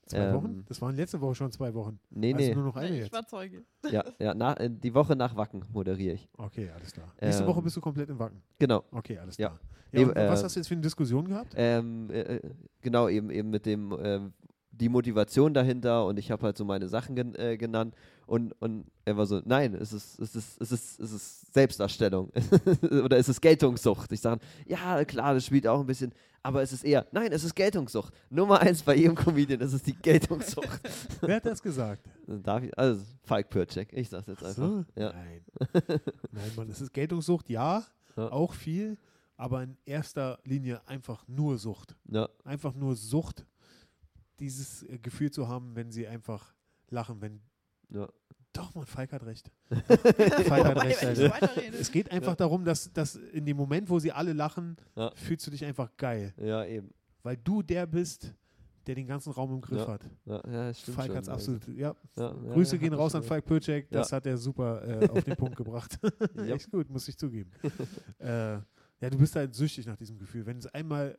Zwei 0.05 0.17
ähm, 0.19 0.33
Wochen? 0.35 0.65
Das 0.67 0.81
waren 0.81 0.95
letzte 0.95 1.21
Woche 1.21 1.35
schon 1.35 1.51
zwei 1.51 1.73
Wochen. 1.73 1.99
Nee, 2.09 2.33
also 2.33 2.45
nee. 2.45 2.55
nur 2.55 2.65
noch 2.65 2.75
eine 2.75 2.89
Nee, 2.89 2.95
ich 2.97 3.03
jetzt. 3.03 3.13
war 3.13 3.25
Zeuge. 3.25 3.63
Ja, 3.89 4.03
ja 4.19 4.33
na, 4.33 4.53
äh, 4.59 4.69
die 4.69 4.93
Woche 4.93 5.15
nach 5.15 5.35
Wacken 5.35 5.63
moderiere 5.71 6.15
ich. 6.15 6.29
Okay, 6.37 6.69
alles 6.75 6.91
klar. 6.91 7.13
Nächste 7.21 7.43
Ähm, 7.43 7.49
Woche 7.49 7.61
bist 7.61 7.77
du 7.77 7.81
komplett 7.81 8.09
im 8.09 8.19
Wacken. 8.19 8.41
Genau. 8.59 8.83
Okay, 8.91 9.17
alles 9.17 9.37
Ja. 9.37 9.49
klar. 9.49 9.59
Nee, 9.91 10.01
Ja, 10.01 10.07
und 10.07 10.15
was 10.15 10.41
äh, 10.41 10.43
hast 10.45 10.55
du 10.55 10.59
jetzt 10.59 10.67
für 10.67 10.73
eine 10.73 10.81
Diskussion 10.81 11.27
gehabt? 11.27 11.53
Ähm, 11.55 12.09
äh, 12.09 12.19
äh, 12.37 12.41
genau, 12.81 13.07
eben, 13.07 13.29
eben 13.29 13.49
mit 13.49 13.65
dem, 13.65 13.95
ähm, 14.01 14.33
die 14.75 14.89
Motivation 14.89 15.53
dahinter 15.53 16.05
und 16.05 16.17
ich 16.17 16.31
habe 16.31 16.43
halt 16.43 16.57
so 16.57 16.65
meine 16.65 16.87
Sachen 16.89 17.15
gen 17.15 17.35
äh, 17.35 17.57
genannt 17.57 17.93
und, 18.25 18.53
und 18.61 18.85
er 19.05 19.15
war 19.17 19.25
so, 19.25 19.41
nein, 19.45 19.75
es 19.75 19.93
ist, 19.93 20.19
es 20.19 20.35
ist, 20.35 20.59
es 20.61 20.71
ist, 20.71 20.99
es 20.99 21.11
ist 21.11 21.53
Selbstdarstellung 21.53 22.31
oder 23.03 23.17
es 23.17 23.29
ist 23.29 23.39
Geltungssucht. 23.41 24.11
Ich 24.11 24.21
sage, 24.21 24.41
ja, 24.65 25.03
klar, 25.05 25.33
das 25.35 25.45
spielt 25.45 25.67
auch 25.67 25.79
ein 25.79 25.85
bisschen, 25.85 26.11
aber 26.41 26.61
es 26.63 26.73
ist 26.73 26.83
eher, 26.83 27.05
nein, 27.11 27.31
es 27.31 27.43
ist 27.43 27.53
Geltungssucht. 27.55 28.13
Nummer 28.29 28.59
eins 28.61 28.81
bei 28.81 28.95
jedem 28.95 29.15
Comedian, 29.15 29.59
das 29.59 29.73
ist 29.73 29.85
die 29.85 29.93
Geltungssucht. 29.95 30.79
Wer 31.21 31.35
hat 31.35 31.45
das 31.45 31.61
gesagt? 31.61 32.09
Darf 32.27 32.63
ich, 32.63 32.77
also 32.77 33.01
Falk 33.23 33.49
Pürcek, 33.49 33.93
ich 33.93 34.09
sag's 34.09 34.27
jetzt 34.27 34.41
Ach 34.43 34.47
einfach. 34.47 34.55
so? 34.63 34.85
Ja. 34.99 35.13
Nein. 35.13 35.41
Nein, 36.31 36.51
Mann, 36.55 36.69
es 36.69 36.81
ist 36.81 36.91
Geltungssucht, 36.93 37.49
ja, 37.49 37.83
Ja. 38.17 38.31
auch 38.31 38.53
viel, 38.53 38.97
aber 39.37 39.63
in 39.63 39.77
erster 39.85 40.39
Linie 40.45 40.81
einfach 40.87 41.27
nur 41.27 41.57
Sucht. 41.57 41.95
Ja, 42.09 42.27
Einfach 42.43 42.73
nur 42.73 42.95
Sucht, 42.95 43.45
dieses 44.39 44.83
äh, 44.83 44.97
Gefühl 44.99 45.31
zu 45.31 45.47
haben, 45.47 45.75
wenn 45.75 45.91
sie 45.91 46.07
einfach 46.07 46.53
lachen, 46.89 47.21
wenn. 47.21 47.41
ja. 47.89 48.07
Doch, 48.55 48.75
man, 48.75 48.85
Falk 48.85 49.11
hat 49.13 49.23
recht. 49.25 49.49
Falk 49.71 50.63
hat 50.63 50.83
recht, 50.83 51.01
weiterrede. 51.03 51.75
Es 51.75 51.91
geht 51.91 52.11
einfach 52.11 52.35
darum, 52.35 52.63
dass, 52.63 52.93
dass 52.93 53.15
in 53.15 53.45
dem 53.47 53.57
Moment, 53.57 53.89
wo 53.89 53.97
sie 53.97 54.11
alle 54.11 54.31
lachen, 54.33 54.75
Ja. 54.95 55.11
fühlst 55.15 55.47
du 55.47 55.51
dich 55.51 55.65
einfach 55.65 55.89
geil. 55.97 56.35
ja, 56.37 56.63
eben. 56.63 56.93
Weil 57.23 57.37
du 57.37 57.63
der 57.63 57.87
bist, 57.87 58.31
der 58.85 58.93
den 58.93 59.07
ganzen 59.07 59.31
Raum 59.31 59.53
im 59.53 59.61
Griff 59.61 59.79
Ja, 59.79 59.87
hat. 59.87 60.01
Ja, 60.25 60.41
ja, 60.51 60.73
stimmt 60.75 60.95
Falk 60.97 61.15
hat 61.15 61.23
es 61.23 61.29
also. 61.29 61.53
absolut. 61.53 61.75
Ja, 61.79 61.95
Ja, 62.15 62.23
ja, 62.43 62.53
Grüße 62.53 62.75
ja, 62.75 62.81
gehen 62.81 62.93
raus 62.93 63.15
an 63.15 63.23
Falk 63.23 63.43
Pürcek. 63.43 63.89
Das 63.89 64.11
Ja. 64.11 64.17
hat 64.17 64.27
er 64.27 64.37
super 64.37 65.01
äh, 65.01 65.09
auf 65.09 65.23
den 65.23 65.35
Punkt 65.35 65.55
gebracht. 65.55 65.97
Ja. 66.35 66.53
Echt 66.53 66.69
gut, 66.69 66.87
muss 66.91 67.07
ich 67.07 67.17
zugeben. 67.17 67.49
äh, 68.19 68.27
ja, 68.53 69.09
du 69.09 69.17
bist 69.17 69.35
halt 69.35 69.55
süchtig 69.55 69.87
nach 69.87 69.95
diesem 69.97 70.19
Gefühl. 70.19 70.45
Wenn 70.45 70.57
es 70.57 70.67
einmal 70.67 71.17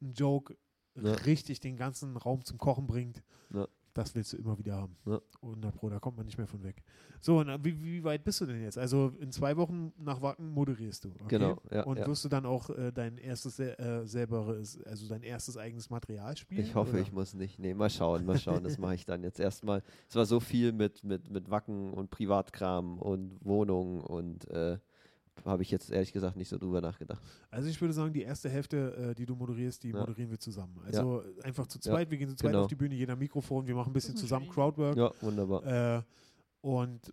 ein 0.00 0.12
Joke 0.14 0.56
Ja. 1.04 1.12
richtig 1.14 1.60
den 1.60 1.76
ganzen 1.76 2.16
Raum 2.16 2.44
zum 2.44 2.58
Kochen 2.58 2.86
bringt, 2.86 3.22
Ja. 3.52 3.66
das 3.94 4.14
willst 4.14 4.32
du 4.32 4.36
immer 4.36 4.58
wieder 4.58 4.76
haben. 4.76 4.96
Ja. 5.06 5.20
100 5.42 5.74
Pro, 5.74 5.88
da 5.88 5.98
kommt 5.98 6.16
man 6.16 6.26
nicht 6.26 6.38
mehr 6.38 6.46
von 6.46 6.62
weg. 6.62 6.82
So, 7.20 7.38
und 7.38 7.64
wie, 7.64 7.80
wie 7.82 8.04
weit 8.04 8.22
bist 8.24 8.40
du 8.40 8.46
denn 8.46 8.62
jetzt? 8.62 8.78
Also 8.78 9.12
in 9.20 9.32
zwei 9.32 9.56
Wochen 9.56 9.92
nach 9.98 10.20
Wacken 10.22 10.50
moderierst 10.50 11.04
du. 11.04 11.08
Okay? 11.10 11.24
Genau, 11.28 11.60
ja, 11.70 11.82
Und 11.84 11.98
wirst 12.06 12.24
du 12.24 12.28
dann 12.28 12.46
auch 12.46 12.70
äh, 12.70 12.92
dein 12.92 13.18
erstes 13.18 13.58
äh, 13.58 14.02
selberes, 14.04 14.80
also 14.84 15.08
dein 15.08 15.22
erstes 15.22 15.56
eigenes 15.56 15.90
Material 15.90 16.36
spielen? 16.36 16.60
Ich 16.60 16.74
hoffe, 16.74 16.92
oder? 16.92 17.00
ich 17.00 17.12
muss 17.12 17.34
nicht. 17.34 17.58
Nee, 17.58 17.74
mal 17.74 17.90
schauen, 17.90 18.24
mal 18.24 18.38
schauen. 18.38 18.62
Das 18.62 18.78
mache 18.78 18.94
ich 18.94 19.04
dann 19.04 19.22
jetzt 19.22 19.40
erstmal. 19.40 19.82
Es 20.08 20.14
war 20.14 20.26
so 20.26 20.38
viel 20.40 20.72
mit, 20.72 21.02
mit, 21.02 21.28
mit 21.30 21.50
Wacken 21.50 21.92
und 21.92 22.10
Privatkram 22.10 22.98
und 22.98 23.44
Wohnung 23.44 24.00
und 24.00 24.48
äh, 24.50 24.78
habe 25.44 25.62
ich 25.62 25.70
jetzt 25.70 25.90
ehrlich 25.90 26.12
gesagt 26.12 26.36
nicht 26.36 26.48
so 26.48 26.58
drüber 26.58 26.80
nachgedacht. 26.80 27.22
Also 27.50 27.68
ich 27.68 27.80
würde 27.80 27.94
sagen, 27.94 28.12
die 28.12 28.22
erste 28.22 28.48
Hälfte, 28.48 28.94
äh, 29.10 29.14
die 29.14 29.26
du 29.26 29.34
moderierst, 29.34 29.82
die 29.82 29.90
Ja. 29.90 30.00
moderieren 30.00 30.30
wir 30.30 30.38
zusammen. 30.38 30.78
Also 30.84 31.22
einfach 31.42 31.66
zu 31.66 31.78
zweit, 31.78 32.10
wir 32.10 32.18
gehen 32.18 32.28
zu 32.28 32.36
zweit 32.36 32.52
genau. 32.52 32.62
auf 32.64 32.68
die 32.68 32.74
Bühne, 32.76 32.94
jeder 32.94 33.16
Mikrofon, 33.16 33.66
wir 33.66 33.74
machen 33.74 33.90
ein 33.90 33.92
bisschen 33.92 34.16
zusammen. 34.16 34.48
Crowdwork 34.48 34.96
Ja, 34.96 35.10
wunderbar. 35.20 35.64
äh, 35.98 36.02
und 36.60 37.12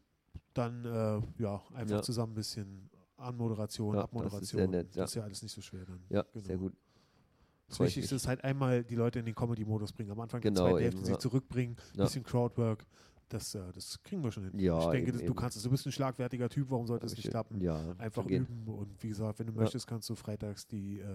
dann 0.54 0.86
äh, 0.86 1.22
ja, 1.42 1.62
einfach 1.74 1.98
Ja. 1.98 2.02
zusammen 2.02 2.34
ein 2.34 2.36
bisschen 2.36 2.90
Anmoderation, 3.18 3.96
Ja, 3.96 4.02
das 4.02 4.10
ist 4.10 4.14
Abmoderation. 4.16 4.60
sehr 4.60 4.68
nett, 4.68 4.96
ja. 4.96 5.02
Das 5.04 5.12
ist 5.12 5.16
ja 5.16 5.24
alles 5.24 5.42
nicht 5.42 5.52
so 5.54 5.62
schwer 5.62 5.86
dann. 5.86 6.04
Ja, 6.10 6.24
Genau. 6.34 6.46
sehr 6.46 6.58
gut. 6.58 6.74
Das 7.68 7.78
Freu 7.78 7.86
Wichtigste 7.86 8.16
ist 8.16 8.28
halt 8.28 8.44
einmal 8.44 8.84
die 8.84 8.96
Leute 8.96 9.20
in 9.20 9.26
den 9.26 9.34
Comedy-Modus 9.34 9.92
bringen. 9.92 10.12
Am 10.12 10.20
Anfang 10.20 10.40
Genau, 10.42 10.54
der 10.66 10.72
zweiten 10.72 10.84
Hälfte 10.84 11.06
sie 11.06 11.12
ja. 11.14 11.18
zurückbringen, 11.20 11.76
Ja. 11.96 12.04
bisschen 12.04 12.24
Crowdwork. 12.24 12.86
Das, 13.30 13.56
äh, 13.56 13.72
das 13.74 14.02
kriegen 14.04 14.24
wir 14.24 14.32
schon 14.32 14.44
hin. 14.44 14.60
Ja, 14.60 14.78
ich 14.80 14.86
denke, 14.88 15.08
eben, 15.10 15.12
das, 15.14 15.22
du 15.22 15.26
eben. 15.28 15.36
kannst 15.36 15.58
es. 15.58 15.64
Du 15.64 15.70
bist 15.70 15.86
ein 15.86 15.92
schlagfertiger 15.92 16.48
Typ, 16.50 16.70
warum 16.70 16.86
sollte 16.86 17.06
es 17.08 17.16
nicht 17.18 17.30
klappen? 17.30 17.60
Ja, 17.60 17.96
Einfach 17.98 18.26
üben 18.26 18.68
und 18.68 19.02
wie 19.02 19.10
gesagt, 19.10 19.40
wenn 19.40 19.48
du 19.48 19.54
Ja. 19.54 19.62
möchtest, 19.62 19.88
kannst 19.88 20.10
du 20.10 20.16
freitags 20.16 20.68
die 20.68 21.00
äh, 21.00 21.06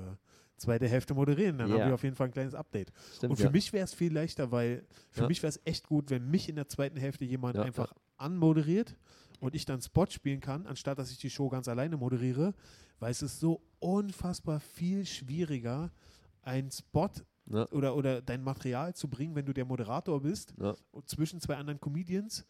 zweite 0.56 0.88
Hälfte 0.88 1.14
moderieren. 1.14 1.58
Dann 1.58 1.72
haben 1.72 1.86
wir 1.86 1.94
auf 1.94 2.02
jeden 2.02 2.16
Fall 2.16 2.26
ein 2.28 2.32
kleines 2.32 2.54
Update. 2.54 2.92
Stimmt, 3.14 3.30
und 3.32 3.36
für 3.36 3.50
mich 3.50 3.72
wäre 3.72 3.84
es 3.84 3.94
viel 3.94 4.12
leichter, 4.12 4.50
weil 4.50 4.84
für 5.10 5.26
mich 5.26 5.42
wäre 5.42 5.50
es 5.50 5.60
echt 5.64 5.86
gut, 5.86 6.10
wenn 6.10 6.28
mich 6.30 6.48
in 6.48 6.56
der 6.56 6.68
zweiten 6.68 6.98
Hälfte 6.98 7.24
jemand 7.24 7.56
einfach 7.56 7.92
anmoderiert 8.16 8.96
und 9.40 9.54
ich 9.54 9.64
dann 9.64 9.80
Spot 9.80 10.06
spielen 10.10 10.40
kann, 10.40 10.66
anstatt 10.66 10.98
dass 10.98 11.10
ich 11.10 11.18
die 11.18 11.30
Show 11.30 11.48
ganz 11.48 11.68
alleine 11.68 11.96
moderiere, 11.96 12.54
weil 12.98 13.10
es 13.10 13.22
ist 13.22 13.40
so 13.40 13.62
unfassbar 13.78 14.60
viel 14.60 15.06
schwieriger, 15.06 15.90
einen 16.42 16.70
Spot 16.70 17.08
Ja. 17.50 17.68
oder, 17.72 17.96
oder 17.96 18.22
dein 18.22 18.42
Material 18.42 18.94
zu 18.94 19.08
bringen, 19.08 19.34
wenn 19.34 19.44
du 19.44 19.52
der 19.52 19.64
Moderator 19.64 20.20
bist 20.22 20.54
Ja. 20.60 20.74
zwischen 21.06 21.40
zwei 21.40 21.56
anderen 21.56 21.80
Comedians 21.80 22.46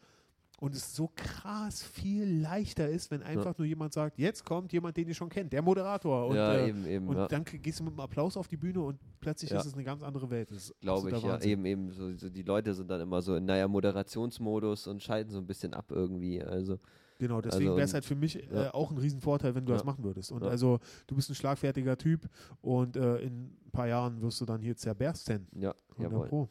und 0.60 0.74
es 0.74 0.94
so 0.94 1.10
krass 1.16 1.82
viel 1.82 2.42
leichter 2.42 2.86
ist, 2.86 3.10
wenn 3.10 3.22
einfach 3.22 3.56
nur 3.56 3.66
jemand 3.66 3.94
sagt, 3.94 4.18
jetzt 4.18 4.44
kommt 4.44 4.72
jemand, 4.74 4.94
den 4.98 5.08
ihr 5.08 5.14
schon 5.14 5.30
kennt, 5.30 5.54
der 5.54 5.62
Moderator. 5.62 6.26
Und, 6.26 6.36
ja, 6.36 6.52
äh, 6.52 6.68
eben, 6.68 6.86
eben. 6.86 7.08
und 7.08 7.16
ja. 7.16 7.28
dann 7.28 7.44
gehst 7.44 7.80
du 7.80 7.84
mit 7.84 7.92
einem 7.94 8.00
Applaus 8.00 8.36
auf 8.36 8.46
die 8.46 8.58
Bühne 8.58 8.82
und 8.82 8.98
plötzlich 9.20 9.50
Ja. 9.50 9.60
ist 9.60 9.66
es 9.66 9.72
eine 9.74 9.84
ganz 9.84 10.02
andere 10.02 10.28
Welt. 10.28 10.50
Glaube 10.82 11.10
ich, 11.10 11.22
ja. 11.22 11.40
Eben, 11.40 11.64
eben. 11.64 11.90
So, 11.92 12.14
so 12.14 12.28
die 12.28 12.42
Leute 12.42 12.74
sind 12.74 12.90
dann 12.90 13.00
immer 13.00 13.22
so 13.22 13.36
in, 13.36 13.46
naja, 13.46 13.66
Moderationsmodus 13.68 14.86
und 14.86 15.02
schalten 15.02 15.30
so 15.30 15.38
ein 15.38 15.46
bisschen 15.46 15.72
ab 15.72 15.86
irgendwie. 15.90 16.42
Also, 16.42 16.78
Genau, 17.20 17.40
deswegen 17.40 17.66
Also, 17.68 17.76
wäre 17.76 17.84
es 17.84 17.94
halt 17.94 18.04
für 18.04 18.14
mich 18.16 18.36
äh, 18.50 18.54
ja. 18.54 18.74
auch 18.74 18.90
ein 18.90 18.98
Riesenvorteil, 18.98 19.54
wenn 19.54 19.64
du 19.66 19.72
Ja. 19.72 19.76
das 19.76 19.84
machen 19.84 20.02
würdest. 20.02 20.32
Und 20.32 20.42
Ja. 20.42 20.48
also, 20.48 20.80
du 21.06 21.14
bist 21.14 21.28
ein 21.30 21.34
schlagfertiger 21.34 21.96
Typ 21.98 22.28
und 22.62 22.96
äh, 22.96 23.18
in 23.18 23.44
ein 23.66 23.70
paar 23.72 23.86
Jahren 23.86 24.20
wirst 24.22 24.40
du 24.40 24.46
dann 24.46 24.60
hier 24.62 24.74
zerbersten. 24.76 25.46
ja, 25.54 25.74
100 25.96 26.12
jawohl. 26.12 26.28
Pro. 26.28 26.48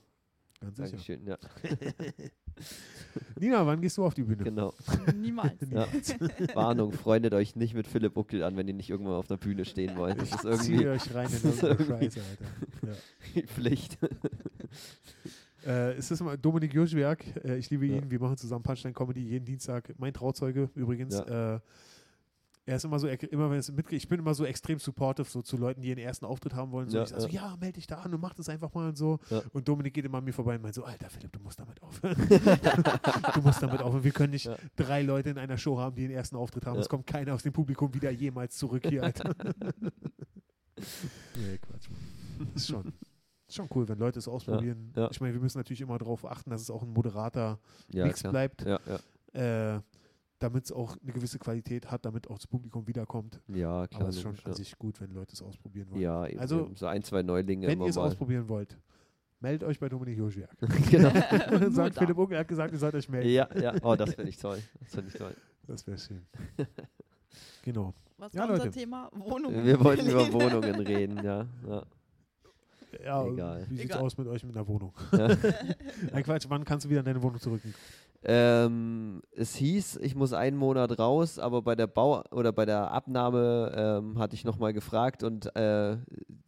Ganz 0.62 0.76
sicher. 0.78 0.90
Dankeschön, 0.90 1.26
ja. 1.28 1.38
Nina, 3.40 3.66
wann 3.66 3.80
gehst 3.80 3.98
du 3.98 4.04
auf 4.06 4.14
die 4.14 4.24
Bühne? 4.24 4.44
Genau. 4.44 4.74
Niemals. 5.16 5.56
Ja. 5.72 5.88
Warnung, 6.54 6.92
freundet 6.92 7.34
euch 7.34 7.56
nicht 7.56 7.74
mit 7.74 7.88
Philipp 7.88 8.18
Uckel 8.18 8.44
an, 8.44 8.58
wenn 8.58 8.68
ihr 8.68 8.74
nicht 8.74 8.90
irgendwann 8.90 9.14
auf 9.16 9.30
einer 9.32 9.38
Bühne 9.38 9.64
stehen 9.66 9.96
wollt. 9.98 10.20
Das 10.22 10.32
ist 10.34 10.44
irgendwie 10.44 10.88
euch 10.88 11.14
rein 11.16 11.28
in 11.32 11.42
das 11.44 11.60
Scheiße, 11.60 11.94
Alter. 11.94 12.46
Ja. 13.34 13.42
Pflicht. 13.48 13.98
Äh, 15.66 15.98
ist 15.98 16.10
das 16.12 16.22
mal 16.22 16.38
Dominik 16.38 16.74
Joschwerk? 16.74 17.24
Äh, 17.44 17.58
ich 17.58 17.70
liebe 17.70 17.86
Ja. 17.86 17.98
ihn. 17.98 18.10
Wir 18.12 18.20
machen 18.20 18.38
zusammen 18.38 18.64
Punchline 18.64 18.94
Comedy 18.94 19.22
jeden 19.22 19.46
Dienstag. 19.46 19.94
Mein 19.98 20.14
Trauzeuge 20.14 20.70
übrigens. 20.76 21.16
Ja. 21.18 21.56
Äh, 21.56 21.60
er 22.66 22.76
ist 22.76 22.86
immer 22.86 23.00
so, 23.00 23.08
er- 23.08 23.32
immer 23.32 23.50
wenn 23.50 23.58
es 23.58 23.72
mitkriegt, 23.72 24.04
ich 24.04 24.08
bin 24.08 24.20
immer 24.20 24.36
so 24.36 24.46
extrem 24.46 24.78
supportive 24.78 25.28
so 25.28 25.42
zu 25.42 25.58
Leuten, 25.58 25.82
die 25.82 25.90
ihren 25.90 25.98
ersten 25.98 26.26
Auftritt 26.26 26.54
haben 26.54 26.72
wollen. 26.72 26.88
So, 26.88 26.98
Ja, 26.98 27.04
ich 27.04 27.10
sage 27.10 27.22
so, 27.24 27.28
ja, 27.30 27.58
melde 27.60 27.74
dich 27.74 27.88
da 27.88 27.96
an 27.96 28.14
und 28.14 28.22
mach 28.22 28.36
das 28.36 28.48
einfach 28.48 28.72
mal 28.76 28.90
und 28.90 28.96
so. 28.96 29.20
Ja. 29.32 29.42
Und 29.54 29.68
Dominik 29.68 29.92
geht 29.96 30.06
immer 30.06 30.20
an 30.20 30.24
mir 30.24 30.34
vorbei 30.34 30.56
und 30.56 30.62
meint 30.62 30.76
so, 30.76 30.84
Alter 30.84 31.10
Philipp, 31.10 31.32
du 31.34 31.40
musst 31.40 31.60
damit 31.60 31.82
aufhören. 31.82 32.16
du 33.34 33.42
musst 33.42 33.64
damit 33.64 33.82
aufhören. 33.82 34.04
Wir 34.04 34.12
können 34.12 34.34
nicht 34.34 34.46
Ja. 34.46 34.56
drei 34.76 35.02
Leute 35.02 35.32
in 35.32 35.40
einer 35.40 35.58
Show 35.58 35.80
haben, 35.80 35.96
die 35.96 36.04
den 36.04 36.12
ersten 36.12 36.36
Auftritt 36.36 36.68
haben. 36.68 36.76
Ja. 36.76 36.82
Es 36.82 36.90
kommt 36.90 37.08
keiner 37.08 37.34
aus 37.34 37.42
dem 37.42 37.54
Publikum 37.54 37.92
wieder 37.94 38.12
jemals 38.12 38.56
zurück 38.56 38.86
hier, 38.88 39.02
Alter. 39.02 39.34
nee, 41.36 41.58
Quatsch. 41.58 41.90
Ist 42.56 42.68
schon, 42.68 42.94
ist 43.50 43.56
schon 43.56 43.68
cool, 43.76 43.88
wenn 43.88 44.00
Leute 44.00 44.20
es 44.20 44.28
ausprobieren. 44.28 44.92
ja. 44.96 45.10
Ich 45.12 45.20
meine, 45.22 45.34
wir 45.34 45.42
müssen 45.42 45.58
natürlich 45.58 45.82
immer 45.82 45.98
darauf 45.98 46.26
achten, 46.26 46.50
dass 46.50 46.62
es 46.62 46.70
auch 46.70 46.84
ein 46.84 46.90
moderater 46.94 47.60
Ja, 47.92 48.06
Mix 48.06 48.22
klar. 48.22 48.32
bleibt, 48.32 48.62
Ja, 48.66 48.80
ja. 49.34 49.76
äh, 49.76 49.82
damit 50.40 50.66
es 50.66 50.72
auch 50.72 50.96
eine 51.04 51.12
gewisse 51.12 51.38
Qualität 51.38 51.92
hat, 51.92 52.06
damit 52.06 52.30
auch 52.30 52.38
das 52.38 52.48
Publikum 52.48 52.88
wiederkommt. 52.88 53.42
ja, 53.48 53.86
klar. 53.88 54.02
Aber 54.02 54.10
es 54.10 54.16
ist 54.16 54.22
schon 54.22 54.36
an 54.36 54.42
ja. 54.48 54.54
sich 54.54 54.78
gut, 54.78 55.02
wenn 55.02 55.12
Leute 55.12 55.34
es 55.34 55.42
ausprobieren 55.42 55.90
wollen. 55.92 56.02
Ja, 56.02 56.26
eben, 56.28 56.40
Also, 56.40 56.62
eben. 56.66 56.76
so 56.78 56.86
ein, 56.88 57.04
zwei 57.04 57.24
Neulinge 57.24 57.68
wenn 57.68 57.74
immer 57.74 57.86
ihr 57.86 57.90
es 57.90 57.98
ausprobieren 57.98 58.48
wollt, 58.48 58.78
meldet 59.42 59.68
euch 59.68 59.80
bei 59.80 59.90
Dominik 59.90 60.18
Joschwerk. 60.18 60.56
genau. 60.90 61.10
Sagt 61.10 61.52
Nur 61.52 61.70
da. 61.90 61.92
Philipp 62.02 62.18
Unger, 62.18 62.34
er 62.36 62.40
hat 62.40 62.48
gesagt, 62.48 62.72
ihr 62.72 62.80
sollt 62.80 62.96
euch 62.96 63.10
melden. 63.10 63.30
Ja, 63.30 63.50
ja. 63.60 63.74
Oh, 63.82 63.96
das 63.96 64.14
finde 64.14 64.30
ich 64.30 64.38
toll. 64.38 64.60
Das 64.80 64.92
finde 64.94 65.08
ich 65.10 65.14
toll. 65.16 65.36
Das 65.68 65.86
wäre 65.88 65.98
schön. 65.98 66.26
genau. 67.64 67.94
Was 68.18 68.34
Ja, 68.34 68.42
war 68.42 68.50
unser 68.52 68.66
Leute. 68.66 68.78
Thema? 68.80 69.10
Wohnungen. 69.14 69.66
Wir 69.66 69.80
wollten 69.84 70.08
über 70.10 70.32
Wohnungen 70.34 70.76
reden, 70.82 71.24
ja. 71.24 71.46
ja. 71.68 71.84
Ja, 73.04 73.26
Egal. 73.26 73.66
wie 73.70 73.76
sieht's 73.78 73.92
Egal. 73.92 74.02
aus 74.02 74.18
mit 74.18 74.28
euch 74.28 74.44
mit 74.44 74.56
einer 74.56 74.68
Wohnung? 74.68 74.94
Ja. 75.12 75.28
Nein, 76.12 76.24
Quatsch, 76.24 76.46
wann 76.50 76.66
kannst 76.66 76.86
du 76.86 76.90
wieder 76.90 77.00
in 77.00 77.06
deine 77.06 77.22
Wohnung 77.22 77.40
zurück? 77.40 77.62
Ähm, 78.24 79.22
es 79.34 79.56
hieß, 79.56 79.98
ich 80.02 80.14
muss 80.14 80.34
einen 80.34 80.58
Monat 80.58 81.00
raus, 81.00 81.40
aber 81.40 81.62
bei 81.62 81.76
der 81.76 81.88
Bau 81.88 82.22
oder 82.32 82.52
bei 82.52 82.66
der 82.66 82.92
Abnahme 82.92 83.72
ähm, 83.76 84.20
hatte 84.20 84.36
ich 84.36 84.44
nochmal 84.44 84.74
gefragt 84.74 85.24
und 85.24 85.56
äh, 85.56 85.96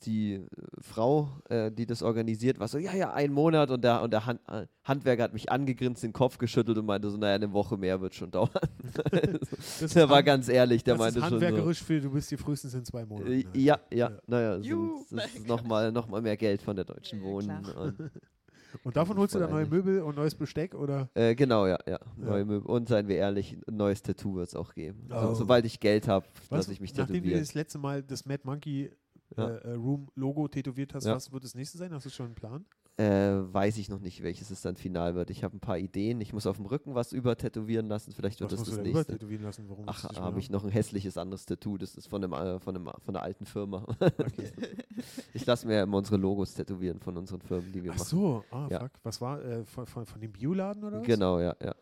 die 0.05 0.45
Frau, 0.81 1.29
äh, 1.49 1.71
die 1.71 1.85
das 1.85 2.01
organisiert, 2.03 2.59
war 2.59 2.67
so, 2.67 2.77
ja, 2.77 2.93
ja, 2.93 3.13
einen 3.13 3.33
Monat 3.33 3.69
und 3.71 3.83
der, 3.83 4.01
und 4.01 4.11
der 4.11 4.25
Hand, 4.25 4.39
äh, 4.47 4.65
Handwerker 4.83 5.23
hat 5.23 5.33
mich 5.33 5.51
angegrinst, 5.51 6.03
den 6.03 6.13
Kopf 6.13 6.37
geschüttelt 6.37 6.77
und 6.77 6.85
meinte 6.85 7.09
so, 7.09 7.17
naja, 7.17 7.35
eine 7.35 7.51
Woche 7.53 7.77
mehr 7.77 8.01
wird 8.01 8.13
schon 8.15 8.31
dauern. 8.31 8.49
Das 9.79 9.93
der 9.93 10.09
war 10.09 10.23
ganz 10.23 10.47
ehrlich, 10.49 10.83
der 10.83 10.95
das 10.95 10.99
meinte 10.99 11.19
ist 11.19 11.25
schon 11.25 11.39
so. 11.39 11.45
handwerkerisch 11.45 11.83
für, 11.83 12.01
du 12.01 12.11
bist 12.11 12.29
hier 12.29 12.37
frühestens 12.37 12.73
in 12.73 12.83
zwei 12.85 13.05
Monaten. 13.05 13.31
Äh. 13.31 13.45
Ja, 13.53 13.79
ja, 13.91 14.09
Ja. 14.09 14.11
naja, 14.27 14.57
Juhu. 14.57 15.03
sonst 15.09 15.35
ist 15.35 15.47
nochmal 15.47 15.91
noch 15.91 16.07
mal 16.07 16.21
mehr 16.21 16.37
Geld 16.37 16.61
von 16.61 16.75
der 16.75 16.85
Deutschen 16.85 17.19
Ja, 17.19 17.25
Wohnen. 17.25 17.65
Und, 17.77 18.11
Und 18.83 18.95
davon 18.95 19.17
holst 19.17 19.35
du 19.35 19.39
dann 19.39 19.49
neue 19.49 19.65
Möbel 19.65 20.01
und 20.01 20.15
neues 20.15 20.33
Besteck 20.33 20.73
oder? 20.75 21.09
äh, 21.13 21.35
genau, 21.35 21.67
ja, 21.67 21.77
ja. 21.85 21.99
Ja. 21.99 21.99
Neue 22.15 22.45
Möbel. 22.45 22.69
Und 22.69 22.87
seien 22.87 23.07
wir 23.09 23.17
ehrlich, 23.17 23.57
ein 23.67 23.75
neues 23.75 24.01
Tattoo 24.01 24.35
wird 24.35 24.47
es 24.47 24.55
auch 24.55 24.73
geben. 24.73 25.07
Oh. 25.09 25.13
Also, 25.13 25.33
sobald 25.35 25.65
ich 25.65 25.81
Geld 25.81 26.07
habe, 26.07 26.25
lasse 26.49 26.71
ich 26.71 26.79
mich 26.79 26.91
nachdem 26.95 27.15
du 27.15 27.19
tätowieren. 27.21 27.41
das 27.41 27.53
letzte 27.53 27.79
Mal 27.79 28.01
das 28.01 28.25
Mad 28.25 28.43
Monkey 28.45 28.89
Ja. 29.37 29.47
äh, 29.49 29.71
äh, 29.71 29.73
Room 29.73 30.09
Logo 30.15 30.47
tätowiert 30.47 30.93
hast, 30.93 31.05
Ja. 31.05 31.15
was 31.15 31.31
wird 31.31 31.43
das 31.43 31.55
nächste 31.55 31.77
sein? 31.77 31.93
Hast 31.93 32.05
du 32.05 32.09
schon 32.09 32.27
einen 32.27 32.35
Plan? 32.35 32.65
Äh, 32.97 33.53
weiß 33.53 33.77
ich 33.77 33.89
noch 33.89 33.99
nicht, 34.01 34.21
welches 34.21 34.51
es 34.51 34.61
dann 34.61 34.75
final 34.75 35.15
wird. 35.15 35.29
Ich 35.29 35.43
habe 35.45 35.55
ein 35.55 35.59
paar 35.61 35.77
Ideen. 35.77 36.19
Ich 36.21 36.33
muss 36.33 36.45
auf 36.45 36.57
dem 36.57 36.65
Rücken 36.65 36.93
was 36.93 37.13
übertätowieren 37.13 37.87
lassen. 37.87 38.11
Vielleicht 38.11 38.41
wird 38.41 38.51
Was 38.51 38.59
das 38.59 38.67
das 38.67 38.77
du 38.77 38.81
nächste. 38.83 39.01
übertätowieren 39.13 39.43
lassen? 39.43 39.65
Warum 39.69 39.85
Ach, 39.87 40.03
habe 40.15 40.39
ich 40.39 40.49
noch 40.49 40.63
ein 40.65 40.69
hässliches 40.69 41.17
anderes 41.17 41.45
Tattoo. 41.45 41.77
Das 41.77 41.95
ist 41.95 42.07
von, 42.07 42.23
einem, 42.23 42.33
äh, 42.33 42.59
von, 42.59 42.75
einem, 42.75 42.85
von 42.99 43.15
einer 43.15 43.23
alten 43.23 43.45
Firma. 43.45 43.85
Okay. 44.01 44.51
ich 45.33 45.45
lasse 45.45 45.65
mir 45.65 45.75
ja 45.77 45.83
immer 45.83 45.97
unsere 45.97 46.17
Logos 46.17 46.53
tätowieren 46.53 46.99
von 46.99 47.15
unseren 47.17 47.41
Firmen, 47.41 47.71
die 47.71 47.81
wir 47.83 47.91
Ach 47.93 47.97
machen. 47.97 48.07
so, 48.07 48.43
ah, 48.51 48.67
Ja. 48.69 48.79
fuck. 48.81 48.91
Was 49.03 49.21
war 49.21 49.43
äh, 49.43 49.63
von, 49.63 49.87
von, 49.87 50.05
von 50.05 50.19
dem 50.21 50.31
Bioladen 50.33 50.83
oder 50.83 50.99
was? 50.99 51.07
Genau, 51.07 51.39
ja, 51.39 51.55
ja. 51.63 51.73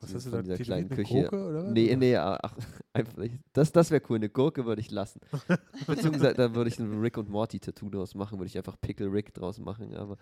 Was 0.00 0.14
hast 0.14 0.26
du 0.26 0.30
da 0.30 0.42
dieser 0.42 0.58
kleinen 0.58 0.86
Eine 0.86 0.94
Küche. 0.96 1.14
Gurke 1.22 1.48
oder 1.48 1.64
was? 1.64 1.72
Nee, 1.72 1.96
nee, 1.96 2.16
ach, 2.16 2.54
einfach. 2.94 3.14
Das, 3.52 3.72
das 3.72 3.90
wäre 3.90 4.02
cool. 4.08 4.16
Eine 4.16 4.28
Gurke 4.28 4.64
würde 4.64 4.80
ich 4.80 4.90
lassen. 4.90 5.20
Beziehungsweise 5.86 6.34
da 6.34 6.54
würde 6.54 6.70
ich 6.70 6.78
ein 6.78 7.00
Rick 7.00 7.18
und 7.18 7.28
Morty 7.28 7.60
Tattoo 7.60 7.90
draus 7.90 8.14
machen, 8.14 8.38
würde 8.38 8.46
ich 8.46 8.56
einfach 8.56 8.80
Pickle 8.80 9.12
Rick 9.12 9.34
draus 9.34 9.58
machen. 9.58 9.94
Aber 9.94 10.16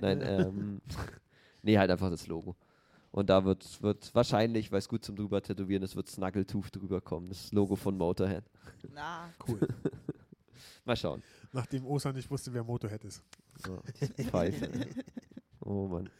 nein, 0.00 0.20
ähm, 0.22 0.80
nee, 1.62 1.78
halt 1.78 1.90
einfach 1.90 2.10
das 2.10 2.26
Logo. 2.26 2.56
Und 3.12 3.30
da 3.30 3.44
wird, 3.44 3.80
wird 3.80 4.12
wahrscheinlich, 4.12 4.72
weil 4.72 4.80
es 4.80 4.88
gut 4.88 5.04
zum 5.04 5.14
drüber 5.14 5.40
tätowieren 5.40 5.84
ist, 5.84 5.94
wird 5.94 6.08
Snuggletooth 6.08 6.74
drüber 6.74 7.00
kommen. 7.00 7.28
Das 7.28 7.52
Logo 7.52 7.76
von 7.76 7.96
Motorhead. 7.96 8.44
Na, 8.92 9.30
Cool. 9.46 9.60
Mal 10.84 10.96
schauen. 10.96 11.22
Nachdem 11.52 11.86
Osan 11.86 12.14
nicht 12.14 12.30
wusste, 12.30 12.52
wer 12.52 12.64
Motorhead 12.64 13.04
ist. 13.04 13.22
So, 13.64 13.80
Pfeife. 14.30 14.68
Oh 15.60 15.86
Mann. 15.86 16.10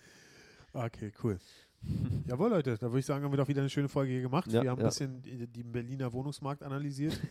Okay, 0.73 1.13
cool. 1.23 1.39
Jawohl, 2.27 2.51
Leute, 2.51 2.77
da 2.79 2.87
würde 2.89 3.01
ich 3.01 3.07
sagen, 3.07 3.23
haben 3.25 3.33
wir 3.33 3.37
doch 3.37 3.49
wieder 3.49 3.61
eine 3.61 3.69
schöne 3.71 3.89
Folge 3.89 4.13
hier 4.13 4.23
gemacht. 4.23 4.51
Ja, 4.51 4.63
wir 4.63 4.71
haben 4.71 4.79
ja. 4.79 4.85
ein 4.87 4.89
bisschen 4.89 5.21
die- 5.23 5.47
den 5.47 5.71
Berliner 5.73 6.13
Wohnungsmarkt 6.13 6.63
analysiert. 6.63 7.19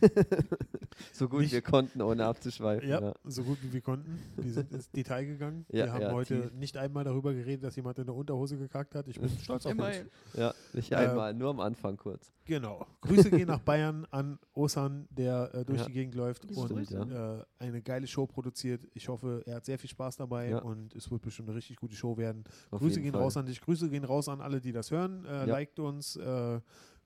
So 1.12 1.28
gut 1.28 1.40
Nicht- 1.40 1.52
wir 1.52 1.60
konnten, 1.62 2.00
ohne 2.02 2.24
abzuschweifen. 2.24 2.88
Ja, 2.88 3.00
Ja. 3.00 3.14
so 3.24 3.42
gut 3.42 3.58
wie 3.62 3.72
wir 3.72 3.80
konnten. 3.80 4.16
Wir 4.36 4.52
sind 4.52 4.70
ins 4.72 4.88
Detail 4.92 5.24
gegangen. 5.26 5.66
Ja, 5.72 5.86
wir 5.86 5.92
haben 5.92 6.02
ja, 6.02 6.12
heute 6.12 6.42
tief. 6.42 6.52
nicht 6.52 6.76
einmal 6.76 7.02
darüber 7.02 7.34
geredet, 7.34 7.64
dass 7.64 7.74
jemand 7.74 7.98
in 7.98 8.06
der 8.06 8.14
Unterhose 8.14 8.56
gekackt 8.56 8.94
hat. 8.94 9.08
Ich 9.08 9.18
bin 9.20 9.28
stolz 9.28 9.66
auf 9.66 9.72
uns. 9.76 10.04
ja, 10.34 10.54
nicht 10.72 10.92
Äh, 10.92 10.96
einmal, 10.96 11.34
nur 11.34 11.50
am 11.50 11.58
Anfang 11.58 11.96
kurz. 11.96 12.30
Genau. 12.44 12.86
Grüße 13.00 13.28
gehen 13.30 13.48
nach 13.48 13.58
Bayern 13.58 14.06
an 14.12 14.38
Osan, 14.52 15.08
der 15.10 15.50
äh, 15.52 15.64
durch 15.64 15.80
Ja. 15.80 15.86
die 15.86 15.92
Gegend 15.94 16.14
läuft 16.14 16.44
und 16.44 16.68
Grüße. 16.68 17.44
äh, 17.58 17.64
eine 17.64 17.82
geile 17.82 18.06
Show 18.06 18.26
produziert. 18.26 18.86
Ich 18.94 19.08
hoffe, 19.08 19.42
er 19.46 19.56
hat 19.56 19.64
sehr 19.64 19.78
viel 19.80 19.90
Spaß 19.90 20.16
dabei 20.18 20.50
Ja. 20.50 20.58
und 20.58 20.94
es 20.94 21.10
wird 21.10 21.22
bestimmt 21.22 21.48
eine 21.48 21.56
richtig 21.56 21.76
gute 21.76 21.96
Show 21.96 22.16
werden. 22.16 22.44
Auf 22.70 22.78
Grüße 22.80 23.00
gehen 23.00 23.12
Fall. 23.12 23.22
raus 23.22 23.36
an 23.36 23.46
dich, 23.46 23.60
Grüße 23.60 23.88
gehen 23.90 24.04
raus 24.04 24.28
an 24.28 24.40
alle, 24.44 24.60
die 24.60 24.72
das 24.72 24.90
hören. 24.90 25.24
Äh, 25.24 25.28
Ja. 25.38 25.44
Liked 25.46 25.78
uns, 25.80 26.16
äh, 26.16 26.60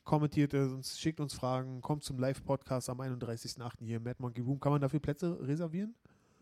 kommentiert 0.05 0.55
uns, 0.55 0.98
schickt 0.98 1.20
uns 1.20 1.35
Fragen, 1.35 1.81
kommt 1.81 2.03
zum 2.03 2.18
Live-Podcast 2.18 2.90
am 2.90 3.01
31.08. 3.01 3.85
hier 3.87 3.96
im 3.98 4.03
Mad 4.05 4.16
Monkey 4.18 4.40
Room. 4.42 4.59
Kann 4.61 4.72
man 4.72 4.81
dafür 4.81 5.01
Plätze 5.01 5.38
reservieren? 5.40 5.94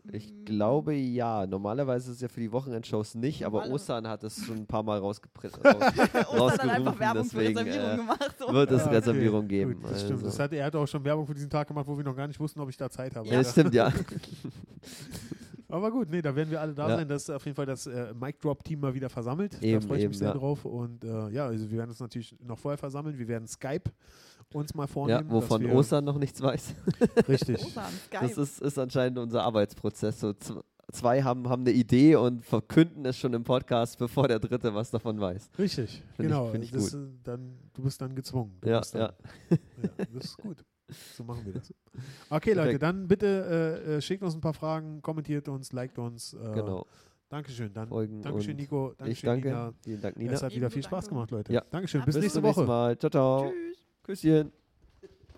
Ich 0.09 0.31
glaube 0.45 0.93
ja. 0.93 1.45
Normalerweise 1.45 2.11
ist 2.11 2.15
es 2.17 2.21
ja 2.21 2.29
für 2.29 2.39
die 2.39 2.49
Wochenendshows 2.53 3.15
nicht, 3.15 3.45
aber 3.45 3.57
Normale- 3.57 3.73
Osan 3.73 4.07
hat 4.07 4.23
es 4.23 4.45
schon 4.45 4.55
ein 4.59 4.65
paar 4.65 4.81
Mal 4.83 4.99
rausgepr 4.99 5.49
raus, 5.53 5.55
Ostern 6.29 6.71
hat 6.71 6.77
einfach 6.77 6.97
rausgerufen, 6.97 6.99
Werbung 6.99 7.23
für 7.25 7.37
deswegen 7.39 7.57
Reservierung 7.57 7.91
äh, 7.93 7.97
gemacht. 7.97 8.35
So. 8.39 8.53
wird 8.53 8.71
es 8.71 8.81
okay. 8.85 8.95
Reservierung 8.95 9.47
geben. 9.49 9.73
Gut, 9.81 9.91
das 9.91 9.99
stimmt. 9.99 10.11
also. 10.13 10.25
Das 10.27 10.39
hat, 10.39 10.53
er 10.53 10.65
hat 10.65 10.75
auch 10.77 10.87
schon 10.87 11.03
Werbung 11.03 11.27
für 11.27 11.33
diesen 11.33 11.49
Tag 11.49 11.67
gemacht, 11.67 11.85
wo 11.87 11.97
wir 11.97 12.05
noch 12.05 12.15
gar 12.15 12.27
nicht 12.27 12.39
wussten, 12.39 12.61
ob 12.61 12.69
ich 12.69 12.77
da 12.77 12.89
Zeit 12.89 13.17
habe. 13.17 13.27
ja, 13.27 13.39
das 13.39 13.51
stimmt, 13.51 13.73
ja. 13.73 13.91
Aber 15.69 15.91
gut, 15.91 16.09
nee, 16.09 16.21
da 16.21 16.35
werden 16.35 16.49
wir 16.49 16.61
alle 16.61 16.73
da 16.73 16.87
Ja. 16.87 16.95
sein. 16.97 17.07
Das 17.07 17.23
ist 17.23 17.29
auf 17.29 17.43
jeden 17.45 17.55
Fall 17.55 17.65
das 17.65 17.87
äh, 17.87 18.13
Mic 18.13 18.37
Drop 18.41 18.63
Team 18.63 18.79
mal 18.79 18.93
wieder 18.93 19.09
versammelt. 19.09 19.61
Eben, 19.61 19.81
da 19.81 19.87
freue 19.87 19.97
ich 19.97 20.03
eben, 20.03 20.09
mich 20.11 20.17
sehr 20.19 20.29
ja. 20.29 20.33
drauf. 20.33 20.63
Und 20.65 21.03
äh, 21.03 21.29
ja, 21.29 21.45
also 21.47 21.69
wir 21.69 21.77
werden 21.77 21.89
uns 21.89 21.99
natürlich 21.99 22.35
noch 22.41 22.57
vorher 22.57 22.77
versammeln. 22.77 23.17
Wir 23.17 23.27
werden 23.27 23.47
Skype 23.47 23.91
uns 24.53 24.73
mal 24.73 24.83
ja 24.83 24.87
vornehmen. 24.87 25.29
wovon 25.29 25.61
dass 25.61 25.69
wir, 25.71 25.77
Osan 25.77 26.05
noch 26.05 26.17
nichts 26.17 26.41
weiß. 26.41 26.73
Richtig. 27.27 27.57
Ostern, 27.65 27.83
Das 28.11 28.31
Skype. 28.31 28.41
ist, 28.41 28.61
ist 28.61 28.79
anscheinend 28.79 29.19
unser 29.19 29.43
Arbeitsprozess. 29.43 30.21
So 30.21 30.33
zwei 30.93 31.21
haben, 31.21 31.49
haben 31.49 31.63
eine 31.63 31.71
Idee 31.71 32.15
und 32.15 32.45
verkünden 32.45 33.05
es 33.05 33.17
schon 33.17 33.33
im 33.33 33.43
Podcast, 33.43 33.97
bevor 33.99 34.29
der 34.29 34.39
dritte 34.39 34.73
was 34.73 34.89
davon 34.89 35.19
weiß. 35.19 35.49
Richtig, 35.59 36.01
ich- 36.13 36.17
genau. 36.17 36.47
find 36.47 36.63
ich 36.63 36.71
das, 36.71 36.91
gut. 36.93 37.01
äh, 37.01 37.07
dann, 37.25 37.57
du 37.73 37.83
bist 37.83 37.99
dann 37.99 38.15
gezwungen. 38.15 38.57
Du 38.61 38.69
Ja, 38.69 38.79
dann, 38.93 39.01
ja. 39.01 39.13
ja. 39.49 40.05
Das 40.13 40.23
ist 40.23 40.37
gut. 40.37 40.63
So 40.89 41.23
machen 41.23 41.45
wir 41.45 41.53
das. 41.53 41.73
Okay, 42.29 42.51
Leute, 42.51 42.61
Perfekt. 42.63 42.83
dann 42.83 43.07
bitte 43.07 43.83
äh, 43.85 43.95
äh, 43.97 44.01
schickt 44.01 44.23
uns 44.23 44.35
ein 44.35 44.41
paar 44.41 44.53
Fragen, 44.53 45.01
kommentiert 45.01 45.47
uns, 45.49 45.71
liked 45.73 45.97
uns. 45.97 46.33
Äh, 46.33 46.37
Genau. 46.53 46.85
Dankeschön. 47.29 47.73
Dann, 47.73 47.89
Folgen 47.89 48.21
Dankeschön, 48.21 48.51
und 48.53 48.57
Nico. 48.61 48.91
Ich 48.91 48.97
Dankeschön, 48.97 49.27
danke. 49.29 49.47
Nina. 49.49 49.73
Vielen 49.83 50.01
Dank, 50.01 50.15
Es 50.15 50.21
Nina. 50.21 50.41
hat 50.41 50.55
wieder 50.55 50.69
viel 50.69 50.83
Spaß 50.83 51.09
gemacht, 51.09 51.31
Leute. 51.31 51.51
Ja. 51.51 51.61
Dankeschön. 51.71 52.01
Bis 52.05 52.15
Bis 52.15 52.21
nächste 52.23 52.39
zum 52.39 52.43
nächsten 52.43 52.61
Woche. 52.61 52.67
Mal. 52.67 52.97
Ciao, 52.97 53.09
ciao. 53.09 53.51
Tschüss. 53.51 53.83
Küsschen. 54.03 54.51